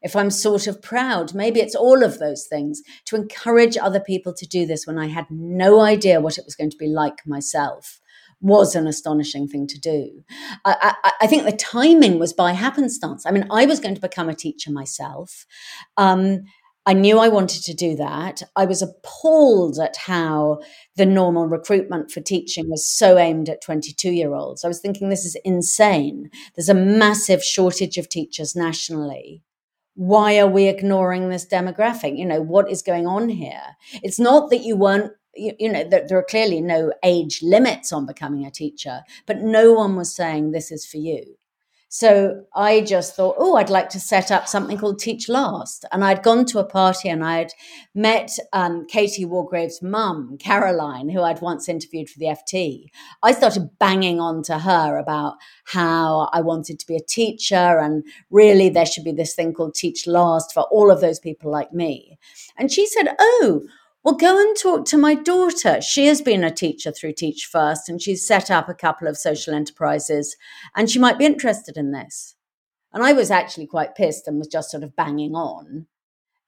if 0.00 0.14
I'm 0.14 0.30
sort 0.30 0.66
of 0.68 0.80
proud. 0.80 1.34
Maybe 1.34 1.60
it's 1.60 1.74
all 1.74 2.04
of 2.04 2.18
those 2.18 2.46
things 2.46 2.82
to 3.06 3.16
encourage 3.16 3.76
other 3.76 4.00
people 4.00 4.32
to 4.34 4.46
do 4.46 4.64
this 4.64 4.86
when 4.86 4.98
I 4.98 5.08
had 5.08 5.26
no 5.30 5.80
idea 5.80 6.20
what 6.20 6.38
it 6.38 6.44
was 6.44 6.54
going 6.54 6.70
to 6.70 6.76
be 6.76 6.86
like 6.86 7.26
myself 7.26 8.00
was 8.40 8.74
an 8.74 8.86
astonishing 8.86 9.46
thing 9.46 9.66
to 9.66 9.78
do. 9.78 10.24
I, 10.64 10.94
I, 11.04 11.12
I, 11.22 11.26
think 11.26 11.44
the 11.44 11.52
timing 11.52 12.18
was 12.18 12.32
by 12.32 12.52
happenstance. 12.52 13.26
I 13.26 13.32
mean, 13.32 13.46
I 13.50 13.66
was 13.66 13.80
going 13.80 13.94
to 13.94 14.00
become 14.00 14.30
a 14.30 14.34
teacher 14.34 14.70
myself. 14.70 15.44
Um, 15.98 16.44
I 16.86 16.94
knew 16.94 17.18
I 17.18 17.28
wanted 17.28 17.62
to 17.64 17.74
do 17.74 17.94
that. 17.96 18.42
I 18.56 18.64
was 18.64 18.80
appalled 18.80 19.78
at 19.78 19.96
how 19.96 20.60
the 20.96 21.04
normal 21.04 21.46
recruitment 21.46 22.10
for 22.10 22.20
teaching 22.20 22.70
was 22.70 22.88
so 22.88 23.18
aimed 23.18 23.48
at 23.50 23.62
22 23.62 24.10
year 24.10 24.34
olds. 24.34 24.64
I 24.64 24.68
was 24.68 24.80
thinking, 24.80 25.08
this 25.08 25.24
is 25.24 25.36
insane. 25.44 26.30
There's 26.56 26.70
a 26.70 26.74
massive 26.74 27.44
shortage 27.44 27.98
of 27.98 28.08
teachers 28.08 28.56
nationally. 28.56 29.42
Why 29.94 30.38
are 30.38 30.48
we 30.48 30.68
ignoring 30.68 31.28
this 31.28 31.46
demographic? 31.46 32.16
You 32.16 32.24
know, 32.24 32.40
what 32.40 32.70
is 32.70 32.80
going 32.80 33.06
on 33.06 33.28
here? 33.28 33.76
It's 34.02 34.18
not 34.18 34.48
that 34.50 34.64
you 34.64 34.76
weren't 34.76 35.12
you, 35.34 35.52
you, 35.58 35.70
know 35.70 35.84
there, 35.84 36.06
there 36.08 36.18
are 36.18 36.24
clearly 36.24 36.60
no 36.60 36.92
age 37.04 37.40
limits 37.42 37.92
on 37.92 38.04
becoming 38.04 38.44
a 38.44 38.50
teacher 38.50 39.02
but 39.26 39.38
no 39.38 39.72
one 39.72 39.94
was 39.94 40.12
saying 40.12 40.50
this 40.50 40.72
is 40.72 40.84
for 40.84 40.96
you 40.96 41.36
so 41.92 42.44
I 42.54 42.82
just 42.82 43.16
thought, 43.16 43.34
oh, 43.36 43.56
I'd 43.56 43.68
like 43.68 43.88
to 43.90 43.98
set 43.98 44.30
up 44.30 44.46
something 44.46 44.78
called 44.78 45.00
Teach 45.00 45.28
Last. 45.28 45.84
And 45.90 46.04
I'd 46.04 46.22
gone 46.22 46.44
to 46.46 46.60
a 46.60 46.64
party 46.64 47.08
and 47.08 47.24
I'd 47.24 47.50
met 47.96 48.30
um, 48.52 48.86
Katie 48.86 49.24
Waldegrave's 49.24 49.82
mum, 49.82 50.38
Caroline, 50.38 51.08
who 51.08 51.22
I'd 51.22 51.40
once 51.40 51.68
interviewed 51.68 52.08
for 52.08 52.20
the 52.20 52.26
FT. 52.26 52.84
I 53.24 53.32
started 53.32 53.76
banging 53.80 54.20
on 54.20 54.44
to 54.44 54.60
her 54.60 54.98
about 54.98 55.34
how 55.64 56.30
I 56.32 56.42
wanted 56.42 56.78
to 56.78 56.86
be 56.86 56.94
a 56.94 57.00
teacher 57.00 57.56
and 57.56 58.04
really 58.30 58.68
there 58.68 58.86
should 58.86 59.02
be 59.02 59.10
this 59.10 59.34
thing 59.34 59.52
called 59.52 59.74
Teach 59.74 60.06
Last 60.06 60.54
for 60.54 60.62
all 60.70 60.92
of 60.92 61.00
those 61.00 61.18
people 61.18 61.50
like 61.50 61.72
me. 61.72 62.20
And 62.56 62.70
she 62.70 62.86
said, 62.86 63.16
oh, 63.18 63.62
well, 64.02 64.14
go 64.14 64.38
and 64.38 64.56
talk 64.56 64.86
to 64.86 64.98
my 64.98 65.14
daughter. 65.14 65.80
She 65.80 66.06
has 66.06 66.22
been 66.22 66.44
a 66.44 66.50
teacher 66.50 66.90
through 66.90 67.14
Teach 67.14 67.46
First 67.46 67.88
and 67.88 68.00
she's 68.00 68.26
set 68.26 68.50
up 68.50 68.68
a 68.68 68.74
couple 68.74 69.08
of 69.08 69.18
social 69.18 69.54
enterprises 69.54 70.36
and 70.74 70.90
she 70.90 70.98
might 70.98 71.18
be 71.18 71.26
interested 71.26 71.76
in 71.76 71.92
this. 71.92 72.36
And 72.92 73.02
I 73.02 73.12
was 73.12 73.30
actually 73.30 73.66
quite 73.66 73.94
pissed 73.94 74.26
and 74.26 74.38
was 74.38 74.48
just 74.48 74.70
sort 74.70 74.82
of 74.82 74.96
banging 74.96 75.34
on. 75.34 75.86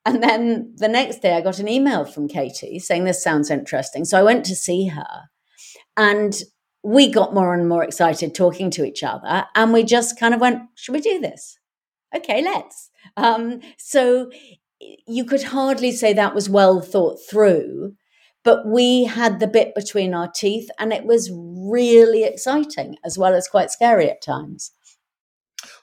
And 0.04 0.22
then 0.22 0.74
the 0.76 0.88
next 0.88 1.22
day, 1.22 1.36
I 1.36 1.40
got 1.40 1.60
an 1.60 1.68
email 1.68 2.04
from 2.04 2.26
Katie 2.26 2.80
saying, 2.80 3.04
This 3.04 3.22
sounds 3.22 3.50
interesting. 3.50 4.04
So 4.04 4.18
I 4.18 4.24
went 4.24 4.44
to 4.46 4.56
see 4.56 4.88
her. 4.88 5.30
And 5.96 6.34
we 6.82 7.10
got 7.10 7.34
more 7.34 7.54
and 7.54 7.68
more 7.68 7.84
excited 7.84 8.34
talking 8.34 8.70
to 8.70 8.84
each 8.84 9.02
other, 9.02 9.46
and 9.54 9.72
we 9.72 9.84
just 9.84 10.18
kind 10.18 10.34
of 10.34 10.40
went, 10.40 10.62
"Should 10.74 10.92
we 10.92 11.00
do 11.00 11.20
this?" 11.20 11.58
Okay, 12.14 12.42
let's. 12.42 12.90
Um, 13.16 13.60
so 13.78 14.30
you 15.06 15.24
could 15.24 15.44
hardly 15.44 15.92
say 15.92 16.12
that 16.12 16.34
was 16.34 16.48
well 16.48 16.80
thought 16.80 17.18
through, 17.28 17.94
but 18.44 18.66
we 18.66 19.04
had 19.04 19.40
the 19.40 19.46
bit 19.46 19.74
between 19.74 20.14
our 20.14 20.30
teeth, 20.30 20.68
and 20.78 20.92
it 20.92 21.04
was 21.04 21.30
really 21.32 22.24
exciting 22.24 22.96
as 23.04 23.18
well 23.18 23.34
as 23.34 23.48
quite 23.48 23.70
scary 23.70 24.10
at 24.10 24.22
times. 24.22 24.72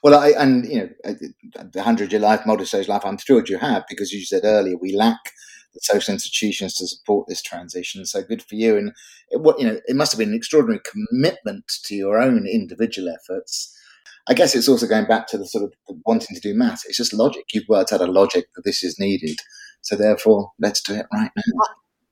Well, 0.02 0.14
I, 0.14 0.28
and 0.30 0.66
you 0.66 0.78
know, 1.04 1.14
the 1.72 1.82
hundred 1.82 2.12
year 2.12 2.20
life, 2.20 2.46
multi-stage 2.46 2.88
life, 2.88 3.02
I'm 3.04 3.18
thrilled 3.18 3.48
you 3.48 3.58
have 3.58 3.84
because 3.88 4.12
you 4.12 4.24
said 4.24 4.44
earlier 4.44 4.76
we 4.76 4.94
lack 4.94 5.18
the 5.74 5.80
social 5.82 6.12
institutions 6.12 6.74
to 6.74 6.86
support 6.86 7.28
this 7.28 7.42
transition. 7.42 8.04
So 8.04 8.22
good 8.22 8.42
for 8.42 8.54
you. 8.54 8.76
And 8.76 8.92
it, 9.30 9.40
what 9.40 9.58
you 9.58 9.66
know, 9.66 9.80
it 9.86 9.96
must 9.96 10.12
have 10.12 10.18
been 10.18 10.30
an 10.30 10.34
extraordinary 10.34 10.80
commitment 10.90 11.64
to 11.84 11.94
your 11.94 12.20
own 12.20 12.46
individual 12.46 13.08
efforts. 13.08 13.76
I 14.28 14.34
guess 14.34 14.54
it's 14.54 14.68
also 14.68 14.86
going 14.86 15.06
back 15.06 15.26
to 15.28 15.38
the 15.38 15.46
sort 15.46 15.64
of 15.64 15.72
wanting 16.06 16.36
to 16.36 16.40
do 16.40 16.54
maths. 16.54 16.84
It's 16.86 16.96
just 16.96 17.12
logic. 17.12 17.44
You've 17.52 17.68
worked 17.68 17.92
out 17.92 18.00
a 18.00 18.06
logic 18.06 18.46
that 18.54 18.62
this 18.64 18.82
is 18.82 18.98
needed. 18.98 19.38
So 19.82 19.96
therefore, 19.96 20.52
let's 20.58 20.82
do 20.82 20.94
it 20.94 21.06
right 21.12 21.30
now. 21.36 21.42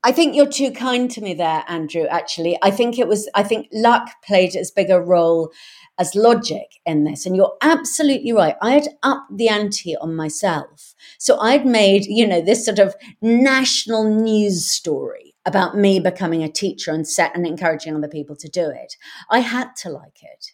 I 0.01 0.13
think 0.13 0.33
you're 0.33 0.47
too 0.47 0.71
kind 0.71 1.11
to 1.11 1.21
me 1.21 1.33
there, 1.33 1.63
Andrew. 1.67 2.05
Actually, 2.05 2.57
I 2.61 2.71
think 2.71 2.97
it 2.97 3.07
was. 3.07 3.29
I 3.35 3.43
think 3.43 3.67
luck 3.73 4.09
played 4.23 4.55
as 4.55 4.71
big 4.71 4.89
a 4.89 4.99
role 4.99 5.51
as 5.99 6.15
logic 6.15 6.79
in 6.85 7.03
this. 7.03 7.25
And 7.25 7.35
you're 7.35 7.55
absolutely 7.61 8.31
right. 8.31 8.55
I 8.61 8.71
had 8.71 8.87
upped 9.03 9.37
the 9.37 9.49
ante 9.49 9.97
on 9.97 10.15
myself. 10.15 10.95
So 11.17 11.37
I'd 11.39 11.65
made, 11.65 12.05
you 12.05 12.25
know, 12.25 12.41
this 12.41 12.65
sort 12.65 12.79
of 12.79 12.95
national 13.21 14.05
news 14.05 14.71
story 14.71 15.35
about 15.45 15.77
me 15.77 15.99
becoming 15.99 16.43
a 16.43 16.51
teacher 16.51 16.91
and 16.91 17.05
set 17.05 17.35
and 17.35 17.45
encouraging 17.45 17.95
other 17.95 18.07
people 18.07 18.35
to 18.37 18.47
do 18.47 18.69
it. 18.69 18.95
I 19.29 19.39
had 19.39 19.75
to 19.81 19.89
like 19.89 20.21
it. 20.21 20.53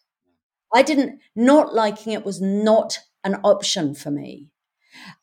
I 0.76 0.84
didn't, 0.84 1.20
not 1.36 1.74
liking 1.74 2.14
it 2.14 2.26
was 2.26 2.42
not 2.42 3.00
an 3.24 3.36
option 3.44 3.96
for 3.96 4.12
me. 4.12 4.50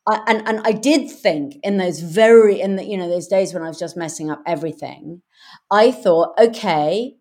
I, 0.07 0.23
and 0.27 0.49
and 0.49 0.61
I 0.65 0.73
did 0.73 1.11
think 1.11 1.57
in 1.63 1.77
those 1.77 2.01
very 2.01 2.61
in 2.61 2.77
the 2.77 2.85
you 2.85 2.97
know 2.97 3.09
those 3.09 3.29
days 3.29 3.55
when 3.55 3.63
I 3.63 3.69
was 3.69 3.79
just 3.79 3.97
messing 3.97 4.31
up 4.31 4.43
everything, 4.47 5.23
I 5.71 5.93
thought, 5.93 6.35
okay, 6.41 7.17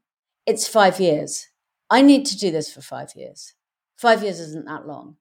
it's 0.45 0.67
five 0.67 0.99
years. 0.99 1.47
I 1.89 2.01
need 2.01 2.25
to 2.27 2.37
do 2.37 2.51
this 2.51 2.71
for 2.73 2.81
five 2.81 3.09
years. 3.15 3.53
Five 3.97 4.23
years 4.23 4.39
isn't 4.39 4.65
that 4.65 4.87
long. 4.87 5.17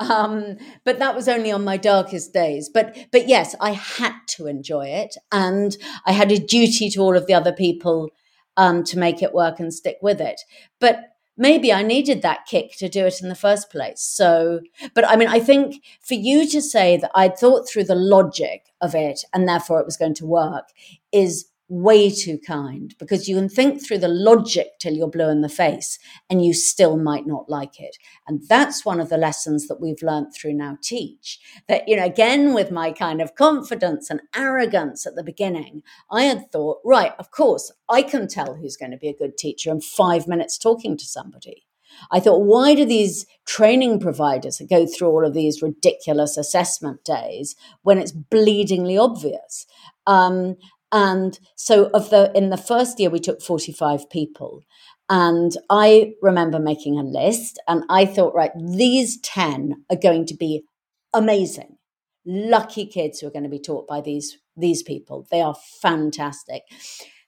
Um, 0.00 0.56
but 0.84 0.98
that 0.98 1.14
was 1.14 1.28
only 1.28 1.52
on 1.52 1.64
my 1.64 1.76
darkest 1.76 2.32
days. 2.32 2.68
But 2.68 2.96
but 3.12 3.28
yes, 3.28 3.54
I 3.60 3.72
had 3.72 4.14
to 4.36 4.46
enjoy 4.46 4.86
it, 4.88 5.16
and 5.30 5.76
I 6.06 6.12
had 6.12 6.30
a 6.32 6.38
duty 6.38 6.90
to 6.90 7.00
all 7.00 7.16
of 7.16 7.26
the 7.26 7.34
other 7.34 7.52
people 7.52 8.10
um, 8.56 8.84
to 8.84 8.98
make 8.98 9.22
it 9.22 9.32
work 9.32 9.60
and 9.60 9.72
stick 9.72 9.98
with 10.02 10.20
it. 10.20 10.40
But 10.80 11.11
maybe 11.36 11.72
I 11.72 11.82
needed 11.82 12.22
that 12.22 12.46
kick 12.46 12.76
to 12.78 12.88
do 12.88 13.06
it 13.06 13.22
in 13.22 13.28
the 13.28 13.34
first 13.34 13.70
place. 13.70 14.00
So, 14.00 14.60
but 14.94 15.08
I 15.08 15.16
mean, 15.16 15.28
I 15.28 15.40
think 15.40 15.82
for 16.00 16.14
you 16.14 16.48
to 16.48 16.60
say 16.60 16.96
that 16.98 17.10
I 17.14 17.28
thought 17.28 17.68
through 17.68 17.84
the 17.84 17.94
logic 17.94 18.66
of 18.80 18.94
it 18.94 19.24
and 19.32 19.48
therefore 19.48 19.80
it 19.80 19.86
was 19.86 19.96
going 19.96 20.14
to 20.14 20.26
work 20.26 20.68
is 21.12 21.46
way 21.72 22.10
too 22.10 22.38
kind 22.46 22.94
because 22.98 23.30
you 23.30 23.34
can 23.34 23.48
think 23.48 23.82
through 23.82 23.96
the 23.96 24.06
logic 24.06 24.72
till 24.78 24.92
you're 24.92 25.08
blue 25.08 25.30
in 25.30 25.40
the 25.40 25.48
face 25.48 25.98
and 26.28 26.44
you 26.44 26.52
still 26.52 26.98
might 26.98 27.26
not 27.26 27.48
like 27.48 27.80
it. 27.80 27.96
And 28.28 28.42
that's 28.46 28.84
one 28.84 29.00
of 29.00 29.08
the 29.08 29.16
lessons 29.16 29.68
that 29.68 29.80
we've 29.80 30.02
learned 30.02 30.34
through 30.34 30.52
Now 30.52 30.76
Teach. 30.82 31.40
That, 31.68 31.88
you 31.88 31.96
know, 31.96 32.04
again, 32.04 32.52
with 32.52 32.70
my 32.70 32.92
kind 32.92 33.22
of 33.22 33.34
confidence 33.36 34.10
and 34.10 34.20
arrogance 34.36 35.06
at 35.06 35.14
the 35.14 35.24
beginning, 35.24 35.82
I 36.10 36.24
had 36.24 36.52
thought, 36.52 36.80
right, 36.84 37.12
of 37.18 37.30
course, 37.30 37.72
I 37.88 38.02
can 38.02 38.28
tell 38.28 38.54
who's 38.54 38.76
going 38.76 38.90
to 38.90 38.98
be 38.98 39.08
a 39.08 39.16
good 39.16 39.38
teacher 39.38 39.70
in 39.70 39.80
five 39.80 40.28
minutes 40.28 40.58
talking 40.58 40.98
to 40.98 41.06
somebody. 41.06 41.64
I 42.10 42.20
thought, 42.20 42.44
why 42.44 42.74
do 42.74 42.84
these 42.84 43.24
training 43.46 44.00
providers 44.00 44.60
go 44.68 44.86
through 44.86 45.08
all 45.08 45.26
of 45.26 45.34
these 45.34 45.62
ridiculous 45.62 46.36
assessment 46.36 47.02
days 47.04 47.56
when 47.82 47.98
it's 47.98 48.12
bleedingly 48.12 49.02
obvious? 49.02 49.66
Um, 50.06 50.56
and 50.92 51.38
so 51.56 51.90
of 51.94 52.10
the 52.10 52.30
in 52.34 52.50
the 52.50 52.56
first 52.56 53.00
year 53.00 53.10
we 53.10 53.18
took 53.18 53.40
45 53.42 54.10
people. 54.10 54.62
And 55.08 55.52
I 55.68 56.12
remember 56.22 56.58
making 56.58 56.98
a 56.98 57.02
list 57.02 57.60
and 57.66 57.84
I 57.90 58.06
thought, 58.06 58.34
right, 58.34 58.52
these 58.56 59.20
10 59.20 59.84
are 59.90 59.96
going 59.96 60.26
to 60.26 60.34
be 60.34 60.64
amazing. 61.12 61.76
Lucky 62.24 62.86
kids 62.86 63.18
who 63.18 63.26
are 63.26 63.32
going 63.32 63.42
to 63.42 63.48
be 63.48 63.58
taught 63.58 63.88
by 63.88 64.00
these 64.00 64.38
these 64.56 64.82
people. 64.82 65.26
They 65.30 65.40
are 65.40 65.56
fantastic. 65.80 66.62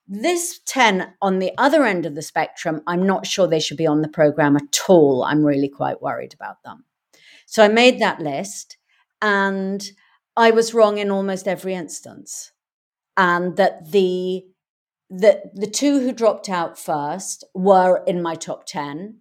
This 0.06 0.60
10 0.66 1.14
on 1.22 1.38
the 1.38 1.52
other 1.56 1.84
end 1.84 2.04
of 2.04 2.14
the 2.14 2.22
spectrum, 2.22 2.82
I'm 2.86 3.06
not 3.06 3.26
sure 3.26 3.46
they 3.46 3.60
should 3.60 3.78
be 3.78 3.86
on 3.86 4.02
the 4.02 4.08
program 4.08 4.56
at 4.56 4.80
all. 4.86 5.24
I'm 5.24 5.42
really 5.42 5.70
quite 5.70 6.02
worried 6.02 6.34
about 6.34 6.62
them. 6.62 6.84
So 7.46 7.64
I 7.64 7.68
made 7.68 7.98
that 8.00 8.20
list 8.20 8.76
and 9.22 9.82
I 10.36 10.50
was 10.50 10.74
wrong 10.74 10.98
in 10.98 11.10
almost 11.10 11.48
every 11.48 11.74
instance 11.74 12.52
and 13.16 13.56
that 13.56 13.90
the 13.92 14.44
the 15.10 15.42
the 15.54 15.66
two 15.66 16.00
who 16.00 16.12
dropped 16.12 16.48
out 16.48 16.78
first 16.78 17.44
were 17.54 18.02
in 18.06 18.22
my 18.22 18.34
top 18.34 18.64
10 18.66 19.20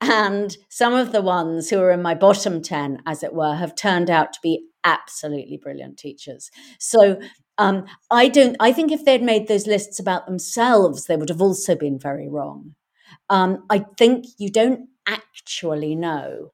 and 0.00 0.56
some 0.70 0.94
of 0.94 1.12
the 1.12 1.22
ones 1.22 1.70
who 1.70 1.78
are 1.80 1.90
in 1.90 2.02
my 2.02 2.14
bottom 2.14 2.62
10 2.62 3.02
as 3.06 3.22
it 3.22 3.34
were 3.34 3.54
have 3.56 3.74
turned 3.74 4.10
out 4.10 4.32
to 4.32 4.38
be 4.42 4.64
absolutely 4.84 5.56
brilliant 5.56 5.98
teachers. 5.98 6.50
So 6.78 7.20
um, 7.58 7.84
i 8.10 8.28
don't 8.28 8.56
i 8.60 8.72
think 8.72 8.92
if 8.92 9.04
they'd 9.04 9.22
made 9.22 9.48
those 9.48 9.66
lists 9.66 9.98
about 9.98 10.26
themselves 10.26 11.06
they 11.06 11.16
would 11.16 11.28
have 11.28 11.42
also 11.42 11.74
been 11.74 11.98
very 11.98 12.28
wrong. 12.28 12.74
Um, 13.30 13.64
i 13.70 13.80
think 13.98 14.26
you 14.38 14.50
don't 14.50 14.88
actually 15.06 15.94
know 15.96 16.52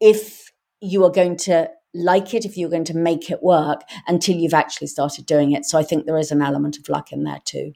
if 0.00 0.52
you 0.80 1.04
are 1.04 1.10
going 1.10 1.36
to 1.36 1.70
like 1.96 2.34
it 2.34 2.44
if 2.44 2.56
you're 2.56 2.70
going 2.70 2.84
to 2.84 2.96
make 2.96 3.30
it 3.30 3.42
work 3.42 3.82
until 4.06 4.36
you've 4.36 4.54
actually 4.54 4.88
started 4.88 5.26
doing 5.26 5.52
it. 5.52 5.64
So 5.64 5.78
I 5.78 5.82
think 5.82 6.06
there 6.06 6.18
is 6.18 6.30
an 6.30 6.42
element 6.42 6.78
of 6.78 6.88
luck 6.88 7.12
in 7.12 7.24
there 7.24 7.40
too. 7.44 7.72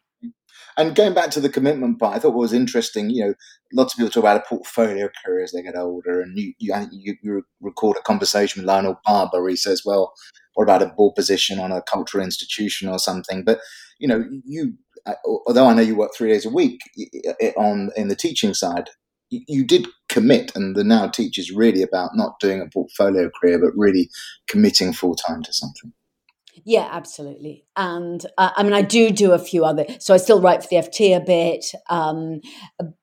And 0.76 0.94
going 0.94 1.14
back 1.14 1.30
to 1.32 1.40
the 1.40 1.48
commitment 1.48 1.98
part, 1.98 2.16
I 2.16 2.18
thought 2.18 2.32
what 2.32 2.42
was 2.42 2.52
interesting, 2.52 3.10
you 3.10 3.26
know, 3.26 3.34
lots 3.72 3.92
of 3.92 3.98
people 3.98 4.10
talk 4.10 4.22
about 4.22 4.36
a 4.36 4.48
portfolio 4.48 5.08
career 5.24 5.42
as 5.42 5.52
they 5.52 5.62
get 5.62 5.76
older, 5.76 6.20
and 6.20 6.38
you 6.38 6.54
you, 6.58 7.16
you, 7.22 7.42
record 7.60 7.96
a 7.96 8.02
conversation 8.02 8.62
with 8.62 8.68
Lionel 8.68 9.00
Barber. 9.04 9.42
Where 9.42 9.50
he 9.50 9.56
says, 9.56 9.82
"Well, 9.84 10.12
what 10.54 10.64
about 10.64 10.82
a 10.82 10.86
board 10.86 11.16
position 11.16 11.58
on 11.58 11.72
a 11.72 11.82
cultural 11.82 12.24
institution 12.24 12.88
or 12.88 12.98
something?" 12.98 13.44
But 13.44 13.60
you 13.98 14.08
know, 14.08 14.24
you 14.44 14.74
uh, 15.06 15.14
although 15.46 15.66
I 15.66 15.74
know 15.74 15.82
you 15.82 15.96
work 15.96 16.12
three 16.16 16.30
days 16.30 16.46
a 16.46 16.50
week 16.50 16.80
on 17.56 17.90
in 17.96 18.08
the 18.08 18.16
teaching 18.16 18.54
side, 18.54 18.90
you 19.31 19.64
did 19.64 19.87
commit, 20.09 20.55
and 20.55 20.76
the 20.76 20.85
now 20.85 21.09
teach 21.09 21.39
is 21.39 21.53
really 21.53 21.83
about 21.83 22.11
not 22.14 22.41
doing 22.41 22.61
a 22.61 22.68
portfolio 22.68 23.31
career, 23.31 23.59
but 23.59 23.72
really 23.76 24.11
committing 24.49 24.93
full 24.93 25.14
time 25.14 25.43
to 25.43 25.53
something. 25.53 25.93
Yeah, 26.64 26.88
absolutely. 26.90 27.64
And 27.76 28.24
uh, 28.36 28.50
I 28.56 28.62
mean, 28.62 28.72
I 28.72 28.82
do 28.82 29.11
do 29.11 29.32
a 29.32 29.38
few 29.38 29.64
other, 29.64 29.86
so 29.98 30.12
I 30.12 30.18
still 30.18 30.40
write 30.40 30.62
for 30.62 30.68
the 30.70 30.76
FT 30.76 31.16
a 31.16 31.20
bit, 31.20 31.66
um, 31.88 32.40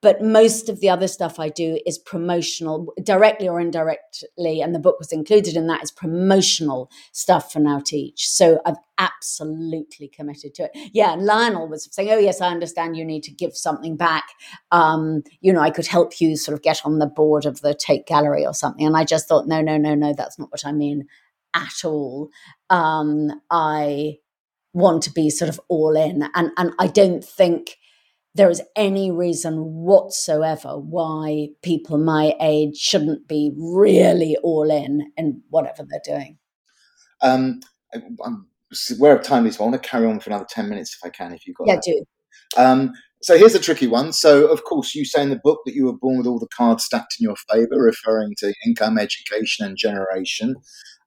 but 0.00 0.22
most 0.22 0.68
of 0.68 0.80
the 0.80 0.90
other 0.90 1.08
stuff 1.08 1.40
I 1.40 1.48
do 1.48 1.78
is 1.86 1.98
promotional, 1.98 2.92
directly 3.02 3.48
or 3.48 3.60
indirectly. 3.60 4.60
And 4.60 4.74
the 4.74 4.78
book 4.78 4.98
was 4.98 5.12
included 5.12 5.56
in 5.56 5.66
that 5.68 5.82
is 5.82 5.90
promotional 5.90 6.90
stuff 7.12 7.52
for 7.52 7.58
Now 7.58 7.80
Teach. 7.80 8.28
So 8.28 8.60
I've 8.64 8.76
absolutely 8.98 10.08
committed 10.08 10.54
to 10.56 10.64
it. 10.64 10.90
Yeah, 10.92 11.12
and 11.12 11.24
Lionel 11.24 11.68
was 11.68 11.88
saying, 11.90 12.10
"Oh 12.10 12.18
yes, 12.18 12.40
I 12.40 12.48
understand. 12.48 12.96
You 12.96 13.04
need 13.04 13.22
to 13.24 13.32
give 13.32 13.56
something 13.56 13.96
back. 13.96 14.28
Um, 14.70 15.22
you 15.40 15.52
know, 15.52 15.60
I 15.60 15.70
could 15.70 15.86
help 15.86 16.20
you 16.20 16.36
sort 16.36 16.54
of 16.54 16.62
get 16.62 16.80
on 16.84 16.98
the 16.98 17.06
board 17.06 17.46
of 17.46 17.60
the 17.60 17.74
Tate 17.74 18.06
Gallery 18.06 18.46
or 18.46 18.54
something." 18.54 18.86
And 18.86 18.96
I 18.96 19.04
just 19.04 19.26
thought, 19.26 19.48
no, 19.48 19.60
no, 19.60 19.76
no, 19.76 19.94
no, 19.94 20.12
that's 20.12 20.38
not 20.38 20.50
what 20.52 20.64
I 20.66 20.72
mean 20.72 21.06
at 21.54 21.84
all. 21.84 22.30
Um, 22.70 23.30
I 23.50 24.18
want 24.72 25.02
to 25.04 25.12
be 25.12 25.30
sort 25.30 25.48
of 25.48 25.60
all 25.68 25.96
in, 25.96 26.28
and 26.34 26.50
and 26.56 26.72
I 26.78 26.86
don't 26.86 27.24
think 27.24 27.76
there 28.34 28.50
is 28.50 28.62
any 28.76 29.10
reason 29.10 29.56
whatsoever 29.58 30.78
why 30.78 31.48
people 31.62 31.98
my 31.98 32.34
age 32.40 32.76
shouldn't 32.76 33.26
be 33.26 33.52
really 33.56 34.36
all 34.42 34.70
in 34.70 35.10
in 35.16 35.42
whatever 35.50 35.84
they're 35.88 36.16
doing. 36.16 36.38
Um, 37.20 37.60
I'm 38.24 38.46
aware 38.96 39.16
of 39.16 39.24
time, 39.24 39.44
Lisa. 39.44 39.60
I 39.60 39.66
want 39.66 39.82
to 39.82 39.88
carry 39.88 40.06
on 40.06 40.20
for 40.20 40.30
another 40.30 40.46
ten 40.48 40.68
minutes 40.68 40.96
if 40.96 41.06
I 41.06 41.10
can. 41.10 41.32
If 41.32 41.46
you've 41.46 41.56
got 41.56 41.66
yeah, 41.66 41.74
that. 41.76 41.82
do. 41.84 42.04
Um, 42.56 42.92
so 43.20 43.36
here's 43.36 43.54
a 43.54 43.60
tricky 43.60 43.88
one. 43.88 44.12
So, 44.12 44.46
of 44.46 44.62
course, 44.64 44.94
you 44.94 45.04
say 45.04 45.22
in 45.22 45.30
the 45.30 45.40
book 45.42 45.60
that 45.66 45.74
you 45.74 45.86
were 45.86 45.96
born 45.96 46.18
with 46.18 46.26
all 46.26 46.38
the 46.38 46.46
cards 46.56 46.84
stacked 46.84 47.16
in 47.18 47.24
your 47.24 47.36
favour, 47.50 47.82
referring 47.82 48.34
to 48.38 48.54
income, 48.64 48.98
education, 48.98 49.66
and 49.66 49.76
generation. 49.76 50.54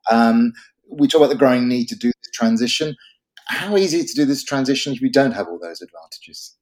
Um, 0.10 0.54
we 0.89 1.08
talk 1.08 1.20
about 1.20 1.30
the 1.30 1.36
growing 1.36 1.68
need 1.68 1.88
to 1.89 1.95
do 1.95 2.08
this 2.08 2.32
transition. 2.34 2.95
How 3.47 3.78
easy 3.78 4.04
to 4.04 4.14
do 4.14 4.26
this 4.26 4.43
transition 4.43 4.93
if 4.93 5.02
we 5.02 5.10
don't 5.10 5.32
have 5.32 5.47
all 5.47 5.60
those 5.60 5.82
advantages? 5.82 6.56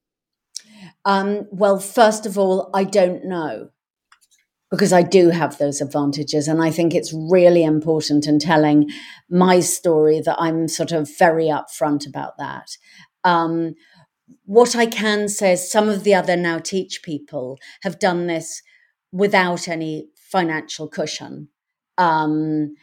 Um, 1.05 1.47
well, 1.51 1.79
first 1.79 2.25
of 2.25 2.37
all, 2.37 2.69
I 2.73 2.83
don't 2.83 3.25
know 3.25 3.69
because 4.71 4.93
I 4.93 5.01
do 5.01 5.29
have 5.29 5.57
those 5.57 5.81
advantages. 5.81 6.47
And 6.47 6.61
I 6.61 6.69
think 6.69 6.93
it's 6.93 7.13
really 7.13 7.63
important 7.63 8.27
in 8.27 8.39
telling 8.39 8.89
my 9.29 9.59
story 9.59 10.21
that 10.21 10.37
I'm 10.39 10.67
sort 10.67 10.91
of 10.91 11.09
very 11.17 11.45
upfront 11.45 12.07
about 12.07 12.37
that. 12.37 12.77
Um, 13.23 13.73
what 14.45 14.75
I 14.75 14.85
can 14.85 15.27
say 15.27 15.53
is 15.53 15.71
some 15.71 15.89
of 15.89 16.03
the 16.03 16.13
other 16.13 16.35
now 16.35 16.59
teach 16.59 17.01
people 17.01 17.57
have 17.81 17.99
done 17.99 18.27
this 18.27 18.61
without 19.11 19.67
any 19.67 20.09
financial 20.15 20.87
cushion. 20.87 21.49
Um, 21.97 22.75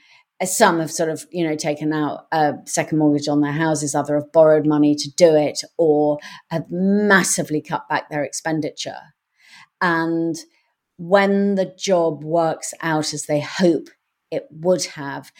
some 0.44 0.80
have 0.80 0.90
sort 0.90 1.08
of, 1.08 1.24
you 1.30 1.46
know, 1.46 1.56
taken 1.56 1.92
out 1.92 2.26
a 2.32 2.54
second 2.66 2.98
mortgage 2.98 3.28
on 3.28 3.40
their 3.40 3.52
houses, 3.52 3.94
other 3.94 4.16
have 4.16 4.32
borrowed 4.32 4.66
money 4.66 4.94
to 4.94 5.10
do 5.10 5.34
it, 5.34 5.60
or 5.78 6.18
have 6.50 6.70
massively 6.70 7.62
cut 7.62 7.88
back 7.88 8.10
their 8.10 8.24
expenditure. 8.24 9.00
And 9.80 10.36
when 10.98 11.54
the 11.54 11.74
job 11.78 12.24
works 12.24 12.74
out 12.82 13.12
as 13.12 13.26
they 13.26 13.40
hope 13.40 13.88
it 14.30 14.46
would 14.50 14.84
have, 14.84 15.30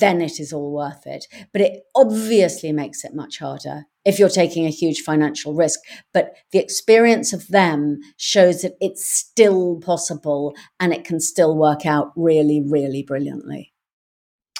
then 0.00 0.20
it 0.20 0.38
is 0.38 0.52
all 0.52 0.72
worth 0.72 1.06
it. 1.06 1.26
But 1.52 1.62
it 1.62 1.82
obviously 1.94 2.72
makes 2.72 3.04
it 3.04 3.14
much 3.14 3.38
harder 3.38 3.84
if 4.04 4.18
you're 4.18 4.28
taking 4.28 4.66
a 4.66 4.70
huge 4.70 5.00
financial 5.00 5.54
risk. 5.54 5.80
But 6.12 6.34
the 6.52 6.58
experience 6.58 7.32
of 7.32 7.48
them 7.48 8.00
shows 8.16 8.62
that 8.62 8.76
it's 8.80 9.06
still 9.06 9.80
possible 9.80 10.54
and 10.78 10.92
it 10.92 11.04
can 11.04 11.20
still 11.20 11.56
work 11.56 11.86
out 11.86 12.12
really, 12.16 12.62
really 12.66 13.02
brilliantly. 13.02 13.72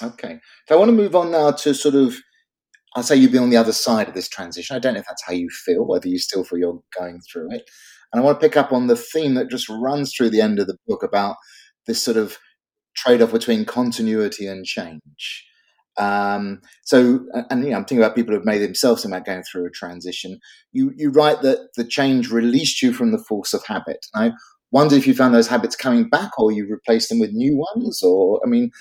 Okay. 0.01 0.39
So 0.67 0.75
I 0.75 0.77
want 0.77 0.89
to 0.89 0.95
move 0.95 1.15
on 1.15 1.31
now 1.31 1.51
to 1.51 1.73
sort 1.73 1.95
of, 1.95 2.15
I'll 2.95 3.03
say 3.03 3.15
you've 3.15 3.31
been 3.31 3.43
on 3.43 3.49
the 3.49 3.57
other 3.57 3.73
side 3.73 4.07
of 4.07 4.13
this 4.13 4.29
transition. 4.29 4.75
I 4.75 4.79
don't 4.79 4.93
know 4.93 5.01
if 5.01 5.05
that's 5.07 5.23
how 5.25 5.33
you 5.33 5.49
feel, 5.49 5.85
whether 5.85 6.07
you 6.07 6.17
still 6.19 6.43
feel 6.43 6.59
you're 6.59 6.81
going 6.97 7.19
through 7.31 7.51
it. 7.53 7.69
And 8.11 8.21
I 8.21 8.23
want 8.23 8.39
to 8.39 8.47
pick 8.47 8.57
up 8.57 8.71
on 8.71 8.87
the 8.87 8.95
theme 8.95 9.35
that 9.35 9.49
just 9.49 9.69
runs 9.69 10.13
through 10.15 10.31
the 10.31 10.41
end 10.41 10.59
of 10.59 10.67
the 10.67 10.77
book 10.87 11.03
about 11.03 11.35
this 11.85 12.01
sort 12.01 12.17
of 12.17 12.37
trade 12.95 13.21
off 13.21 13.31
between 13.31 13.65
continuity 13.65 14.47
and 14.47 14.65
change. 14.65 15.45
Um, 15.97 16.61
so, 16.83 17.25
and 17.49 17.63
you 17.63 17.71
know, 17.71 17.77
I'm 17.77 17.85
thinking 17.85 17.99
about 17.99 18.15
people 18.15 18.33
who've 18.33 18.45
made 18.45 18.59
themselves 18.59 19.03
about 19.05 19.25
going 19.25 19.43
through 19.43 19.67
a 19.67 19.71
transition. 19.71 20.39
You 20.71 20.93
you 20.95 21.11
write 21.11 21.41
that 21.41 21.69
the 21.75 21.83
change 21.83 22.31
released 22.31 22.81
you 22.81 22.93
from 22.93 23.11
the 23.11 23.23
force 23.27 23.53
of 23.53 23.65
habit. 23.65 24.05
I 24.15 24.31
wonder 24.71 24.95
if 24.95 25.05
you 25.05 25.13
found 25.13 25.35
those 25.35 25.47
habits 25.47 25.75
coming 25.75 26.07
back, 26.07 26.39
or 26.39 26.51
you 26.51 26.67
replaced 26.67 27.09
them 27.09 27.19
with 27.19 27.31
new 27.33 27.57
ones, 27.75 28.01
or 28.01 28.39
I 28.45 28.49
mean, 28.49 28.71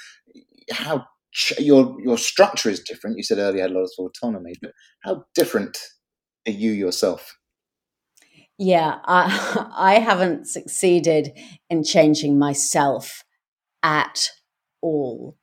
how 0.71 1.07
ch- 1.33 1.59
your 1.59 1.97
your 2.03 2.19
structure 2.19 2.71
is 2.71 2.81
different. 2.81 3.17
You 3.17 3.23
said 3.23 3.39
earlier 3.39 3.57
you 3.57 3.63
had 3.63 3.71
a 3.71 3.75
lot 3.75 3.85
of 3.85 3.91
autonomy, 3.99 4.55
but 4.61 4.73
how 5.03 5.25
different 5.35 5.77
are 6.47 6.53
you 6.53 6.71
yourself? 6.73 7.37
Yeah, 8.59 8.99
I, 9.05 9.69
I 9.77 9.95
haven't 10.01 10.47
succeeded 10.47 11.33
in 11.71 11.85
changing 11.85 12.39
myself 12.39 13.25
at 13.83 14.29
all. 14.83 15.37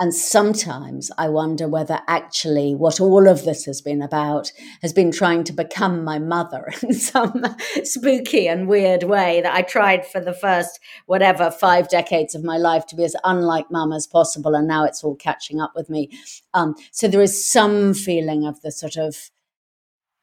And 0.00 0.12
sometimes 0.12 1.12
I 1.18 1.28
wonder 1.28 1.68
whether 1.68 2.00
actually 2.08 2.74
what 2.74 3.00
all 3.00 3.28
of 3.28 3.44
this 3.44 3.64
has 3.66 3.80
been 3.80 4.02
about 4.02 4.50
has 4.82 4.92
been 4.92 5.12
trying 5.12 5.44
to 5.44 5.52
become 5.52 6.02
my 6.02 6.18
mother 6.18 6.72
in 6.82 6.94
some 6.94 7.44
spooky 7.84 8.48
and 8.48 8.66
weird 8.66 9.04
way 9.04 9.40
that 9.40 9.54
I 9.54 9.62
tried 9.62 10.04
for 10.04 10.20
the 10.20 10.34
first, 10.34 10.80
whatever, 11.06 11.48
five 11.48 11.88
decades 11.88 12.34
of 12.34 12.42
my 12.42 12.56
life 12.56 12.86
to 12.86 12.96
be 12.96 13.04
as 13.04 13.14
unlike 13.22 13.70
mum 13.70 13.92
as 13.92 14.08
possible. 14.08 14.56
And 14.56 14.66
now 14.66 14.84
it's 14.84 15.04
all 15.04 15.14
catching 15.14 15.60
up 15.60 15.72
with 15.76 15.88
me. 15.88 16.10
Um, 16.54 16.74
so 16.90 17.06
there 17.06 17.22
is 17.22 17.46
some 17.46 17.94
feeling 17.94 18.46
of 18.46 18.60
the 18.62 18.72
sort 18.72 18.96
of 18.96 19.30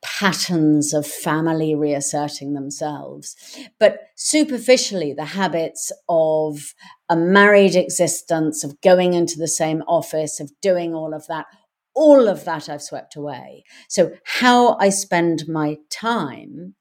patterns 0.01 0.93
of 0.93 1.05
family 1.05 1.75
reasserting 1.75 2.53
themselves. 2.53 3.35
But 3.79 3.99
superficially, 4.15 5.13
the 5.13 5.25
habits 5.25 5.91
of 6.09 6.73
a 7.09 7.15
married 7.15 7.75
existence, 7.75 8.63
of 8.63 8.79
going 8.81 9.13
into 9.13 9.37
the 9.37 9.47
same 9.47 9.83
office, 9.87 10.39
of 10.39 10.51
doing 10.61 10.93
all 10.93 11.13
of 11.13 11.27
that, 11.27 11.45
all 11.93 12.27
of 12.27 12.45
that 12.45 12.69
I've 12.69 12.81
swept 12.81 13.15
away. 13.15 13.63
So, 13.89 14.11
how 14.23 14.77
I 14.77 14.89
spend 14.89 15.47
my 15.47 15.77
time 15.89 16.75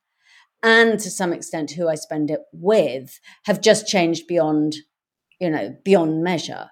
and 0.62 0.98
to 1.00 1.10
some 1.10 1.32
extent 1.32 1.72
who 1.72 1.88
I 1.88 1.94
spend 1.94 2.30
it 2.30 2.40
with 2.52 3.18
have 3.44 3.60
just 3.60 3.86
changed 3.86 4.26
beyond, 4.26 4.76
you 5.40 5.50
know, 5.50 5.74
beyond 5.84 6.22
measure. 6.22 6.70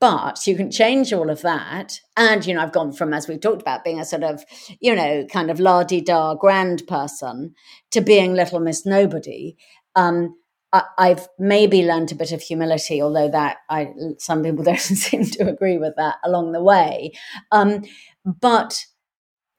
But 0.00 0.46
you 0.46 0.56
can 0.56 0.70
change 0.70 1.12
all 1.12 1.30
of 1.30 1.42
that. 1.42 2.00
And, 2.16 2.46
you 2.46 2.54
know, 2.54 2.62
I've 2.62 2.72
gone 2.72 2.92
from, 2.92 3.12
as 3.12 3.28
we've 3.28 3.40
talked 3.40 3.62
about, 3.62 3.84
being 3.84 4.00
a 4.00 4.04
sort 4.04 4.22
of, 4.22 4.44
you 4.80 4.94
know, 4.94 5.24
kind 5.30 5.50
of 5.50 5.60
la 5.60 5.82
di 5.82 6.00
da 6.00 6.34
grand 6.34 6.86
person 6.86 7.54
to 7.90 8.00
being 8.00 8.34
little 8.34 8.60
Miss 8.60 8.84
Nobody. 8.84 9.56
Um, 9.96 10.36
I, 10.72 11.08
have 11.08 11.28
maybe 11.38 11.84
learned 11.84 12.10
a 12.10 12.16
bit 12.16 12.32
of 12.32 12.42
humility, 12.42 13.00
although 13.00 13.28
that 13.28 13.58
I 13.70 13.92
some 14.18 14.42
people 14.42 14.64
don't 14.64 14.78
seem 14.80 15.24
to 15.24 15.48
agree 15.48 15.78
with 15.78 15.94
that 15.96 16.16
along 16.24 16.52
the 16.52 16.62
way. 16.62 17.12
Um, 17.52 17.84
but 18.24 18.78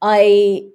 I 0.01 0.67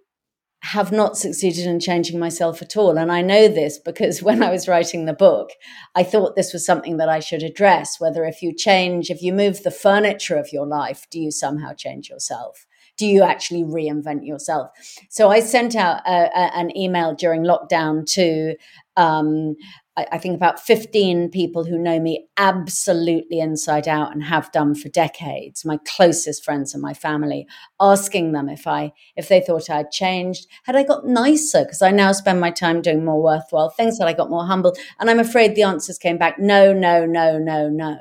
have 0.63 0.93
not 0.93 1.17
succeeded 1.17 1.67
in 1.67 1.81
changing 1.81 2.19
myself 2.19 2.61
at 2.61 2.77
all. 2.77 2.99
And 2.99 3.11
I 3.11 3.23
know 3.23 3.49
this 3.49 3.79
because 3.79 4.23
when 4.23 4.43
I 4.43 4.51
was 4.51 4.69
writing 4.69 5.05
the 5.05 5.13
book, 5.13 5.51
I 5.95 6.03
thought 6.03 6.37
this 6.37 6.53
was 6.53 6.65
something 6.65 6.99
that 6.99 7.09
I 7.09 7.21
should 7.21 7.43
address 7.43 7.99
whether 7.99 8.25
if 8.25 8.43
you 8.43 8.55
change, 8.55 9.11
if 9.11 9.23
you 9.23 9.33
move 9.33 9.63
the 9.63 9.71
furniture 9.71 10.37
of 10.37 10.53
your 10.53 10.67
life, 10.67 11.07
do 11.11 11.21
you 11.21 11.31
somehow 11.31 11.73
change 11.75 12.09
yourself? 12.09 12.67
Do 12.97 13.07
you 13.07 13.23
actually 13.23 13.63
reinvent 13.63 14.27
yourself? 14.27 14.71
So 15.09 15.31
I 15.31 15.41
sent 15.41 15.75
out 15.75 16.03
a, 16.07 16.29
a, 16.35 16.57
an 16.57 16.77
email 16.77 17.15
during 17.15 17.45
lockdown 17.45 18.05
to 18.13 18.57
um, 18.99 19.57
I, 19.97 20.19
think 20.19 20.37
about 20.37 20.61
15 20.61 21.31
people 21.31 21.65
who 21.65 21.79
know 21.79 21.99
me 21.99 22.27
absolutely 22.37 23.41
inside 23.41 23.89
out 23.89 24.13
and 24.13 24.23
have 24.23 24.53
done 24.53 24.75
for 24.75 24.89
decades, 24.89 25.65
my 25.65 25.79
closest 25.87 26.45
friends 26.45 26.73
and 26.73 26.83
my 26.83 26.95
family, 26.95 27.47
asking 27.81 28.33
them 28.33 28.49
if 28.49 28.67
I 28.67 28.93
if 29.17 29.29
they 29.29 29.41
thought 29.41 29.69
I'd 29.69 29.91
changed. 29.91 30.47
Had 30.65 30.77
I 30.77 30.85
got 30.85 31.07
nicer? 31.07 31.65
Because 31.65 31.83
I 31.83 31.91
now 31.91 32.13
spend 32.13 32.41
my 32.41 32.51
time 32.51 32.83
doing 32.83 33.05
more 33.05 33.23
worthwhile 33.23 33.71
things, 33.71 33.99
had 33.99 34.09
I 34.09 34.13
got 34.13 34.31
more 34.31 34.47
humble? 34.47 34.75
And 34.99 35.11
I'm 35.11 35.21
afraid 35.21 35.55
the 35.55 35.65
answers 35.65 35.99
came 35.99 36.19
back 36.19 36.39
no, 36.39 36.73
no, 36.73 37.05
no, 37.05 37.39
no, 37.39 37.69
no. 37.69 37.99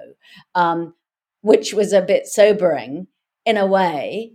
Um, 0.56 0.94
which 1.42 1.74
was 1.74 1.92
a 1.92 2.02
bit 2.02 2.28
sobering 2.28 3.08
in 3.46 3.58
a 3.58 3.66
way. 3.66 4.34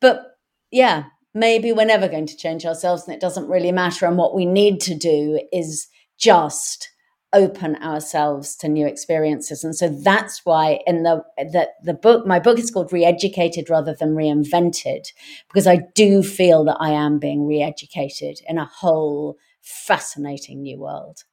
But 0.00 0.36
yeah, 0.70 1.04
maybe 1.34 1.72
we're 1.72 1.84
never 1.84 2.08
going 2.08 2.26
to 2.26 2.36
change 2.36 2.64
ourselves 2.64 3.04
and 3.06 3.14
it 3.14 3.20
doesn't 3.20 3.48
really 3.48 3.72
matter. 3.72 4.06
And 4.06 4.16
what 4.16 4.34
we 4.34 4.46
need 4.46 4.80
to 4.82 4.94
do 4.94 5.40
is 5.52 5.88
just 6.18 6.92
open 7.32 7.76
ourselves 7.76 8.54
to 8.56 8.68
new 8.68 8.86
experiences. 8.86 9.64
And 9.64 9.74
so 9.74 9.88
that's 9.88 10.42
why 10.44 10.80
in 10.86 11.02
the 11.02 11.22
the, 11.38 11.68
the 11.82 11.94
book 11.94 12.26
my 12.26 12.38
book 12.38 12.58
is 12.58 12.70
called 12.70 12.92
re-educated 12.92 13.70
rather 13.70 13.94
than 13.98 14.14
reinvented 14.14 15.06
because 15.48 15.66
i 15.66 15.80
do 15.94 16.22
feel 16.22 16.64
that 16.64 16.76
i 16.80 16.90
am 16.90 17.18
being 17.18 17.46
re-educated 17.46 18.38
in 18.46 18.58
a 18.58 18.64
whole 18.64 19.36
fascinating 19.62 20.62
new 20.62 20.78
world. 20.78 21.24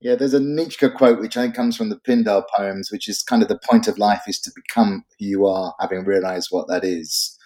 Yeah 0.00 0.14
there's 0.14 0.34
a 0.34 0.40
nietzsche 0.40 0.88
quote 0.90 1.18
which 1.18 1.36
i 1.36 1.42
think 1.42 1.54
comes 1.54 1.76
from 1.76 1.88
the 1.88 1.96
pindar 1.96 2.44
poems 2.56 2.90
which 2.92 3.08
is 3.08 3.22
kind 3.22 3.42
of 3.42 3.48
the 3.48 3.58
point 3.68 3.88
of 3.88 3.98
life 3.98 4.22
is 4.28 4.38
to 4.40 4.52
become 4.54 5.04
who 5.18 5.26
you 5.26 5.46
are 5.46 5.74
having 5.80 6.04
realized 6.04 6.48
what 6.50 6.68
that 6.68 6.84
is. 6.84 7.36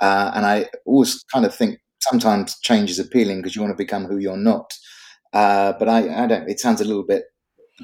Uh, 0.00 0.30
and 0.34 0.46
i 0.46 0.66
always 0.86 1.22
kind 1.24 1.44
of 1.44 1.54
think 1.54 1.80
sometimes 2.00 2.58
change 2.60 2.90
is 2.90 2.98
appealing 2.98 3.38
because 3.38 3.54
you 3.54 3.60
want 3.60 3.72
to 3.72 3.84
become 3.84 4.06
who 4.06 4.16
you're 4.16 4.36
not 4.36 4.72
uh, 5.32 5.74
but 5.78 5.88
I, 5.88 6.24
I 6.24 6.26
don't. 6.26 6.48
It 6.48 6.60
sounds 6.60 6.80
a 6.80 6.84
little 6.84 7.04
bit. 7.04 7.24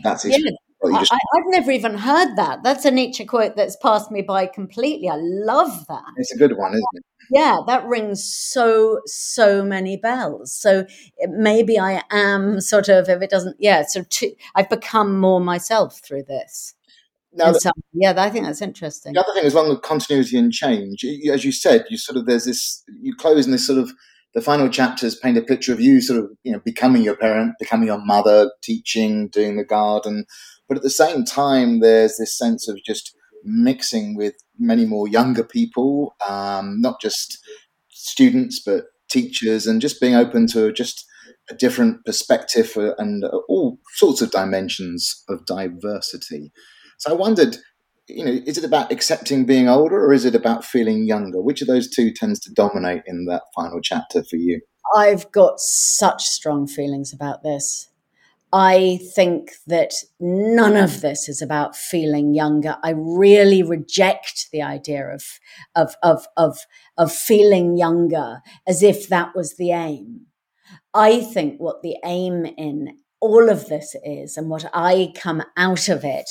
That's 0.03 0.25
yeah. 0.25 0.39
Just... 0.39 0.55
I, 0.87 1.19
have 1.35 1.45
never 1.47 1.71
even 1.71 1.97
heard 1.97 2.37
that. 2.37 2.63
That's 2.63 2.85
a 2.85 2.91
Nietzsche 2.91 3.25
quote 3.25 3.57
that's 3.57 3.77
passed 3.77 4.11
me 4.11 4.23
by 4.23 4.47
completely. 4.47 5.09
I 5.09 5.17
love 5.17 5.87
that. 5.89 6.05
It's 6.17 6.33
a 6.33 6.37
good 6.37 6.57
one, 6.57 6.73
isn't 6.73 6.85
it? 6.95 7.05
Yeah, 7.31 7.61
that 7.67 7.87
rings 7.87 8.23
so 8.23 9.01
so 9.07 9.65
many 9.65 9.97
bells. 9.97 10.53
So 10.53 10.87
maybe 11.29 11.79
I 11.79 12.03
am 12.11 12.61
sort 12.61 12.89
of, 12.89 13.09
if 13.09 13.23
it 13.23 13.31
doesn't, 13.31 13.57
yeah. 13.59 13.85
So 13.87 14.03
to, 14.03 14.35
I've 14.55 14.69
become 14.69 15.19
more 15.19 15.41
myself 15.41 16.01
through 16.01 16.25
this. 16.25 16.75
Now, 17.33 17.53
so, 17.53 17.71
yeah, 17.93 18.15
I 18.17 18.31
think 18.31 18.45
that's 18.45 18.63
interesting. 18.63 19.15
The 19.15 19.21
other 19.21 19.33
thing 19.33 19.45
is 19.45 19.55
one 19.55 19.69
with 19.69 19.83
continuity 19.83 20.37
and 20.37 20.53
change. 20.53 21.05
As 21.33 21.45
you 21.45 21.51
said, 21.51 21.85
you 21.91 21.99
sort 21.99 22.17
of 22.17 22.27
there's 22.27 22.45
this. 22.45 22.85
You 23.01 23.15
close 23.17 23.47
in 23.47 23.53
this 23.53 23.67
sort 23.67 23.79
of 23.79 23.91
the 24.35 24.41
final 24.41 24.69
chapters 24.69 25.15
paint 25.15 25.39
a 25.39 25.43
picture 25.43 25.73
of 25.73 25.81
you 25.81 26.01
sort 26.01 26.19
of 26.19 26.31
you 26.43 26.53
know 26.53 26.61
becoming 26.65 27.03
your 27.03 27.17
parent 27.17 27.55
becoming 27.59 27.87
your 27.87 28.05
mother 28.05 28.51
teaching 28.63 29.29
doing 29.29 29.57
the 29.57 29.65
garden. 29.65 30.25
But 30.69 30.79
at 30.79 30.83
the 30.83 30.91
same 30.91 31.25
time 31.25 31.81
there's 31.81 32.17
this 32.17 32.37
sense 32.37 32.69
of 32.69 32.79
just 32.85 33.17
mixing 33.45 34.17
with 34.17 34.35
many 34.59 34.87
more 34.87 35.07
younger 35.07 35.45
people 35.45 36.17
um, 36.29 36.81
not 36.81 37.01
just 37.01 37.39
students 37.91 38.61
but 38.65 38.85
teachers 39.11 39.67
and 39.67 39.81
just 39.81 40.01
being 40.01 40.15
open 40.15 40.47
to 40.49 40.73
just 40.73 41.05
a 41.51 41.55
different 41.55 42.05
perspective 42.05 42.77
and 42.99 43.25
all 43.49 43.79
sorts 43.95 44.23
of 44.23 44.31
dimensions 44.31 45.25
of 45.29 45.45
diversity. 45.45 46.51
So 46.99 47.11
i 47.11 47.15
wondered 47.15 47.59
you 48.09 48.25
know, 48.25 48.41
is 48.47 48.59
it 48.59 48.65
about 48.65 48.93
accepting 48.93 49.47
being 49.47 49.69
older 49.69 50.05
or 50.05 50.13
is 50.13 50.25
it 50.25 50.35
about 50.35 50.65
feeling 50.65 51.07
younger? 51.07 51.41
Which 51.41 51.63
of 51.63 51.69
those 51.69 51.89
two 51.89 52.13
tends 52.13 52.39
to 52.41 52.53
dominate 52.53 53.03
in 53.07 53.25
that 53.27 53.43
final 53.55 53.81
chapter 53.81 54.23
for 54.25 54.37
you? 54.37 54.61
I've 54.95 55.31
got 55.33 55.59
such 55.59 56.25
strong 56.25 56.67
feelings 56.67 57.13
about 57.13 57.43
this. 57.43 57.89
I 58.53 59.01
think 59.17 59.53
that 59.67 59.95
none 60.21 60.77
of 60.77 61.01
this 61.01 61.29
is 61.29 61.43
about 61.43 61.75
feeling 61.75 62.35
younger. 62.35 62.77
I 62.85 62.91
really 62.91 63.65
reject 63.65 64.49
the 64.53 64.63
idea 64.63 65.09
of, 65.09 65.25
of, 65.75 65.97
of, 66.05 66.27
of, 66.37 66.59
of 66.97 67.13
feeling 67.13 67.77
younger 67.77 68.43
as 68.67 68.83
if 68.83 69.09
that 69.09 69.35
was 69.35 69.57
the 69.57 69.73
aim. 69.73 70.27
I 70.93 71.21
think 71.21 71.59
what 71.59 71.83
the 71.83 71.97
aim 72.05 72.45
in 72.45 72.99
all 73.21 73.49
of 73.49 73.69
this 73.69 73.97
is, 74.05 74.37
and 74.37 74.49
what 74.49 74.71
I 74.73 75.13
come 75.17 75.43
out 75.57 75.89
of 75.89 76.05
it 76.05 76.29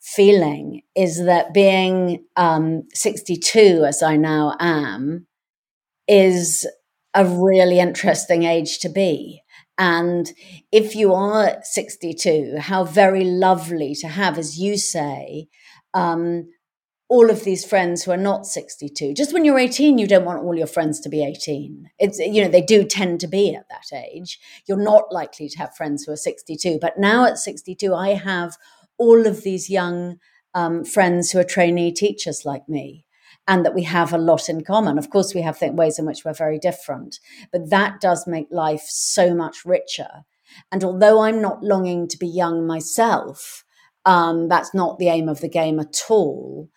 feeling, 0.00 0.82
is 0.94 1.24
that 1.24 1.52
being 1.52 2.24
um, 2.36 2.84
62, 2.94 3.84
as 3.86 4.02
I 4.02 4.16
now 4.16 4.56
am, 4.60 5.26
is 6.06 6.66
a 7.14 7.24
really 7.24 7.78
interesting 7.78 8.44
age 8.44 8.78
to 8.80 8.88
be. 8.88 9.42
And 9.76 10.32
if 10.72 10.96
you 10.96 11.14
are 11.14 11.58
62, 11.62 12.56
how 12.58 12.84
very 12.84 13.24
lovely 13.24 13.94
to 13.96 14.08
have, 14.08 14.38
as 14.38 14.58
you 14.58 14.76
say, 14.76 15.48
um, 15.94 16.48
all 17.08 17.30
of 17.30 17.44
these 17.44 17.64
friends 17.64 18.02
who 18.02 18.10
are 18.10 18.18
not 18.18 18.46
62. 18.46 19.14
Just 19.14 19.32
when 19.32 19.44
you're 19.44 19.58
18, 19.58 19.96
you 19.96 20.06
don't 20.06 20.26
want 20.26 20.42
all 20.42 20.54
your 20.54 20.66
friends 20.66 21.00
to 21.00 21.08
be 21.08 21.24
18. 21.24 21.90
It's, 21.98 22.18
you 22.18 22.42
know, 22.42 22.48
they 22.48 22.60
do 22.60 22.84
tend 22.84 23.20
to 23.20 23.26
be 23.26 23.54
at 23.54 23.68
that 23.70 23.96
age. 23.96 24.38
You're 24.66 24.76
not 24.76 25.10
likely 25.10 25.48
to 25.48 25.58
have 25.58 25.74
friends 25.74 26.04
who 26.04 26.12
are 26.12 26.16
62. 26.16 26.78
But 26.80 26.98
now 26.98 27.24
at 27.24 27.38
62, 27.38 27.94
I 27.94 28.10
have 28.10 28.58
all 28.98 29.26
of 29.26 29.42
these 29.42 29.70
young 29.70 30.18
um, 30.54 30.84
friends 30.84 31.30
who 31.30 31.38
are 31.38 31.44
trainee 31.44 31.92
teachers 31.92 32.44
like 32.44 32.68
me 32.68 33.04
and 33.46 33.64
that 33.64 33.74
we 33.74 33.82
have 33.84 34.12
a 34.12 34.18
lot 34.18 34.48
in 34.48 34.62
common. 34.62 34.98
Of 34.98 35.10
course, 35.10 35.34
we 35.34 35.42
have 35.42 35.60
ways 35.60 35.98
in 35.98 36.04
which 36.04 36.24
we're 36.24 36.34
very 36.34 36.58
different, 36.58 37.18
but 37.50 37.70
that 37.70 38.00
does 38.00 38.26
make 38.26 38.48
life 38.50 38.84
so 38.88 39.34
much 39.34 39.64
richer. 39.64 40.24
And 40.70 40.84
although 40.84 41.22
I'm 41.22 41.40
not 41.40 41.62
longing 41.62 42.08
to 42.08 42.18
be 42.18 42.26
young 42.26 42.66
myself, 42.66 43.64
um, 44.04 44.48
that's 44.48 44.74
not 44.74 44.98
the 44.98 45.08
aim 45.08 45.28
of 45.28 45.40
the 45.40 45.48
game 45.48 45.78
at 45.78 46.02
all. 46.08 46.68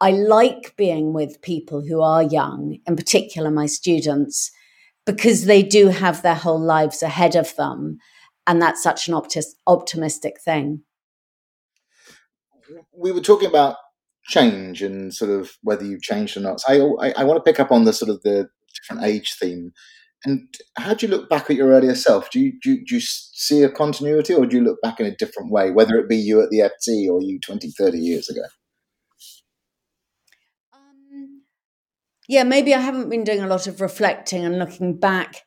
I 0.00 0.12
like 0.12 0.74
being 0.76 1.12
with 1.12 1.42
people 1.42 1.82
who 1.86 2.00
are 2.00 2.22
young, 2.22 2.78
in 2.86 2.96
particular 2.96 3.50
my 3.50 3.66
students, 3.66 4.50
because 5.06 5.44
they 5.44 5.62
do 5.62 5.88
have 5.88 6.22
their 6.22 6.34
whole 6.34 6.60
lives 6.60 7.02
ahead 7.02 7.36
of 7.36 7.54
them. 7.56 7.98
And 8.46 8.60
that's 8.60 8.82
such 8.82 9.08
an 9.08 9.14
optis- 9.14 9.54
optimistic 9.66 10.40
thing. 10.40 10.82
We 12.92 13.12
were 13.12 13.20
talking 13.20 13.48
about 13.48 13.76
change 14.24 14.82
and 14.82 15.12
sort 15.12 15.30
of 15.30 15.52
whether 15.62 15.84
you've 15.84 16.02
changed 16.02 16.36
or 16.36 16.40
not. 16.40 16.60
So 16.60 16.98
I, 17.00 17.08
I, 17.08 17.12
I 17.18 17.24
want 17.24 17.38
to 17.38 17.50
pick 17.50 17.60
up 17.60 17.72
on 17.72 17.84
the 17.84 17.92
sort 17.92 18.10
of 18.10 18.22
the 18.22 18.48
different 18.74 19.06
age 19.06 19.34
theme. 19.40 19.72
And 20.24 20.54
how 20.76 20.92
do 20.94 21.06
you 21.06 21.10
look 21.10 21.30
back 21.30 21.48
at 21.48 21.56
your 21.56 21.70
earlier 21.70 21.94
self? 21.94 22.30
Do 22.30 22.40
you, 22.40 22.52
do 22.62 22.72
you, 22.72 22.84
do 22.84 22.94
you 22.96 23.00
see 23.00 23.62
a 23.62 23.70
continuity 23.70 24.34
or 24.34 24.44
do 24.44 24.58
you 24.58 24.62
look 24.62 24.80
back 24.82 25.00
in 25.00 25.06
a 25.06 25.16
different 25.16 25.50
way, 25.50 25.70
whether 25.70 25.96
it 25.96 26.08
be 26.08 26.16
you 26.16 26.42
at 26.42 26.50
the 26.50 26.58
FT 26.58 27.10
or 27.10 27.22
you 27.22 27.40
20, 27.40 27.70
30 27.70 27.98
years 27.98 28.28
ago? 28.28 28.42
Um, 30.74 31.42
yeah, 32.28 32.42
maybe 32.42 32.74
I 32.74 32.80
haven't 32.80 33.08
been 33.08 33.24
doing 33.24 33.40
a 33.40 33.46
lot 33.46 33.66
of 33.66 33.80
reflecting 33.80 34.44
and 34.44 34.58
looking 34.58 34.98
back 34.98 35.42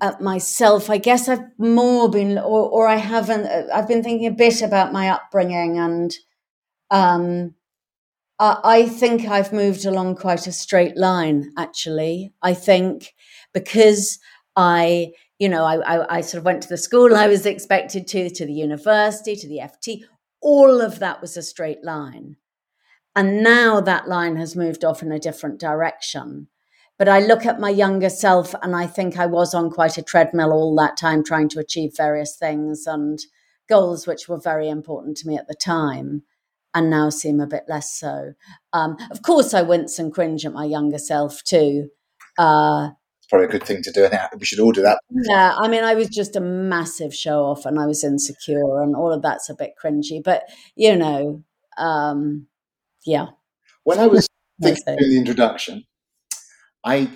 at 0.00 0.20
myself. 0.20 0.90
I 0.90 0.98
guess 0.98 1.28
I've 1.28 1.46
more 1.58 2.10
been, 2.10 2.38
or, 2.38 2.68
or 2.68 2.88
I 2.88 2.96
haven't, 2.96 3.46
uh, 3.46 3.72
I've 3.72 3.88
been 3.88 4.02
thinking 4.02 4.26
a 4.26 4.32
bit 4.32 4.62
about 4.62 4.92
my 4.92 5.08
upbringing 5.08 5.78
and 5.78 6.14
um, 6.90 7.54
I, 8.38 8.58
I 8.64 8.88
think 8.88 9.26
I've 9.26 9.52
moved 9.52 9.84
along 9.84 10.16
quite 10.16 10.46
a 10.46 10.52
straight 10.52 10.96
line, 10.96 11.52
actually. 11.56 12.32
I 12.42 12.54
think 12.54 13.14
because 13.52 14.18
I, 14.56 15.12
you 15.38 15.48
know, 15.48 15.64
I, 15.64 15.76
I, 15.76 16.16
I, 16.16 16.20
sort 16.20 16.40
of 16.40 16.44
went 16.44 16.62
to 16.64 16.68
the 16.68 16.76
school 16.76 17.14
I 17.14 17.28
was 17.28 17.46
expected 17.46 18.06
to, 18.08 18.28
to 18.28 18.46
the 18.46 18.52
university, 18.52 19.36
to 19.36 19.48
the 19.48 19.58
FT. 19.58 20.02
All 20.40 20.80
of 20.80 20.98
that 20.98 21.20
was 21.20 21.36
a 21.36 21.42
straight 21.42 21.84
line. 21.84 22.36
And 23.16 23.42
now 23.42 23.80
that 23.80 24.08
line 24.08 24.36
has 24.36 24.54
moved 24.54 24.84
off 24.84 25.02
in 25.02 25.10
a 25.10 25.18
different 25.18 25.58
direction. 25.58 26.48
But 26.98 27.08
I 27.08 27.20
look 27.20 27.46
at 27.46 27.60
my 27.60 27.70
younger 27.70 28.10
self 28.10 28.54
and 28.60 28.74
I 28.74 28.86
think 28.86 29.18
I 29.18 29.26
was 29.26 29.54
on 29.54 29.70
quite 29.70 29.98
a 29.98 30.02
treadmill 30.02 30.52
all 30.52 30.74
that 30.76 30.96
time 30.96 31.22
trying 31.22 31.48
to 31.50 31.60
achieve 31.60 31.96
various 31.96 32.36
things 32.36 32.86
and 32.86 33.20
goals 33.68 34.06
which 34.06 34.28
were 34.28 34.40
very 34.40 34.68
important 34.68 35.16
to 35.18 35.28
me 35.28 35.36
at 35.36 35.46
the 35.46 35.54
time 35.54 36.22
and 36.74 36.90
now 36.90 37.10
seem 37.10 37.40
a 37.40 37.46
bit 37.46 37.64
less 37.68 37.92
so. 37.92 38.34
Um, 38.72 38.96
of 39.10 39.22
course, 39.22 39.54
I 39.54 39.62
wince 39.62 39.98
and 39.98 40.12
cringe 40.12 40.44
at 40.44 40.52
my 40.52 40.64
younger 40.64 40.98
self 40.98 41.42
too. 41.44 41.90
Uh, 42.36 42.90
it's 43.18 43.26
probably 43.28 43.46
a 43.46 43.50
good 43.50 43.64
thing 43.64 43.82
to 43.82 43.92
do. 43.92 44.08
We 44.38 44.44
should 44.44 44.60
all 44.60 44.72
do 44.72 44.82
that. 44.82 45.00
Yeah, 45.10 45.54
I 45.56 45.68
mean, 45.68 45.84
I 45.84 45.94
was 45.94 46.08
just 46.08 46.36
a 46.36 46.40
massive 46.40 47.14
show 47.14 47.44
off, 47.44 47.66
and 47.66 47.80
I 47.80 47.86
was 47.86 48.04
insecure, 48.04 48.80
and 48.80 48.94
all 48.94 49.12
of 49.12 49.22
that's 49.22 49.50
a 49.50 49.54
bit 49.54 49.74
cringy. 49.82 50.22
But 50.22 50.44
you 50.76 50.94
know, 50.94 51.42
um, 51.76 52.46
yeah. 53.04 53.26
When 53.84 53.98
I 53.98 54.06
was 54.06 54.28
thinking 54.62 54.84
in 54.86 55.10
the 55.10 55.18
introduction, 55.18 55.84
I 56.84 57.10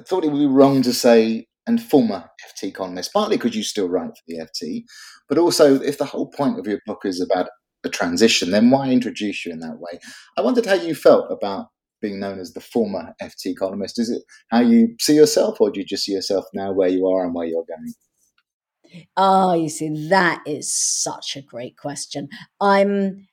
thought 0.00 0.24
it 0.24 0.32
would 0.32 0.38
be 0.38 0.46
wrong 0.46 0.82
to 0.82 0.92
say 0.92 1.46
and 1.66 1.82
former 1.82 2.28
FT 2.46 2.68
economist, 2.68 3.12
partly 3.12 3.36
because 3.36 3.54
you 3.54 3.62
still 3.62 3.88
write 3.88 4.10
for 4.10 4.22
the 4.26 4.38
FT, 4.38 4.84
but 5.28 5.38
also 5.38 5.80
if 5.80 5.98
the 5.98 6.06
whole 6.06 6.28
point 6.28 6.58
of 6.58 6.66
your 6.66 6.80
book 6.86 7.02
is 7.04 7.20
about 7.20 7.48
a 7.84 7.88
transition, 7.88 8.50
then 8.50 8.70
why 8.70 8.90
introduce 8.90 9.44
you 9.44 9.52
in 9.52 9.60
that 9.60 9.78
way? 9.78 9.98
I 10.36 10.40
wondered 10.40 10.66
how 10.66 10.74
you 10.74 10.94
felt 10.94 11.30
about 11.30 11.66
being 12.00 12.18
known 12.20 12.38
as 12.40 12.52
the 12.52 12.60
former 12.60 13.14
FT 13.22 13.46
economist. 13.46 13.98
Is 13.98 14.10
it 14.10 14.22
how 14.50 14.60
you 14.60 14.94
see 15.00 15.14
yourself, 15.14 15.60
or 15.60 15.70
do 15.70 15.80
you 15.80 15.86
just 15.86 16.04
see 16.04 16.12
yourself 16.12 16.46
now 16.54 16.72
where 16.72 16.88
you 16.88 17.06
are 17.06 17.24
and 17.24 17.34
where 17.34 17.46
you're 17.46 17.64
going? 17.68 19.04
Oh, 19.16 19.52
you 19.52 19.68
see, 19.68 20.08
that 20.08 20.42
is 20.46 20.74
such 20.74 21.36
a 21.36 21.42
great 21.42 21.76
question. 21.76 22.28
I'm. 22.60 23.28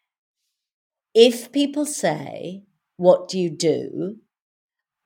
If 1.13 1.51
people 1.53 1.85
say, 1.85 2.63
"What 2.97 3.29
do 3.29 3.39
you 3.39 3.49
do?" 3.49 4.17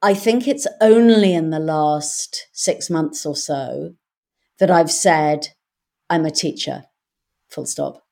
I 0.02 0.14
think 0.14 0.48
it's 0.48 0.68
only 0.80 1.34
in 1.34 1.50
the 1.50 1.60
last 1.60 2.48
six 2.54 2.90
months 2.90 3.26
or 3.26 3.36
so 3.36 3.96
that 4.60 4.72
I've 4.72 4.92
said, 4.92 5.50
"I'm 6.10 6.26
a 6.26 6.32
teacher." 6.32 6.86
Full 7.50 7.66
stop. 7.66 8.04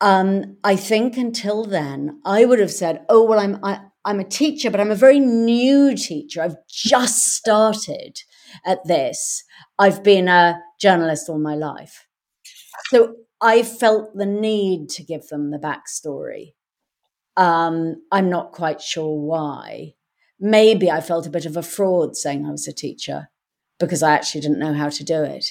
Um, 0.00 0.56
I 0.64 0.74
think 0.74 1.16
until 1.16 1.64
then, 1.64 2.20
I 2.24 2.44
would 2.44 2.58
have 2.58 2.72
said, 2.72 3.04
"Oh 3.08 3.22
well, 3.24 3.38
I'm 3.38 3.60
I, 3.64 3.74
am 3.74 3.90
i 4.04 4.10
am 4.10 4.20
a 4.20 4.24
teacher, 4.24 4.70
but 4.70 4.80
I'm 4.80 4.90
a 4.90 4.96
very 4.96 5.20
new 5.20 5.94
teacher. 5.94 6.42
I've 6.42 6.56
just 6.68 7.18
started 7.20 8.18
at 8.66 8.84
this. 8.84 9.44
I've 9.78 10.02
been 10.02 10.26
a 10.26 10.60
journalist 10.80 11.28
all 11.28 11.38
my 11.38 11.54
life, 11.54 12.06
so 12.90 13.14
I 13.40 13.62
felt 13.62 14.16
the 14.16 14.26
need 14.26 14.88
to 14.90 15.04
give 15.04 15.28
them 15.28 15.50
the 15.52 15.58
backstory. 15.58 16.54
Um, 17.36 18.02
I'm 18.10 18.28
not 18.28 18.52
quite 18.52 18.80
sure 18.80 19.16
why. 19.18 19.94
Maybe 20.38 20.90
I 20.90 21.00
felt 21.00 21.26
a 21.26 21.30
bit 21.30 21.46
of 21.46 21.56
a 21.56 21.62
fraud 21.62 22.16
saying 22.16 22.44
I 22.44 22.50
was 22.50 22.66
a 22.66 22.72
teacher 22.72 23.30
because 23.78 24.02
I 24.02 24.12
actually 24.12 24.42
didn't 24.42 24.58
know 24.58 24.74
how 24.74 24.88
to 24.88 25.04
do 25.04 25.22
it. 25.22 25.46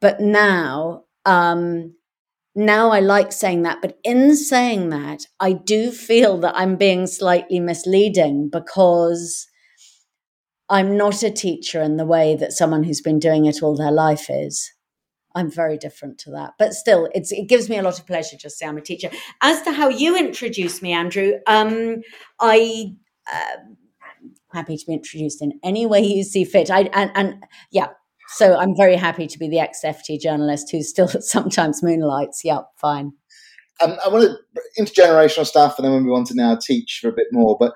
But 0.00 0.20
now 0.20 1.04
um, 1.24 1.94
now 2.54 2.90
I 2.90 3.00
like 3.00 3.32
saying 3.32 3.62
that, 3.62 3.80
but 3.80 3.98
in 4.04 4.36
saying 4.36 4.90
that, 4.90 5.26
I 5.40 5.52
do 5.52 5.90
feel 5.90 6.38
that 6.38 6.54
I'm 6.56 6.76
being 6.76 7.06
slightly 7.06 7.60
misleading 7.60 8.50
because 8.50 9.46
I'm 10.68 10.96
not 10.96 11.22
a 11.22 11.30
teacher 11.30 11.80
in 11.80 11.96
the 11.96 12.04
way 12.04 12.36
that 12.36 12.52
someone 12.52 12.84
who's 12.84 13.00
been 13.00 13.18
doing 13.18 13.46
it 13.46 13.62
all 13.62 13.76
their 13.76 13.92
life 13.92 14.26
is. 14.28 14.70
I'm 15.34 15.50
very 15.50 15.78
different 15.78 16.18
to 16.20 16.30
that, 16.32 16.52
but 16.58 16.74
still, 16.74 17.08
it 17.14 17.48
gives 17.48 17.68
me 17.68 17.78
a 17.78 17.82
lot 17.82 17.98
of 17.98 18.06
pleasure 18.06 18.36
just 18.36 18.58
to 18.58 18.64
say 18.64 18.66
I'm 18.66 18.78
a 18.78 18.82
teacher. 18.82 19.10
As 19.40 19.62
to 19.62 19.72
how 19.72 19.88
you 19.88 20.16
introduced 20.16 20.82
me, 20.82 20.92
Andrew, 20.92 21.34
um, 21.46 22.02
I. 22.40 22.94
Uh, 23.32 23.56
happy 24.52 24.76
to 24.76 24.86
be 24.86 24.92
introduced 24.92 25.42
in 25.42 25.58
any 25.64 25.86
way 25.86 26.00
you 26.00 26.22
see 26.22 26.44
fit. 26.44 26.70
I 26.70 26.82
and, 26.92 27.10
and 27.14 27.44
yeah, 27.70 27.88
so 28.34 28.56
I'm 28.56 28.76
very 28.76 28.96
happy 28.96 29.26
to 29.26 29.38
be 29.38 29.48
the 29.48 29.58
ex 29.58 29.80
FT 29.84 30.20
journalist 30.20 30.70
who 30.70 30.82
still 30.82 31.08
sometimes 31.20 31.82
moonlights. 31.82 32.42
Yep, 32.44 32.66
fine. 32.76 33.12
Um, 33.80 33.96
I 34.04 34.08
want 34.08 34.24
to 34.24 34.82
intergenerational 34.82 35.46
stuff, 35.46 35.78
and 35.78 35.86
then 35.86 36.04
we 36.04 36.10
want 36.10 36.26
to 36.28 36.34
now 36.34 36.56
teach 36.56 36.98
for 37.00 37.08
a 37.08 37.12
bit 37.12 37.26
more. 37.32 37.56
But 37.58 37.74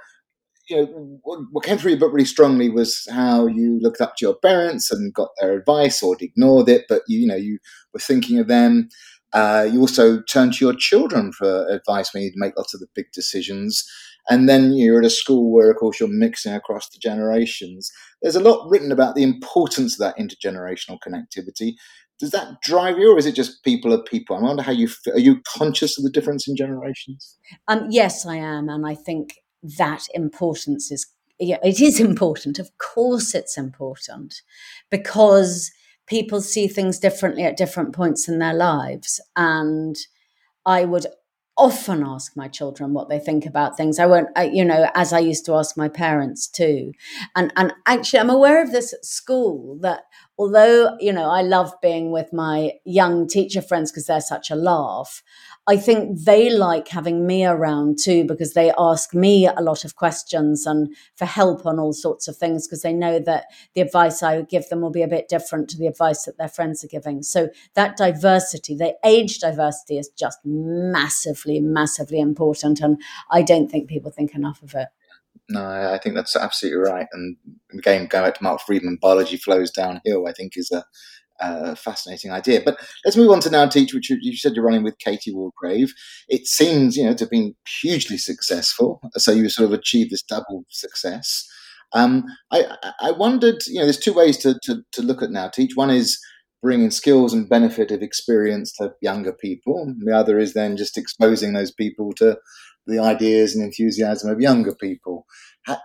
you 0.68 0.76
know, 0.76 1.20
what 1.22 1.64
came 1.64 1.78
through 1.78 1.92
your 1.92 2.00
book 2.00 2.12
really 2.12 2.24
strongly 2.24 2.68
was 2.68 3.06
how 3.10 3.46
you 3.46 3.78
looked 3.80 4.00
up 4.00 4.16
to 4.16 4.24
your 4.24 4.36
parents 4.36 4.90
and 4.90 5.14
got 5.14 5.28
their 5.40 5.52
advice 5.56 6.02
or 6.02 6.16
ignored 6.20 6.68
it, 6.68 6.86
but 6.88 7.02
you, 7.06 7.20
you 7.20 7.26
know, 7.26 7.36
you 7.36 7.58
were 7.92 8.00
thinking 8.00 8.38
of 8.38 8.48
them. 8.48 8.88
Uh, 9.32 9.68
you 9.70 9.80
also 9.80 10.22
turned 10.22 10.54
to 10.54 10.64
your 10.64 10.74
children 10.74 11.32
for 11.32 11.66
advice 11.68 12.12
when 12.12 12.22
you 12.22 12.32
make 12.36 12.56
lots 12.56 12.74
of 12.74 12.80
the 12.80 12.86
big 12.94 13.06
decisions. 13.12 13.84
And 14.28 14.48
then 14.48 14.72
you're 14.72 14.98
at 14.98 15.06
a 15.06 15.10
school 15.10 15.52
where, 15.52 15.70
of 15.70 15.76
course, 15.76 16.00
you're 16.00 16.08
mixing 16.08 16.52
across 16.52 16.88
the 16.88 16.98
generations. 16.98 17.90
There's 18.22 18.36
a 18.36 18.40
lot 18.40 18.68
written 18.68 18.90
about 18.90 19.14
the 19.14 19.22
importance 19.22 19.94
of 19.94 19.98
that 20.00 20.16
intergenerational 20.18 20.98
connectivity. 21.06 21.74
Does 22.18 22.30
that 22.30 22.60
drive 22.62 22.98
you, 22.98 23.12
or 23.12 23.18
is 23.18 23.26
it 23.26 23.34
just 23.34 23.62
people 23.62 23.92
are 23.92 24.02
people? 24.02 24.36
I 24.36 24.40
wonder 24.40 24.62
how 24.62 24.72
you 24.72 24.88
are. 25.12 25.18
You 25.18 25.42
conscious 25.46 25.98
of 25.98 26.04
the 26.04 26.10
difference 26.10 26.48
in 26.48 26.56
generations? 26.56 27.36
Um, 27.68 27.88
yes, 27.90 28.24
I 28.24 28.36
am, 28.36 28.70
and 28.70 28.86
I 28.86 28.94
think 28.94 29.34
that 29.78 30.04
importance 30.14 30.90
is 30.90 31.06
yeah, 31.38 31.58
it 31.62 31.80
is 31.80 32.00
important. 32.10 32.58
Of 32.58 32.70
course, 32.78 33.34
it's 33.34 33.58
important 33.58 34.42
because 34.90 35.70
people 36.06 36.40
see 36.40 36.68
things 36.68 36.98
differently 36.98 37.44
at 37.44 37.56
different 37.56 37.94
points 37.94 38.28
in 38.28 38.38
their 38.38 38.54
lives, 38.54 39.20
and 39.36 39.96
I 40.64 40.84
would 40.84 41.06
often 41.58 42.04
ask 42.04 42.36
my 42.36 42.48
children 42.48 42.92
what 42.92 43.08
they 43.08 43.18
think 43.18 43.46
about 43.46 43.76
things. 43.76 43.98
I 43.98 44.04
won't, 44.06 44.28
I, 44.36 44.44
you 44.44 44.64
know, 44.64 44.90
as 44.94 45.12
I 45.12 45.20
used 45.20 45.46
to 45.46 45.54
ask 45.54 45.76
my 45.76 45.88
parents 45.88 46.46
too. 46.48 46.92
And 47.34 47.52
and 47.56 47.72
actually, 47.86 48.20
I'm 48.20 48.30
aware 48.30 48.62
of 48.62 48.72
this 48.72 48.92
at 48.92 49.04
school 49.04 49.78
that 49.80 50.02
although 50.38 50.96
you 51.00 51.12
know 51.12 51.30
I 51.30 51.42
love 51.42 51.72
being 51.80 52.12
with 52.12 52.32
my 52.32 52.72
young 52.84 53.26
teacher 53.26 53.62
friends 53.62 53.90
because 53.90 54.06
they're 54.06 54.20
such 54.20 54.50
a 54.50 54.56
laugh. 54.56 55.22
I 55.68 55.76
think 55.76 56.20
they 56.20 56.48
like 56.48 56.88
having 56.88 57.26
me 57.26 57.44
around 57.44 57.98
too 57.98 58.24
because 58.24 58.54
they 58.54 58.72
ask 58.78 59.12
me 59.14 59.48
a 59.48 59.60
lot 59.60 59.84
of 59.84 59.96
questions 59.96 60.64
and 60.64 60.94
for 61.16 61.24
help 61.24 61.66
on 61.66 61.80
all 61.80 61.92
sorts 61.92 62.28
of 62.28 62.36
things 62.36 62.66
because 62.66 62.82
they 62.82 62.92
know 62.92 63.18
that 63.18 63.46
the 63.74 63.80
advice 63.80 64.22
I 64.22 64.42
give 64.42 64.68
them 64.68 64.80
will 64.80 64.90
be 64.90 65.02
a 65.02 65.08
bit 65.08 65.28
different 65.28 65.68
to 65.70 65.78
the 65.78 65.88
advice 65.88 66.24
that 66.24 66.38
their 66.38 66.48
friends 66.48 66.84
are 66.84 66.88
giving. 66.88 67.24
So 67.24 67.48
that 67.74 67.96
diversity, 67.96 68.76
the 68.76 68.94
age 69.04 69.40
diversity 69.40 69.98
is 69.98 70.08
just 70.10 70.38
massively, 70.44 71.58
massively 71.58 72.20
important. 72.20 72.80
And 72.80 73.00
I 73.30 73.42
don't 73.42 73.68
think 73.68 73.88
people 73.88 74.12
think 74.12 74.36
enough 74.36 74.62
of 74.62 74.74
it. 74.74 74.88
No, 75.48 75.64
I 75.64 75.98
think 76.02 76.14
that's 76.14 76.34
absolutely 76.34 76.90
right. 76.90 77.06
And 77.12 77.36
again, 77.72 78.06
going 78.06 78.24
back 78.24 78.36
to 78.36 78.42
Marc 78.42 78.60
Freedman, 78.60 78.98
biology 79.00 79.36
flows 79.36 79.70
downhill, 79.70 80.26
I 80.26 80.32
think 80.32 80.56
is 80.56 80.70
a 80.72 80.84
uh, 81.41 81.74
fascinating 81.74 82.30
idea. 82.30 82.61
But 82.64 82.78
let's 83.05 83.16
move 83.16 83.30
on 83.30 83.41
to 83.41 83.51
now 83.51 83.66
teach, 83.66 83.93
which 83.93 84.11
you 84.11 84.37
said 84.37 84.55
you're 84.55 84.64
running 84.64 84.82
with 84.82 84.99
Katie 84.99 85.32
Waldegrave. 85.32 85.91
It 86.28 86.47
seems, 86.47 86.97
you 86.97 87.05
know, 87.05 87.14
to 87.14 87.24
have 87.24 87.30
been 87.30 87.55
hugely 87.80 88.18
successful. 88.18 89.01
So 89.16 89.32
you 89.32 89.49
sort 89.49 89.66
of 89.66 89.78
achieved 89.78 90.11
this 90.11 90.22
double 90.22 90.64
success. 90.70 91.47
Um, 91.93 92.24
I, 92.51 92.76
I 93.01 93.12
wondered, 93.12 93.66
you 93.66 93.78
know, 93.78 93.84
there's 93.84 93.99
two 93.99 94.12
ways 94.12 94.37
to, 94.39 94.59
to, 94.64 94.82
to 94.93 95.03
look 95.03 95.22
at 95.22 95.30
now 95.30 95.49
teach. 95.49 95.72
One 95.76 95.91
is 95.91 96.18
bringing 96.62 96.91
skills 96.91 97.32
and 97.32 97.49
benefit 97.49 97.91
of 97.91 98.03
experience 98.03 98.72
to 98.72 98.93
younger 99.01 99.32
people. 99.32 99.95
The 100.05 100.16
other 100.16 100.39
is 100.39 100.55
then 100.55 100.76
just 100.76 100.99
exposing 100.99 101.53
those 101.53 101.70
people 101.70 102.12
to 102.14 102.39
the 102.87 102.99
ideas 102.99 103.55
and 103.55 103.64
enthusiasm 103.64 104.30
of 104.30 104.41
younger 104.41 104.74
people. 104.74 105.26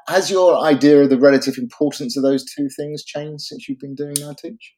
Has 0.07 0.29
your 0.29 0.57
idea 0.63 1.01
of 1.01 1.09
the 1.09 1.19
relative 1.19 1.57
importance 1.57 2.15
of 2.15 2.23
those 2.23 2.45
two 2.45 2.67
things 2.77 3.03
changed 3.03 3.43
since 3.43 3.67
you've 3.67 3.79
been 3.79 3.95
doing 3.95 4.13
Now 4.19 4.33
Teach? 4.33 4.75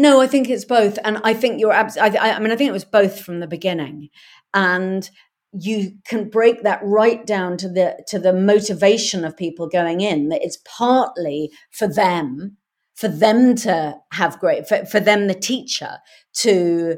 No, 0.00 0.18
I 0.22 0.26
think 0.26 0.48
it's 0.48 0.64
both, 0.64 0.98
and 1.04 1.18
I 1.24 1.34
think 1.34 1.60
you're. 1.60 1.74
Abs- 1.74 1.98
I, 1.98 2.06
I 2.06 2.38
mean, 2.38 2.50
I 2.50 2.56
think 2.56 2.70
it 2.70 2.72
was 2.72 2.86
both 2.86 3.20
from 3.20 3.40
the 3.40 3.46
beginning, 3.46 4.08
and 4.54 5.10
you 5.52 5.92
can 6.06 6.30
break 6.30 6.62
that 6.62 6.80
right 6.82 7.26
down 7.26 7.58
to 7.58 7.68
the 7.68 8.02
to 8.08 8.18
the 8.18 8.32
motivation 8.32 9.26
of 9.26 9.36
people 9.36 9.68
going 9.68 10.00
in. 10.00 10.30
That 10.30 10.42
it's 10.42 10.56
partly 10.64 11.50
for 11.70 11.86
them, 11.86 12.56
for 12.94 13.08
them 13.08 13.54
to 13.56 13.96
have 14.12 14.38
great, 14.38 14.66
for, 14.66 14.86
for 14.86 15.00
them, 15.00 15.26
the 15.26 15.34
teacher, 15.34 15.98
to 16.36 16.96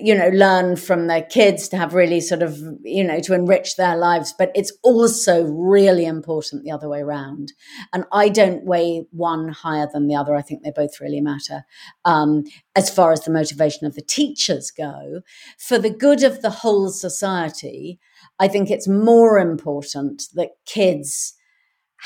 you 0.00 0.14
know 0.14 0.28
learn 0.28 0.76
from 0.76 1.06
their 1.06 1.22
kids 1.22 1.68
to 1.68 1.76
have 1.76 1.94
really 1.94 2.20
sort 2.20 2.42
of 2.42 2.58
you 2.82 3.04
know 3.04 3.20
to 3.20 3.34
enrich 3.34 3.76
their 3.76 3.96
lives 3.96 4.34
but 4.38 4.50
it's 4.54 4.72
also 4.82 5.44
really 5.44 6.04
important 6.04 6.64
the 6.64 6.70
other 6.70 6.88
way 6.88 7.00
around. 7.00 7.52
And 7.92 8.04
i 8.12 8.28
don't 8.28 8.64
weigh 8.64 9.06
one 9.10 9.48
higher 9.48 9.88
than 9.92 10.06
the 10.06 10.14
other. 10.14 10.34
I 10.34 10.42
think 10.42 10.62
they 10.62 10.72
both 10.74 11.00
really 11.00 11.20
matter. 11.20 11.64
Um, 12.04 12.44
as 12.74 12.88
far 12.88 13.12
as 13.12 13.22
the 13.22 13.30
motivation 13.30 13.86
of 13.86 13.94
the 13.94 14.02
teachers 14.02 14.70
go 14.70 15.20
for 15.58 15.78
the 15.78 15.90
good 15.90 16.22
of 16.22 16.42
the 16.42 16.50
whole 16.50 16.88
society 16.88 17.98
i 18.38 18.48
think 18.48 18.70
it's 18.70 18.88
more 18.88 19.38
important 19.38 20.24
that 20.34 20.50
kids 20.64 21.34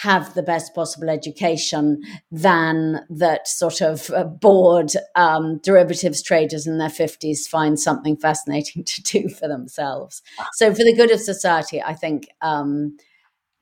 have 0.03 0.35
the 0.35 0.43
best 0.43 0.75
possible 0.75 1.09
education 1.09 2.03
than 2.31 3.05
that 3.09 3.49
sort 3.49 3.81
of 3.81 4.11
uh, 4.11 4.25
bored 4.25 4.91
um, 5.15 5.59
derivatives 5.63 6.23
traders 6.23 6.67
in 6.67 6.79
their 6.79 6.91
50s 6.91 7.49
find 7.49 7.81
something 7.81 8.17
fascinating 8.17 8.85
to 8.87 9.03
do 9.03 9.29
for 9.29 9.49
themselves. 9.49 10.23
So, 10.55 10.73
for 10.75 10.85
the 10.85 10.95
good 10.95 11.11
of 11.11 11.21
society, 11.21 11.83
I 11.83 11.95
think 11.95 12.29
um, 12.43 12.97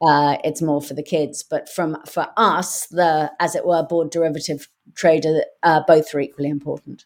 uh, 0.02 0.36
it's 0.42 0.62
more 0.62 0.82
for 0.82 0.94
the 0.94 1.02
kids. 1.02 1.44
But 1.48 1.68
from 1.68 1.98
for 2.06 2.28
us, 2.36 2.86
the 2.88 3.32
as 3.40 3.54
it 3.54 3.66
were, 3.66 3.82
board 3.82 4.10
derivative 4.10 4.68
trader, 4.94 5.44
uh, 5.62 5.82
both 5.86 6.14
are 6.14 6.20
equally 6.20 6.50
important. 6.50 7.04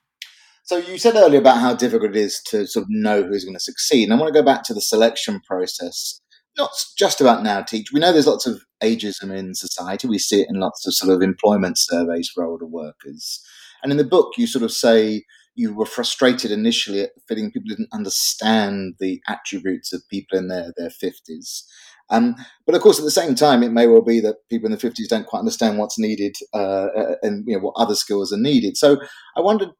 So 0.64 0.76
you 0.76 0.98
said 0.98 1.16
earlier 1.16 1.40
about 1.40 1.60
how 1.60 1.74
difficult 1.74 2.10
it 2.10 2.16
is 2.16 2.42
to 2.48 2.66
sort 2.66 2.82
of 2.82 2.90
know 2.90 3.22
who's 3.22 3.42
going 3.42 3.56
to 3.56 3.60
succeed. 3.60 4.04
And 4.04 4.12
I 4.12 4.16
want 4.16 4.32
to 4.32 4.38
go 4.38 4.44
back 4.44 4.64
to 4.64 4.74
the 4.74 4.82
selection 4.82 5.40
process 5.40 6.20
not 6.58 6.70
just 6.98 7.20
about 7.22 7.42
now 7.42 7.62
teach. 7.62 7.92
We 7.92 8.00
know 8.00 8.12
there's 8.12 8.26
lots 8.26 8.46
of 8.46 8.60
ageism 8.82 9.36
in 9.36 9.54
society. 9.54 10.08
We 10.08 10.18
see 10.18 10.42
it 10.42 10.48
in 10.48 10.60
lots 10.60 10.86
of 10.86 10.94
sort 10.94 11.14
of 11.14 11.22
employment 11.22 11.78
surveys 11.78 12.28
for 12.28 12.44
older 12.44 12.66
workers. 12.66 13.40
And 13.82 13.92
in 13.92 13.98
the 13.98 14.04
book, 14.04 14.32
you 14.36 14.46
sort 14.46 14.64
of 14.64 14.72
say 14.72 15.24
you 15.54 15.74
were 15.74 15.86
frustrated 15.86 16.50
initially 16.50 17.02
at 17.02 17.10
feeling 17.26 17.50
people 17.50 17.68
didn't 17.68 17.92
understand 17.92 18.94
the 19.00 19.20
attributes 19.26 19.92
of 19.92 20.08
people 20.08 20.38
in 20.38 20.48
their, 20.48 20.72
their 20.76 20.88
50s. 20.90 21.64
Um, 22.10 22.36
but 22.64 22.74
of 22.74 22.80
course, 22.80 22.98
at 22.98 23.04
the 23.04 23.10
same 23.10 23.34
time, 23.34 23.62
it 23.62 23.72
may 23.72 23.86
well 23.86 24.02
be 24.02 24.20
that 24.20 24.48
people 24.48 24.66
in 24.66 24.72
the 24.72 24.78
50s 24.78 25.08
don't 25.08 25.26
quite 25.26 25.40
understand 25.40 25.78
what's 25.78 25.98
needed 25.98 26.36
uh, 26.54 26.86
uh, 26.96 27.14
and 27.22 27.44
you 27.46 27.54
know, 27.54 27.60
what 27.60 27.74
other 27.76 27.94
skills 27.94 28.32
are 28.32 28.38
needed. 28.38 28.76
So 28.76 28.98
I 29.36 29.40
wondered 29.40 29.70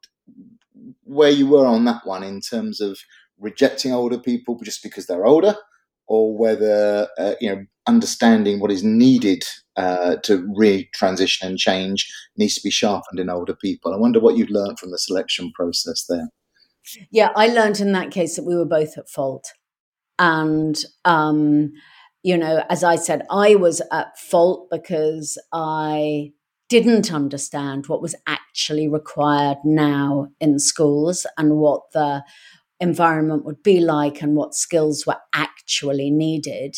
where 1.03 1.31
you 1.31 1.47
were 1.47 1.65
on 1.65 1.85
that 1.85 2.05
one 2.05 2.23
in 2.23 2.41
terms 2.41 2.81
of 2.81 2.99
rejecting 3.39 3.93
older 3.93 4.19
people 4.19 4.59
just 4.63 4.83
because 4.83 5.07
they're 5.07 5.25
older 5.25 5.55
or 6.09 6.35
whether 6.37 7.07
uh, 7.17 7.35
you 7.39 7.49
know 7.49 7.63
understanding 7.87 8.59
what 8.59 8.71
is 8.71 8.83
needed 8.83 9.43
uh, 9.77 10.17
to 10.23 10.45
re-transition 10.55 11.47
and 11.47 11.57
change 11.57 12.11
needs 12.37 12.55
to 12.55 12.61
be 12.61 12.69
sharpened 12.69 13.19
in 13.19 13.29
older 13.29 13.55
people. 13.55 13.93
I 13.93 13.97
wonder 13.97 14.19
what 14.19 14.35
you've 14.35 14.49
learned 14.49 14.77
from 14.77 14.91
the 14.91 14.99
selection 14.99 15.51
process 15.55 16.05
there. 16.07 16.29
Yeah, 17.11 17.29
I 17.35 17.47
learned 17.47 17.79
in 17.79 17.93
that 17.93 18.11
case 18.11 18.35
that 18.35 18.45
we 18.45 18.55
were 18.55 18.65
both 18.65 18.97
at 18.97 19.09
fault, 19.09 19.53
and 20.17 20.77
um, 21.05 21.71
you 22.23 22.37
know, 22.37 22.63
as 22.69 22.83
I 22.83 22.95
said, 22.95 23.21
I 23.29 23.55
was 23.55 23.81
at 23.91 24.17
fault 24.17 24.67
because 24.69 25.37
I 25.53 26.33
didn't 26.67 27.13
understand 27.13 27.87
what 27.87 28.01
was 28.01 28.15
actually 28.27 28.87
required 28.87 29.57
now 29.63 30.27
in 30.39 30.59
schools 30.59 31.25
and 31.37 31.57
what 31.57 31.91
the 31.93 32.23
environment 32.79 33.43
would 33.45 33.61
be 33.63 33.79
like 33.79 34.21
and 34.21 34.35
what 34.35 34.53
skills 34.53 35.05
were 35.05 35.17
actually 35.33 35.58
needed. 36.09 36.77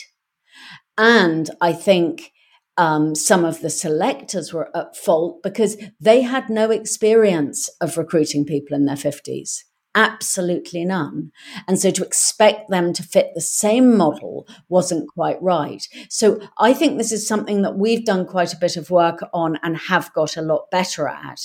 And 0.98 1.50
I 1.60 1.74
think 1.74 2.32
um, 2.78 3.16
some 3.16 3.46
of 3.46 3.62
the 3.62 3.70
selectors 3.70 4.54
were 4.54 4.76
at 4.76 4.96
fault 4.96 5.44
because 5.44 5.78
they 6.00 6.22
had 6.22 6.50
no 6.50 6.72
experience 6.72 7.70
of 7.80 7.98
recruiting 7.98 8.46
people 8.46 8.76
in 8.76 8.86
their 8.86 8.96
50s. 8.96 9.64
Absolutely 9.94 10.86
none. 10.86 11.32
And 11.68 11.78
so 11.78 11.92
to 11.92 12.04
expect 12.04 12.70
them 12.70 12.94
to 12.94 13.04
fit 13.04 13.32
the 13.36 13.42
same 13.42 13.98
model 13.98 14.48
wasn't 14.70 15.10
quite 15.10 15.42
right. 15.42 15.86
So 16.10 16.40
I 16.58 16.74
think 16.74 16.98
this 16.98 17.12
is 17.12 17.28
something 17.28 17.62
that 17.64 17.78
we've 17.78 18.06
done 18.06 18.26
quite 18.26 18.54
a 18.54 18.60
bit 18.60 18.78
of 18.78 18.90
work 18.90 19.20
on 19.34 19.60
and 19.64 19.76
have 19.76 20.14
got 20.14 20.38
a 20.38 20.42
lot 20.42 20.72
better 20.72 21.10
at 21.10 21.40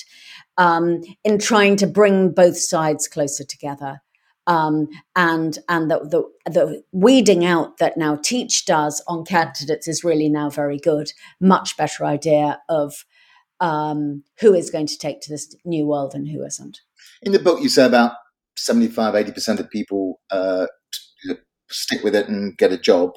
um, 0.57 1.01
in 1.25 1.39
trying 1.39 1.75
to 1.77 1.87
bring 1.87 2.31
both 2.31 2.57
sides 2.57 3.07
closer 3.09 3.43
together 3.43 4.01
um, 4.47 4.87
and 5.15 5.59
and 5.69 5.91
the, 5.91 5.99
the, 5.99 6.51
the 6.51 6.83
weeding 6.91 7.45
out 7.45 7.77
that 7.77 7.97
now 7.97 8.15
Teach 8.15 8.65
does 8.65 9.03
on 9.07 9.25
candidates 9.25 9.87
is 9.87 10.03
really 10.03 10.29
now 10.29 10.49
very 10.49 10.79
good. 10.79 11.11
Much 11.39 11.77
better 11.77 12.05
idea 12.05 12.59
of 12.69 13.05
um, 13.59 14.23
who 14.39 14.53
is 14.53 14.69
going 14.69 14.87
to 14.87 14.97
take 14.97 15.21
to 15.21 15.29
this 15.29 15.53
new 15.65 15.85
world 15.85 16.15
and 16.15 16.27
who 16.27 16.43
isn't. 16.43 16.81
In 17.21 17.33
the 17.33 17.39
book, 17.39 17.61
you 17.61 17.69
say 17.69 17.85
about 17.85 18.13
75, 18.55 19.13
80% 19.13 19.59
of 19.59 19.69
people 19.69 20.19
uh, 20.31 20.67
stick 21.69 22.03
with 22.03 22.15
it 22.15 22.29
and 22.29 22.57
get 22.57 22.71
a 22.71 22.77
job. 22.77 23.11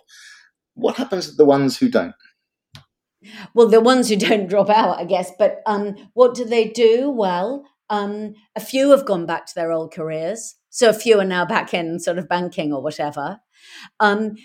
What 0.75 0.97
happens 0.97 1.29
to 1.29 1.37
the 1.37 1.45
ones 1.45 1.79
who 1.79 1.89
don't? 1.89 2.15
Well, 3.55 3.69
the 3.69 3.81
ones 3.81 4.09
who 4.09 4.17
don't 4.17 4.49
drop 4.49 4.71
out, 4.71 4.99
I 4.99 5.05
guess. 5.05 5.31
But 5.39 5.61
um, 5.67 5.95
what 6.15 6.35
do 6.35 6.45
they 6.45 6.69
do? 6.69 7.11
Well, 7.11 7.67
um, 7.89 8.35
a 8.57 8.61
few 8.61 8.91
have 8.91 9.05
gone 9.05 9.27
back 9.27 9.47
to 9.47 9.55
their 9.55 9.73
old 9.73 9.93
careers. 9.93 10.57
So 10.71 10.89
a 10.89 10.95
few 10.95 11.19
are 11.21 11.25
now 11.25 11.45
back 11.45 11.75
in 11.75 11.99
sort 11.99 12.19
of 12.19 12.29
banking 12.29 12.73
or 12.73 12.83
whatever. 12.83 13.41
Um, 13.99 14.37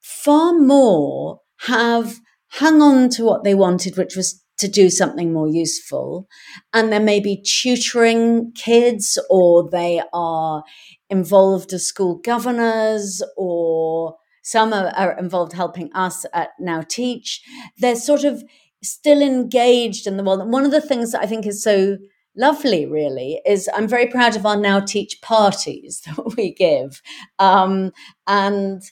far 0.00 0.52
more 0.52 1.40
have 1.66 2.18
hung 2.52 2.82
on 2.82 3.08
to 3.10 3.24
what 3.24 3.44
they 3.44 3.54
wanted, 3.54 3.96
which 3.96 4.16
was 4.16 4.42
to 4.58 4.68
do 4.68 4.90
something 4.90 5.32
more 5.32 5.48
useful. 5.48 6.26
And 6.72 6.92
they're 6.92 7.00
maybe 7.00 7.42
tutoring 7.42 8.52
kids 8.54 9.18
or 9.28 9.68
they 9.70 10.02
are 10.12 10.62
involved 11.08 11.72
as 11.72 11.86
school 11.86 12.20
governors 12.22 13.22
or 13.36 14.16
some 14.42 14.72
are, 14.72 14.88
are 14.96 15.18
involved 15.18 15.52
helping 15.52 15.92
us 15.94 16.24
at 16.32 16.50
Now 16.58 16.82
Teach. 16.82 17.42
They're 17.78 17.96
sort 17.96 18.24
of 18.24 18.42
still 18.82 19.20
engaged 19.20 20.06
in 20.06 20.16
the 20.16 20.24
world. 20.24 20.40
And 20.40 20.52
one 20.52 20.64
of 20.64 20.70
the 20.70 20.80
things 20.80 21.12
that 21.12 21.22
I 21.22 21.26
think 21.26 21.46
is 21.46 21.62
so 21.62 21.98
lovely, 22.36 22.86
really, 22.86 23.40
is 23.46 23.68
I'm 23.74 23.88
very 23.88 24.06
proud 24.06 24.36
of 24.36 24.46
our 24.46 24.56
Now 24.56 24.80
Teach 24.80 25.20
parties 25.22 26.02
that 26.06 26.36
we 26.36 26.52
give. 26.54 27.02
Um, 27.38 27.92
and 28.26 28.82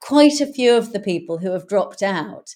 quite 0.00 0.40
a 0.40 0.52
few 0.52 0.76
of 0.76 0.92
the 0.92 1.00
people 1.00 1.38
who 1.38 1.52
have 1.52 1.68
dropped 1.68 2.02
out 2.02 2.54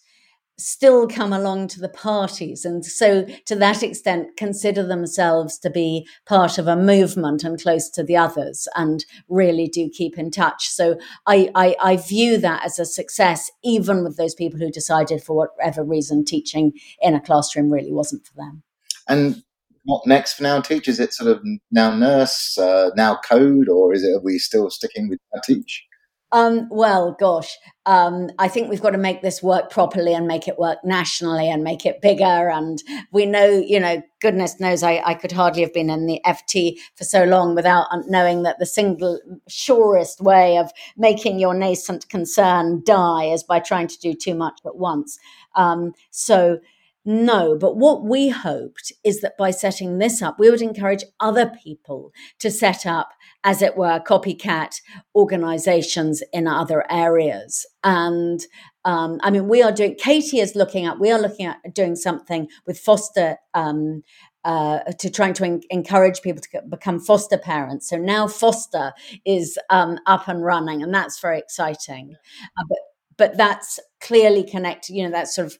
still 0.60 1.08
come 1.08 1.32
along 1.32 1.66
to 1.66 1.80
the 1.80 1.88
parties 1.88 2.64
and 2.64 2.84
so 2.84 3.24
to 3.46 3.56
that 3.56 3.82
extent 3.82 4.28
consider 4.36 4.86
themselves 4.86 5.58
to 5.58 5.70
be 5.70 6.06
part 6.26 6.58
of 6.58 6.68
a 6.68 6.76
movement 6.76 7.42
and 7.42 7.60
close 7.62 7.88
to 7.88 8.02
the 8.02 8.16
others 8.16 8.68
and 8.76 9.04
really 9.28 9.66
do 9.66 9.88
keep 9.88 10.18
in 10.18 10.30
touch 10.30 10.68
so 10.68 10.98
I, 11.26 11.50
I, 11.54 11.76
I 11.80 11.96
view 11.96 12.36
that 12.38 12.64
as 12.64 12.78
a 12.78 12.84
success 12.84 13.50
even 13.64 14.04
with 14.04 14.18
those 14.18 14.34
people 14.34 14.58
who 14.58 14.70
decided 14.70 15.22
for 15.22 15.34
whatever 15.34 15.82
reason 15.82 16.24
teaching 16.24 16.72
in 17.00 17.14
a 17.14 17.20
classroom 17.20 17.70
really 17.70 17.92
wasn't 17.92 18.26
for 18.26 18.34
them 18.34 18.62
and 19.08 19.42
what 19.84 20.06
next 20.06 20.34
for 20.34 20.42
now 20.42 20.60
teach 20.60 20.88
is 20.88 21.00
it 21.00 21.12
sort 21.12 21.30
of 21.30 21.42
now 21.70 21.94
nurse 21.94 22.56
uh, 22.58 22.90
now 22.96 23.16
code 23.16 23.68
or 23.68 23.94
is 23.94 24.02
it 24.02 24.14
are 24.14 24.22
we 24.22 24.38
still 24.38 24.70
sticking 24.70 25.08
with 25.08 25.18
now 25.34 25.40
teach 25.44 25.84
um, 26.32 26.68
well, 26.70 27.16
gosh, 27.18 27.58
um, 27.86 28.30
I 28.38 28.46
think 28.46 28.70
we've 28.70 28.80
got 28.80 28.90
to 28.90 28.98
make 28.98 29.20
this 29.20 29.42
work 29.42 29.68
properly 29.68 30.14
and 30.14 30.28
make 30.28 30.46
it 30.46 30.58
work 30.58 30.78
nationally 30.84 31.50
and 31.50 31.64
make 31.64 31.84
it 31.84 32.00
bigger. 32.00 32.48
And 32.48 32.80
we 33.10 33.26
know, 33.26 33.48
you 33.48 33.80
know, 33.80 34.00
goodness 34.20 34.60
knows 34.60 34.84
I, 34.84 35.02
I 35.04 35.14
could 35.14 35.32
hardly 35.32 35.62
have 35.62 35.74
been 35.74 35.90
in 35.90 36.06
the 36.06 36.20
FT 36.24 36.78
for 36.94 37.02
so 37.02 37.24
long 37.24 37.56
without 37.56 37.88
knowing 38.06 38.44
that 38.44 38.60
the 38.60 38.66
single 38.66 39.18
surest 39.48 40.20
way 40.20 40.56
of 40.56 40.70
making 40.96 41.40
your 41.40 41.54
nascent 41.54 42.08
concern 42.08 42.82
die 42.84 43.24
is 43.24 43.42
by 43.42 43.58
trying 43.58 43.88
to 43.88 43.98
do 43.98 44.14
too 44.14 44.36
much 44.36 44.60
at 44.64 44.76
once. 44.76 45.18
Um, 45.56 45.94
so, 46.10 46.60
no, 47.04 47.56
but 47.56 47.76
what 47.76 48.04
we 48.04 48.28
hoped 48.28 48.92
is 49.04 49.20
that 49.22 49.38
by 49.38 49.50
setting 49.50 49.98
this 49.98 50.20
up, 50.20 50.38
we 50.38 50.50
would 50.50 50.60
encourage 50.60 51.04
other 51.18 51.50
people 51.62 52.12
to 52.40 52.50
set 52.50 52.84
up, 52.84 53.10
as 53.42 53.62
it 53.62 53.76
were, 53.76 54.00
copycat 54.00 54.80
organizations 55.14 56.22
in 56.32 56.46
other 56.46 56.84
areas. 56.90 57.66
And 57.82 58.40
um, 58.84 59.18
I 59.22 59.30
mean, 59.30 59.48
we 59.48 59.62
are 59.62 59.72
doing, 59.72 59.96
Katie 59.98 60.40
is 60.40 60.54
looking 60.54 60.84
at, 60.84 61.00
we 61.00 61.10
are 61.10 61.18
looking 61.18 61.46
at 61.46 61.74
doing 61.74 61.96
something 61.96 62.48
with 62.66 62.78
foster. 62.78 63.36
Um, 63.54 64.02
uh, 64.42 64.78
to 64.98 65.10
trying 65.10 65.34
to 65.34 65.44
en- 65.44 65.60
encourage 65.68 66.22
people 66.22 66.40
to 66.40 66.62
become 66.62 66.98
foster 66.98 67.36
parents. 67.36 67.86
So 67.90 67.98
now 67.98 68.26
foster 68.26 68.94
is 69.26 69.58
um, 69.68 69.98
up 70.06 70.28
and 70.28 70.42
running, 70.42 70.82
and 70.82 70.94
that's 70.94 71.20
very 71.20 71.38
exciting. 71.38 72.16
Uh, 72.56 72.64
but 72.66 72.78
but 73.18 73.36
that's 73.36 73.78
clearly 74.00 74.42
connected. 74.42 74.94
You 74.94 75.04
know, 75.04 75.10
that's 75.10 75.34
sort 75.34 75.48
of 75.48 75.58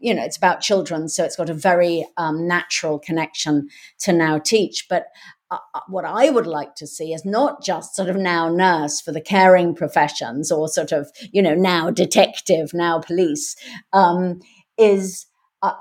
you 0.00 0.14
know, 0.14 0.24
it's 0.24 0.36
about 0.36 0.60
children, 0.60 1.08
so 1.08 1.24
it's 1.24 1.36
got 1.36 1.50
a 1.50 1.54
very 1.54 2.06
um, 2.16 2.48
natural 2.48 2.98
connection 2.98 3.68
to 4.00 4.12
now 4.12 4.38
teach. 4.38 4.86
But 4.88 5.06
uh, 5.50 5.58
uh, 5.74 5.80
what 5.88 6.04
I 6.04 6.30
would 6.30 6.46
like 6.46 6.74
to 6.76 6.86
see 6.86 7.12
is 7.12 7.24
not 7.24 7.62
just 7.62 7.94
sort 7.94 8.08
of 8.08 8.16
now 8.16 8.48
nurse 8.48 9.00
for 9.00 9.12
the 9.12 9.20
caring 9.20 9.74
professions 9.74 10.50
or 10.50 10.68
sort 10.68 10.92
of, 10.92 11.10
you 11.32 11.42
know, 11.42 11.54
now 11.54 11.90
detective, 11.90 12.70
now 12.72 13.00
police, 13.00 13.56
um, 13.92 14.40
is 14.78 15.26
uh, 15.62 15.72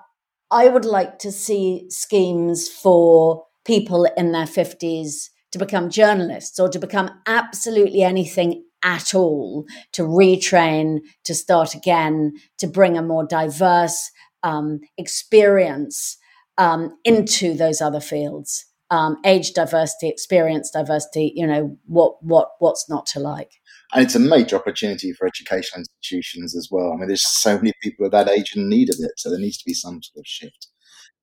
I 0.52 0.70
would 0.70 0.86
like 0.86 1.20
to 1.20 1.32
see 1.32 1.86
schemes 1.90 2.68
for 2.68 3.46
people 3.64 4.06
in 4.18 4.32
their 4.32 4.46
50s 4.46 5.30
to 5.52 5.60
become 5.60 5.90
journalists 5.90 6.60
or 6.60 6.70
to 6.70 6.80
become 6.80 7.10
absolutely 7.28 8.02
anything 8.02 8.64
at 8.84 9.14
all 9.14 9.66
to 9.94 10.04
retrain, 10.04 11.00
to 11.26 11.36
start 11.36 11.76
again, 11.76 12.34
to 12.58 12.68
bring 12.68 12.98
a 12.98 13.02
more 13.02 13.26
diverse 13.26 14.12
um, 14.44 14.80
experience 14.98 16.18
um, 16.58 16.98
into 17.04 17.54
those 17.54 17.82
other 17.82 18.00
fields. 18.00 18.66
Um, 18.92 19.18
age 19.24 19.54
diversity, 19.54 20.10
experience 20.10 20.72
diversity, 20.72 21.32
you 21.36 21.46
know, 21.46 21.78
what 21.86 22.16
what 22.24 22.50
what's 22.58 22.90
not 22.90 23.06
to 23.08 23.20
like. 23.20 23.52
And 23.94 24.04
it's 24.04 24.16
a 24.16 24.20
major 24.20 24.56
opportunity 24.56 25.14
for 25.14 25.28
educational 25.28 25.82
institutions 25.82 26.56
as 26.56 26.70
well. 26.72 26.94
I 26.94 26.96
mean, 26.96 27.08
there's 27.08 27.28
so 27.28 27.56
many 27.58 27.74
people 27.84 28.08
of 28.08 28.12
that 28.14 28.30
age 28.30 28.56
in 28.56 28.68
need 28.68 28.90
of 28.90 28.96
it, 29.00 29.12
so 29.18 29.30
there 29.30 29.40
needs 29.40 29.58
to 29.60 29.66
be 29.66 29.76
some 29.76 30.02
sort 30.02 30.18
of 30.18 30.26
shift. 30.26 30.70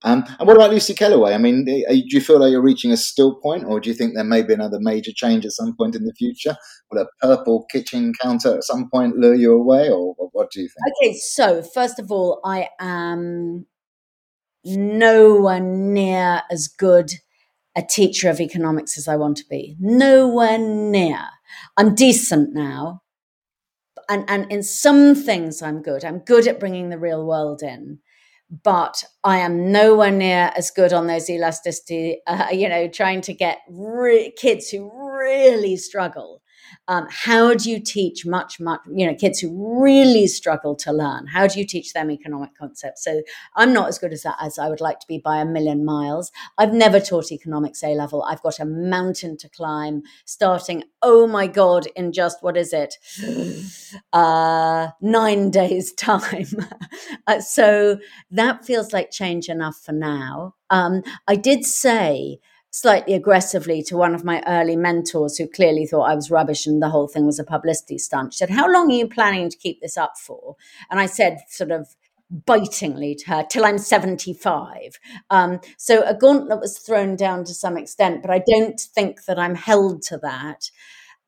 Um, 0.05 0.25
and 0.39 0.47
what 0.47 0.57
about 0.57 0.71
Lucy 0.71 0.95
Kellaway? 0.95 1.35
I 1.35 1.39
mean, 1.39 1.65
do 1.65 1.83
you 1.95 2.21
feel 2.21 2.39
like 2.39 2.51
you're 2.51 2.61
reaching 2.61 2.93
a 2.93 2.97
still 2.97 3.35
point, 3.37 3.65
or 3.65 3.81
do 3.81 3.89
you 3.89 3.97
think 3.97 4.15
there 4.15 4.25
may 4.25 4.43
be 4.43 4.53
another 4.53 4.79
major 4.79 5.11
change 5.15 5.47
at 5.47 5.53
some 5.53 5.75
point 5.77 5.97
in 5.97 6.05
the 6.05 6.13
future? 6.13 6.57
Will 6.91 7.03
a 7.03 7.07
purple 7.21 7.65
kitchen 7.73 8.13
counter 8.21 8.55
at 8.57 8.65
some 8.65 8.91
point 8.91 9.17
lure 9.17 9.35
you 9.35 9.53
away, 9.53 9.89
or, 9.89 10.15
or 10.19 10.29
what 10.33 10.51
do 10.51 10.61
you 10.61 10.69
think? 10.69 10.95
Okay, 11.03 11.17
so 11.17 11.63
first 11.63 11.99
of 11.99 12.13
all, 12.13 12.41
I 12.45 12.69
am 12.79 13.67
nowhere 14.65 15.61
near 15.61 16.43
as 16.51 16.69
good 16.69 17.13
a 17.77 17.83
teacher 17.83 18.31
of 18.31 18.41
economics 18.41 18.97
as 18.99 19.09
I 19.09 19.17
want 19.17 19.37
to 19.39 19.45
be. 19.49 19.77
Nowhere 19.79 20.59
near. 20.59 21.21
I'm 21.77 21.95
decent 21.95 22.55
now. 22.55 23.03
And, 24.09 24.25
and 24.29 24.51
in 24.51 24.63
some 24.63 25.15
things, 25.15 25.63
I'm 25.63 25.83
good. 25.83 26.05
I'm 26.05 26.21
good 26.21 26.47
at 26.47 26.61
bringing 26.61 26.91
the 26.91 26.99
real 26.99 27.27
world 27.27 27.63
in 27.63 27.99
but 28.51 29.03
I 29.25 29.39
am 29.39 29.73
nowhere 29.73 30.11
near 30.11 30.53
as 30.57 30.71
good 30.71 30.93
on 30.93 31.07
those 31.07 31.29
elasticity, 31.29 32.21
uh, 32.27 32.49
you 32.53 32.69
know, 32.69 32.89
trying 32.89 33.21
to 33.23 33.35
get 33.35 33.59
re- 33.69 34.33
kids 34.37 34.71
who 34.71 34.91
really 34.95 35.77
struggle 35.77 36.43
um, 36.89 37.07
how 37.11 37.55
do 37.55 37.71
you 37.71 37.81
teach 37.81 38.25
much, 38.25 38.61
much, 38.61 38.81
you 38.93 39.07
know, 39.07 39.15
kids 39.15 39.41
who 39.41 39.83
really 39.83 40.27
struggle 40.27 40.77
to 40.77 40.93
learn? 40.93 41.27
How 41.27 41.47
do 41.47 41.59
you 41.59 41.67
teach 41.67 41.93
them 41.93 42.11
economic 42.11 42.57
concepts? 42.57 43.03
So 43.03 43.23
I'm 43.57 43.73
not 43.73 43.89
as 43.89 43.99
good 43.99 44.13
as 44.13 44.23
that 44.23 44.37
as 44.41 44.59
I 44.59 44.69
would 44.69 44.81
like 44.81 45.01
to 45.01 45.07
be 45.07 45.19
by 45.19 45.39
a 45.39 45.45
million 45.45 45.85
miles. 45.85 46.31
I've 46.59 46.73
never 46.73 47.01
taught 47.01 47.33
economics 47.33 47.83
A 47.83 47.89
level. 47.89 48.23
I've 48.23 48.43
got 48.43 48.61
a 48.61 48.65
mountain 48.65 49.37
to 49.39 49.49
climb 49.49 50.03
starting, 50.25 50.85
oh 51.03 51.27
my 51.27 51.47
God, 51.47 51.87
in 51.97 52.13
just 52.13 52.43
what 52.43 52.57
is 52.57 52.73
it? 52.73 52.95
Uh, 54.13 54.89
nine 55.01 55.51
days' 55.61 55.93
time. 55.93 56.47
uh, 57.27 57.41
so 57.41 57.99
that 58.31 58.65
feels 58.65 58.93
like 58.93 59.11
change 59.11 59.49
enough 59.49 59.77
for 59.85 59.93
now. 59.93 60.55
Um, 60.71 61.03
I 61.29 61.37
did 61.37 61.65
say, 61.65 62.39
slightly 62.77 63.15
aggressively 63.15 63.83
to 63.83 63.97
one 63.97 64.15
of 64.15 64.23
my 64.23 64.43
early 64.47 64.77
mentors 64.77 65.39
who 65.39 65.49
clearly 65.49 65.87
thought 65.87 66.11
I 66.11 66.15
was 66.15 66.31
rubbish 66.31 66.67
and 66.67 66.83
the 66.83 66.91
whole 66.91 67.09
thing 67.09 67.25
was 67.25 67.39
a 67.39 67.45
publicity 67.45 67.97
stunt. 67.97 68.35
She 68.35 68.37
said, 68.37 68.51
How 68.51 68.71
long 68.71 68.91
are 68.91 68.95
you 68.95 69.09
planning 69.09 69.49
to 69.49 69.57
keep 69.57 69.81
this 69.81 69.97
up 69.97 70.19
for? 70.19 70.57
And 70.91 71.01
I 71.01 71.07
said, 71.07 71.39
sort 71.49 71.71
of 71.71 71.97
bitingly 72.45 73.15
to 73.15 73.31
her, 73.31 73.47
till 73.49 73.65
I'm 73.65 73.79
75. 73.79 75.01
Um, 75.31 75.61
so 75.79 76.03
a 76.03 76.13
gauntlet 76.13 76.61
was 76.61 76.79
thrown 76.79 77.17
down 77.17 77.45
to 77.45 77.55
some 77.55 77.79
extent, 77.79 78.21
but 78.21 78.31
I 78.31 78.43
don't 78.47 78.79
think 78.79 79.25
that 79.25 79.39
I'm 79.39 79.55
held 79.55 80.03
to 80.09 80.19
that. 80.19 80.71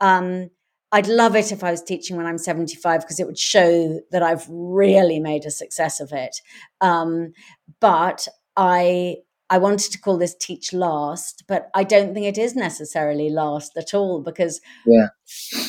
Um, 0.02 0.50
I'd 0.92 1.08
love 1.08 1.34
it 1.34 1.50
if 1.50 1.64
I 1.64 1.70
was 1.70 1.82
teaching 1.82 2.18
when 2.18 2.26
I'm 2.26 2.36
75 2.36 3.00
because 3.00 3.20
it 3.20 3.26
would 3.26 3.38
show 3.38 4.00
that 4.10 4.22
I've 4.22 4.46
really 4.50 5.18
made 5.18 5.46
a 5.46 5.50
success 5.50 5.98
of 5.98 6.12
it. 6.12 6.42
Um, 6.82 7.32
but 7.80 8.28
I 8.54 9.18
I 9.50 9.58
wanted 9.58 9.92
to 9.92 9.98
call 9.98 10.18
this 10.18 10.34
teach 10.34 10.72
last, 10.72 11.44
but 11.48 11.70
I 11.74 11.82
don't 11.82 12.12
think 12.12 12.26
it 12.26 12.36
is 12.36 12.54
necessarily 12.54 13.30
last 13.30 13.76
at 13.76 13.94
all 13.94 14.20
because 14.20 14.60
yeah. 14.86 15.08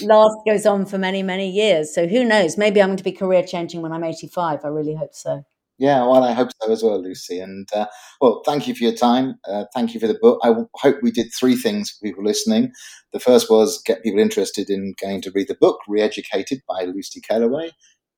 last 0.02 0.36
goes 0.46 0.66
on 0.66 0.86
for 0.86 0.98
many, 0.98 1.24
many 1.24 1.50
years. 1.50 1.94
So 1.96 2.08
who 2.08 2.26
knows? 2.26 2.58
Maybe 2.58 2.82
I'm 2.82 2.90
going 2.90 2.98
to 2.98 3.04
be 3.04 3.14
career 3.14 3.44
changing 3.44 3.82
when 3.82 3.94
I'm 3.94 4.04
85. 4.04 4.66
I 4.66 4.68
really 4.68 4.96
hope 4.96 5.14
so. 5.14 5.46
Yeah, 5.78 6.06
well, 6.06 6.26
I 6.26 6.34
hope 6.34 6.50
so 6.62 6.70
as 6.70 6.84
well, 6.84 7.02
Lucy. 7.02 7.40
And 7.40 7.70
uh, 7.74 7.86
well, 8.20 8.42
thank 8.46 8.68
you 8.68 8.76
for 8.76 8.84
your 8.84 8.96
time. 8.96 9.36
Uh, 9.48 9.64
thank 9.74 9.94
you 9.94 10.00
for 10.02 10.08
the 10.08 10.20
book. 10.22 10.42
I 10.44 10.54
hope 10.76 10.98
we 11.02 11.10
did 11.10 11.32
three 11.40 11.56
things 11.56 11.90
for 11.90 12.06
people 12.06 12.26
listening. 12.26 12.74
The 13.14 13.20
first 13.22 13.50
was 13.50 13.82
get 13.86 14.04
people 14.04 14.20
interested 14.20 14.70
in 14.70 14.94
going 15.02 15.22
to 15.22 15.32
read 15.34 15.48
the 15.48 15.56
book, 15.56 15.80
Reeducated 15.90 16.60
by 16.68 16.84
Lucy 16.84 17.22
Kellaway. 17.22 17.72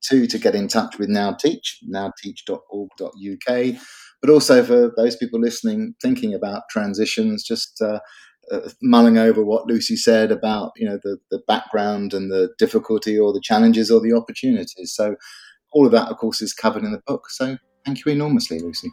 Two, 0.04 0.26
to 0.26 0.40
get 0.40 0.56
in 0.56 0.68
touch 0.68 0.98
with 0.98 1.10
Now 1.10 1.34
Teach, 1.34 1.78
nowteach.org.uk 1.88 3.82
but 4.22 4.30
also 4.30 4.64
for 4.64 4.94
those 4.96 5.16
people 5.16 5.40
listening, 5.40 5.96
thinking 6.02 6.34
about 6.34 6.64
transitions, 6.70 7.44
just 7.44 7.82
uh, 7.82 8.00
uh, 8.52 8.70
mulling 8.82 9.18
over 9.18 9.44
what 9.44 9.66
Lucy 9.68 9.96
said 9.96 10.32
about 10.32 10.72
you 10.76 10.88
know 10.88 11.00
the 11.04 11.18
the 11.32 11.42
background 11.48 12.14
and 12.14 12.32
the 12.32 12.50
difficulty 12.58 13.18
or 13.18 13.34
the 13.34 13.42
challenges 13.42 13.90
or 13.90 14.00
the 14.00 14.14
opportunities. 14.14 14.94
So 14.94 15.16
all 15.72 15.86
of 15.86 15.92
that, 15.94 16.10
of 16.10 16.18
course, 16.18 16.42
is 16.42 16.54
covered 16.54 16.84
in 16.84 16.92
the 16.92 17.02
book. 17.08 17.30
So 17.30 17.58
thank 17.86 18.06
you 18.06 18.12
enormously, 18.12 18.60
Lucy. 18.60 18.92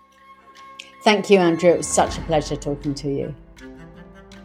Thank 1.04 1.30
you, 1.30 1.38
Andrew. 1.38 1.70
It 1.70 1.78
was 1.78 1.88
such 1.88 2.18
a 2.18 2.20
pleasure 2.22 2.56
talking 2.56 2.94
to 2.94 3.08
you. 3.08 3.34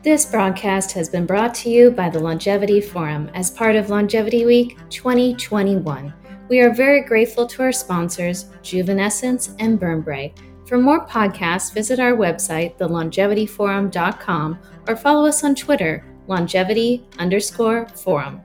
This 0.04 0.26
broadcast 0.26 0.92
has 0.94 1.08
been 1.08 1.26
brought 1.26 1.56
to 1.56 1.70
you 1.70 1.90
by 1.90 2.10
the 2.10 2.20
Longevity 2.20 2.82
Forum 2.82 3.30
as 3.34 3.50
part 3.50 3.76
of 3.76 3.90
Longevity 3.90 4.46
Week 4.46 4.78
2021. 4.90 6.14
We 6.50 6.60
are 6.60 6.74
very 6.74 7.02
grateful 7.02 7.48
to 7.48 7.64
our 7.64 7.72
sponsors, 7.72 8.46
Juvenescence 8.64 9.56
and 9.60 9.80
Burnbrae 9.80 10.34
for 10.74 10.80
more 10.80 11.06
podcasts, 11.06 11.72
visit 11.72 12.00
our 12.00 12.14
website, 12.14 12.76
thelongevityforum.com, 12.80 14.58
or 14.88 14.96
follow 14.96 15.28
us 15.28 15.44
on 15.44 15.54
Twitter, 15.54 16.04
longevity 16.26 17.06
underscore 17.20 17.88
forum. 17.90 18.42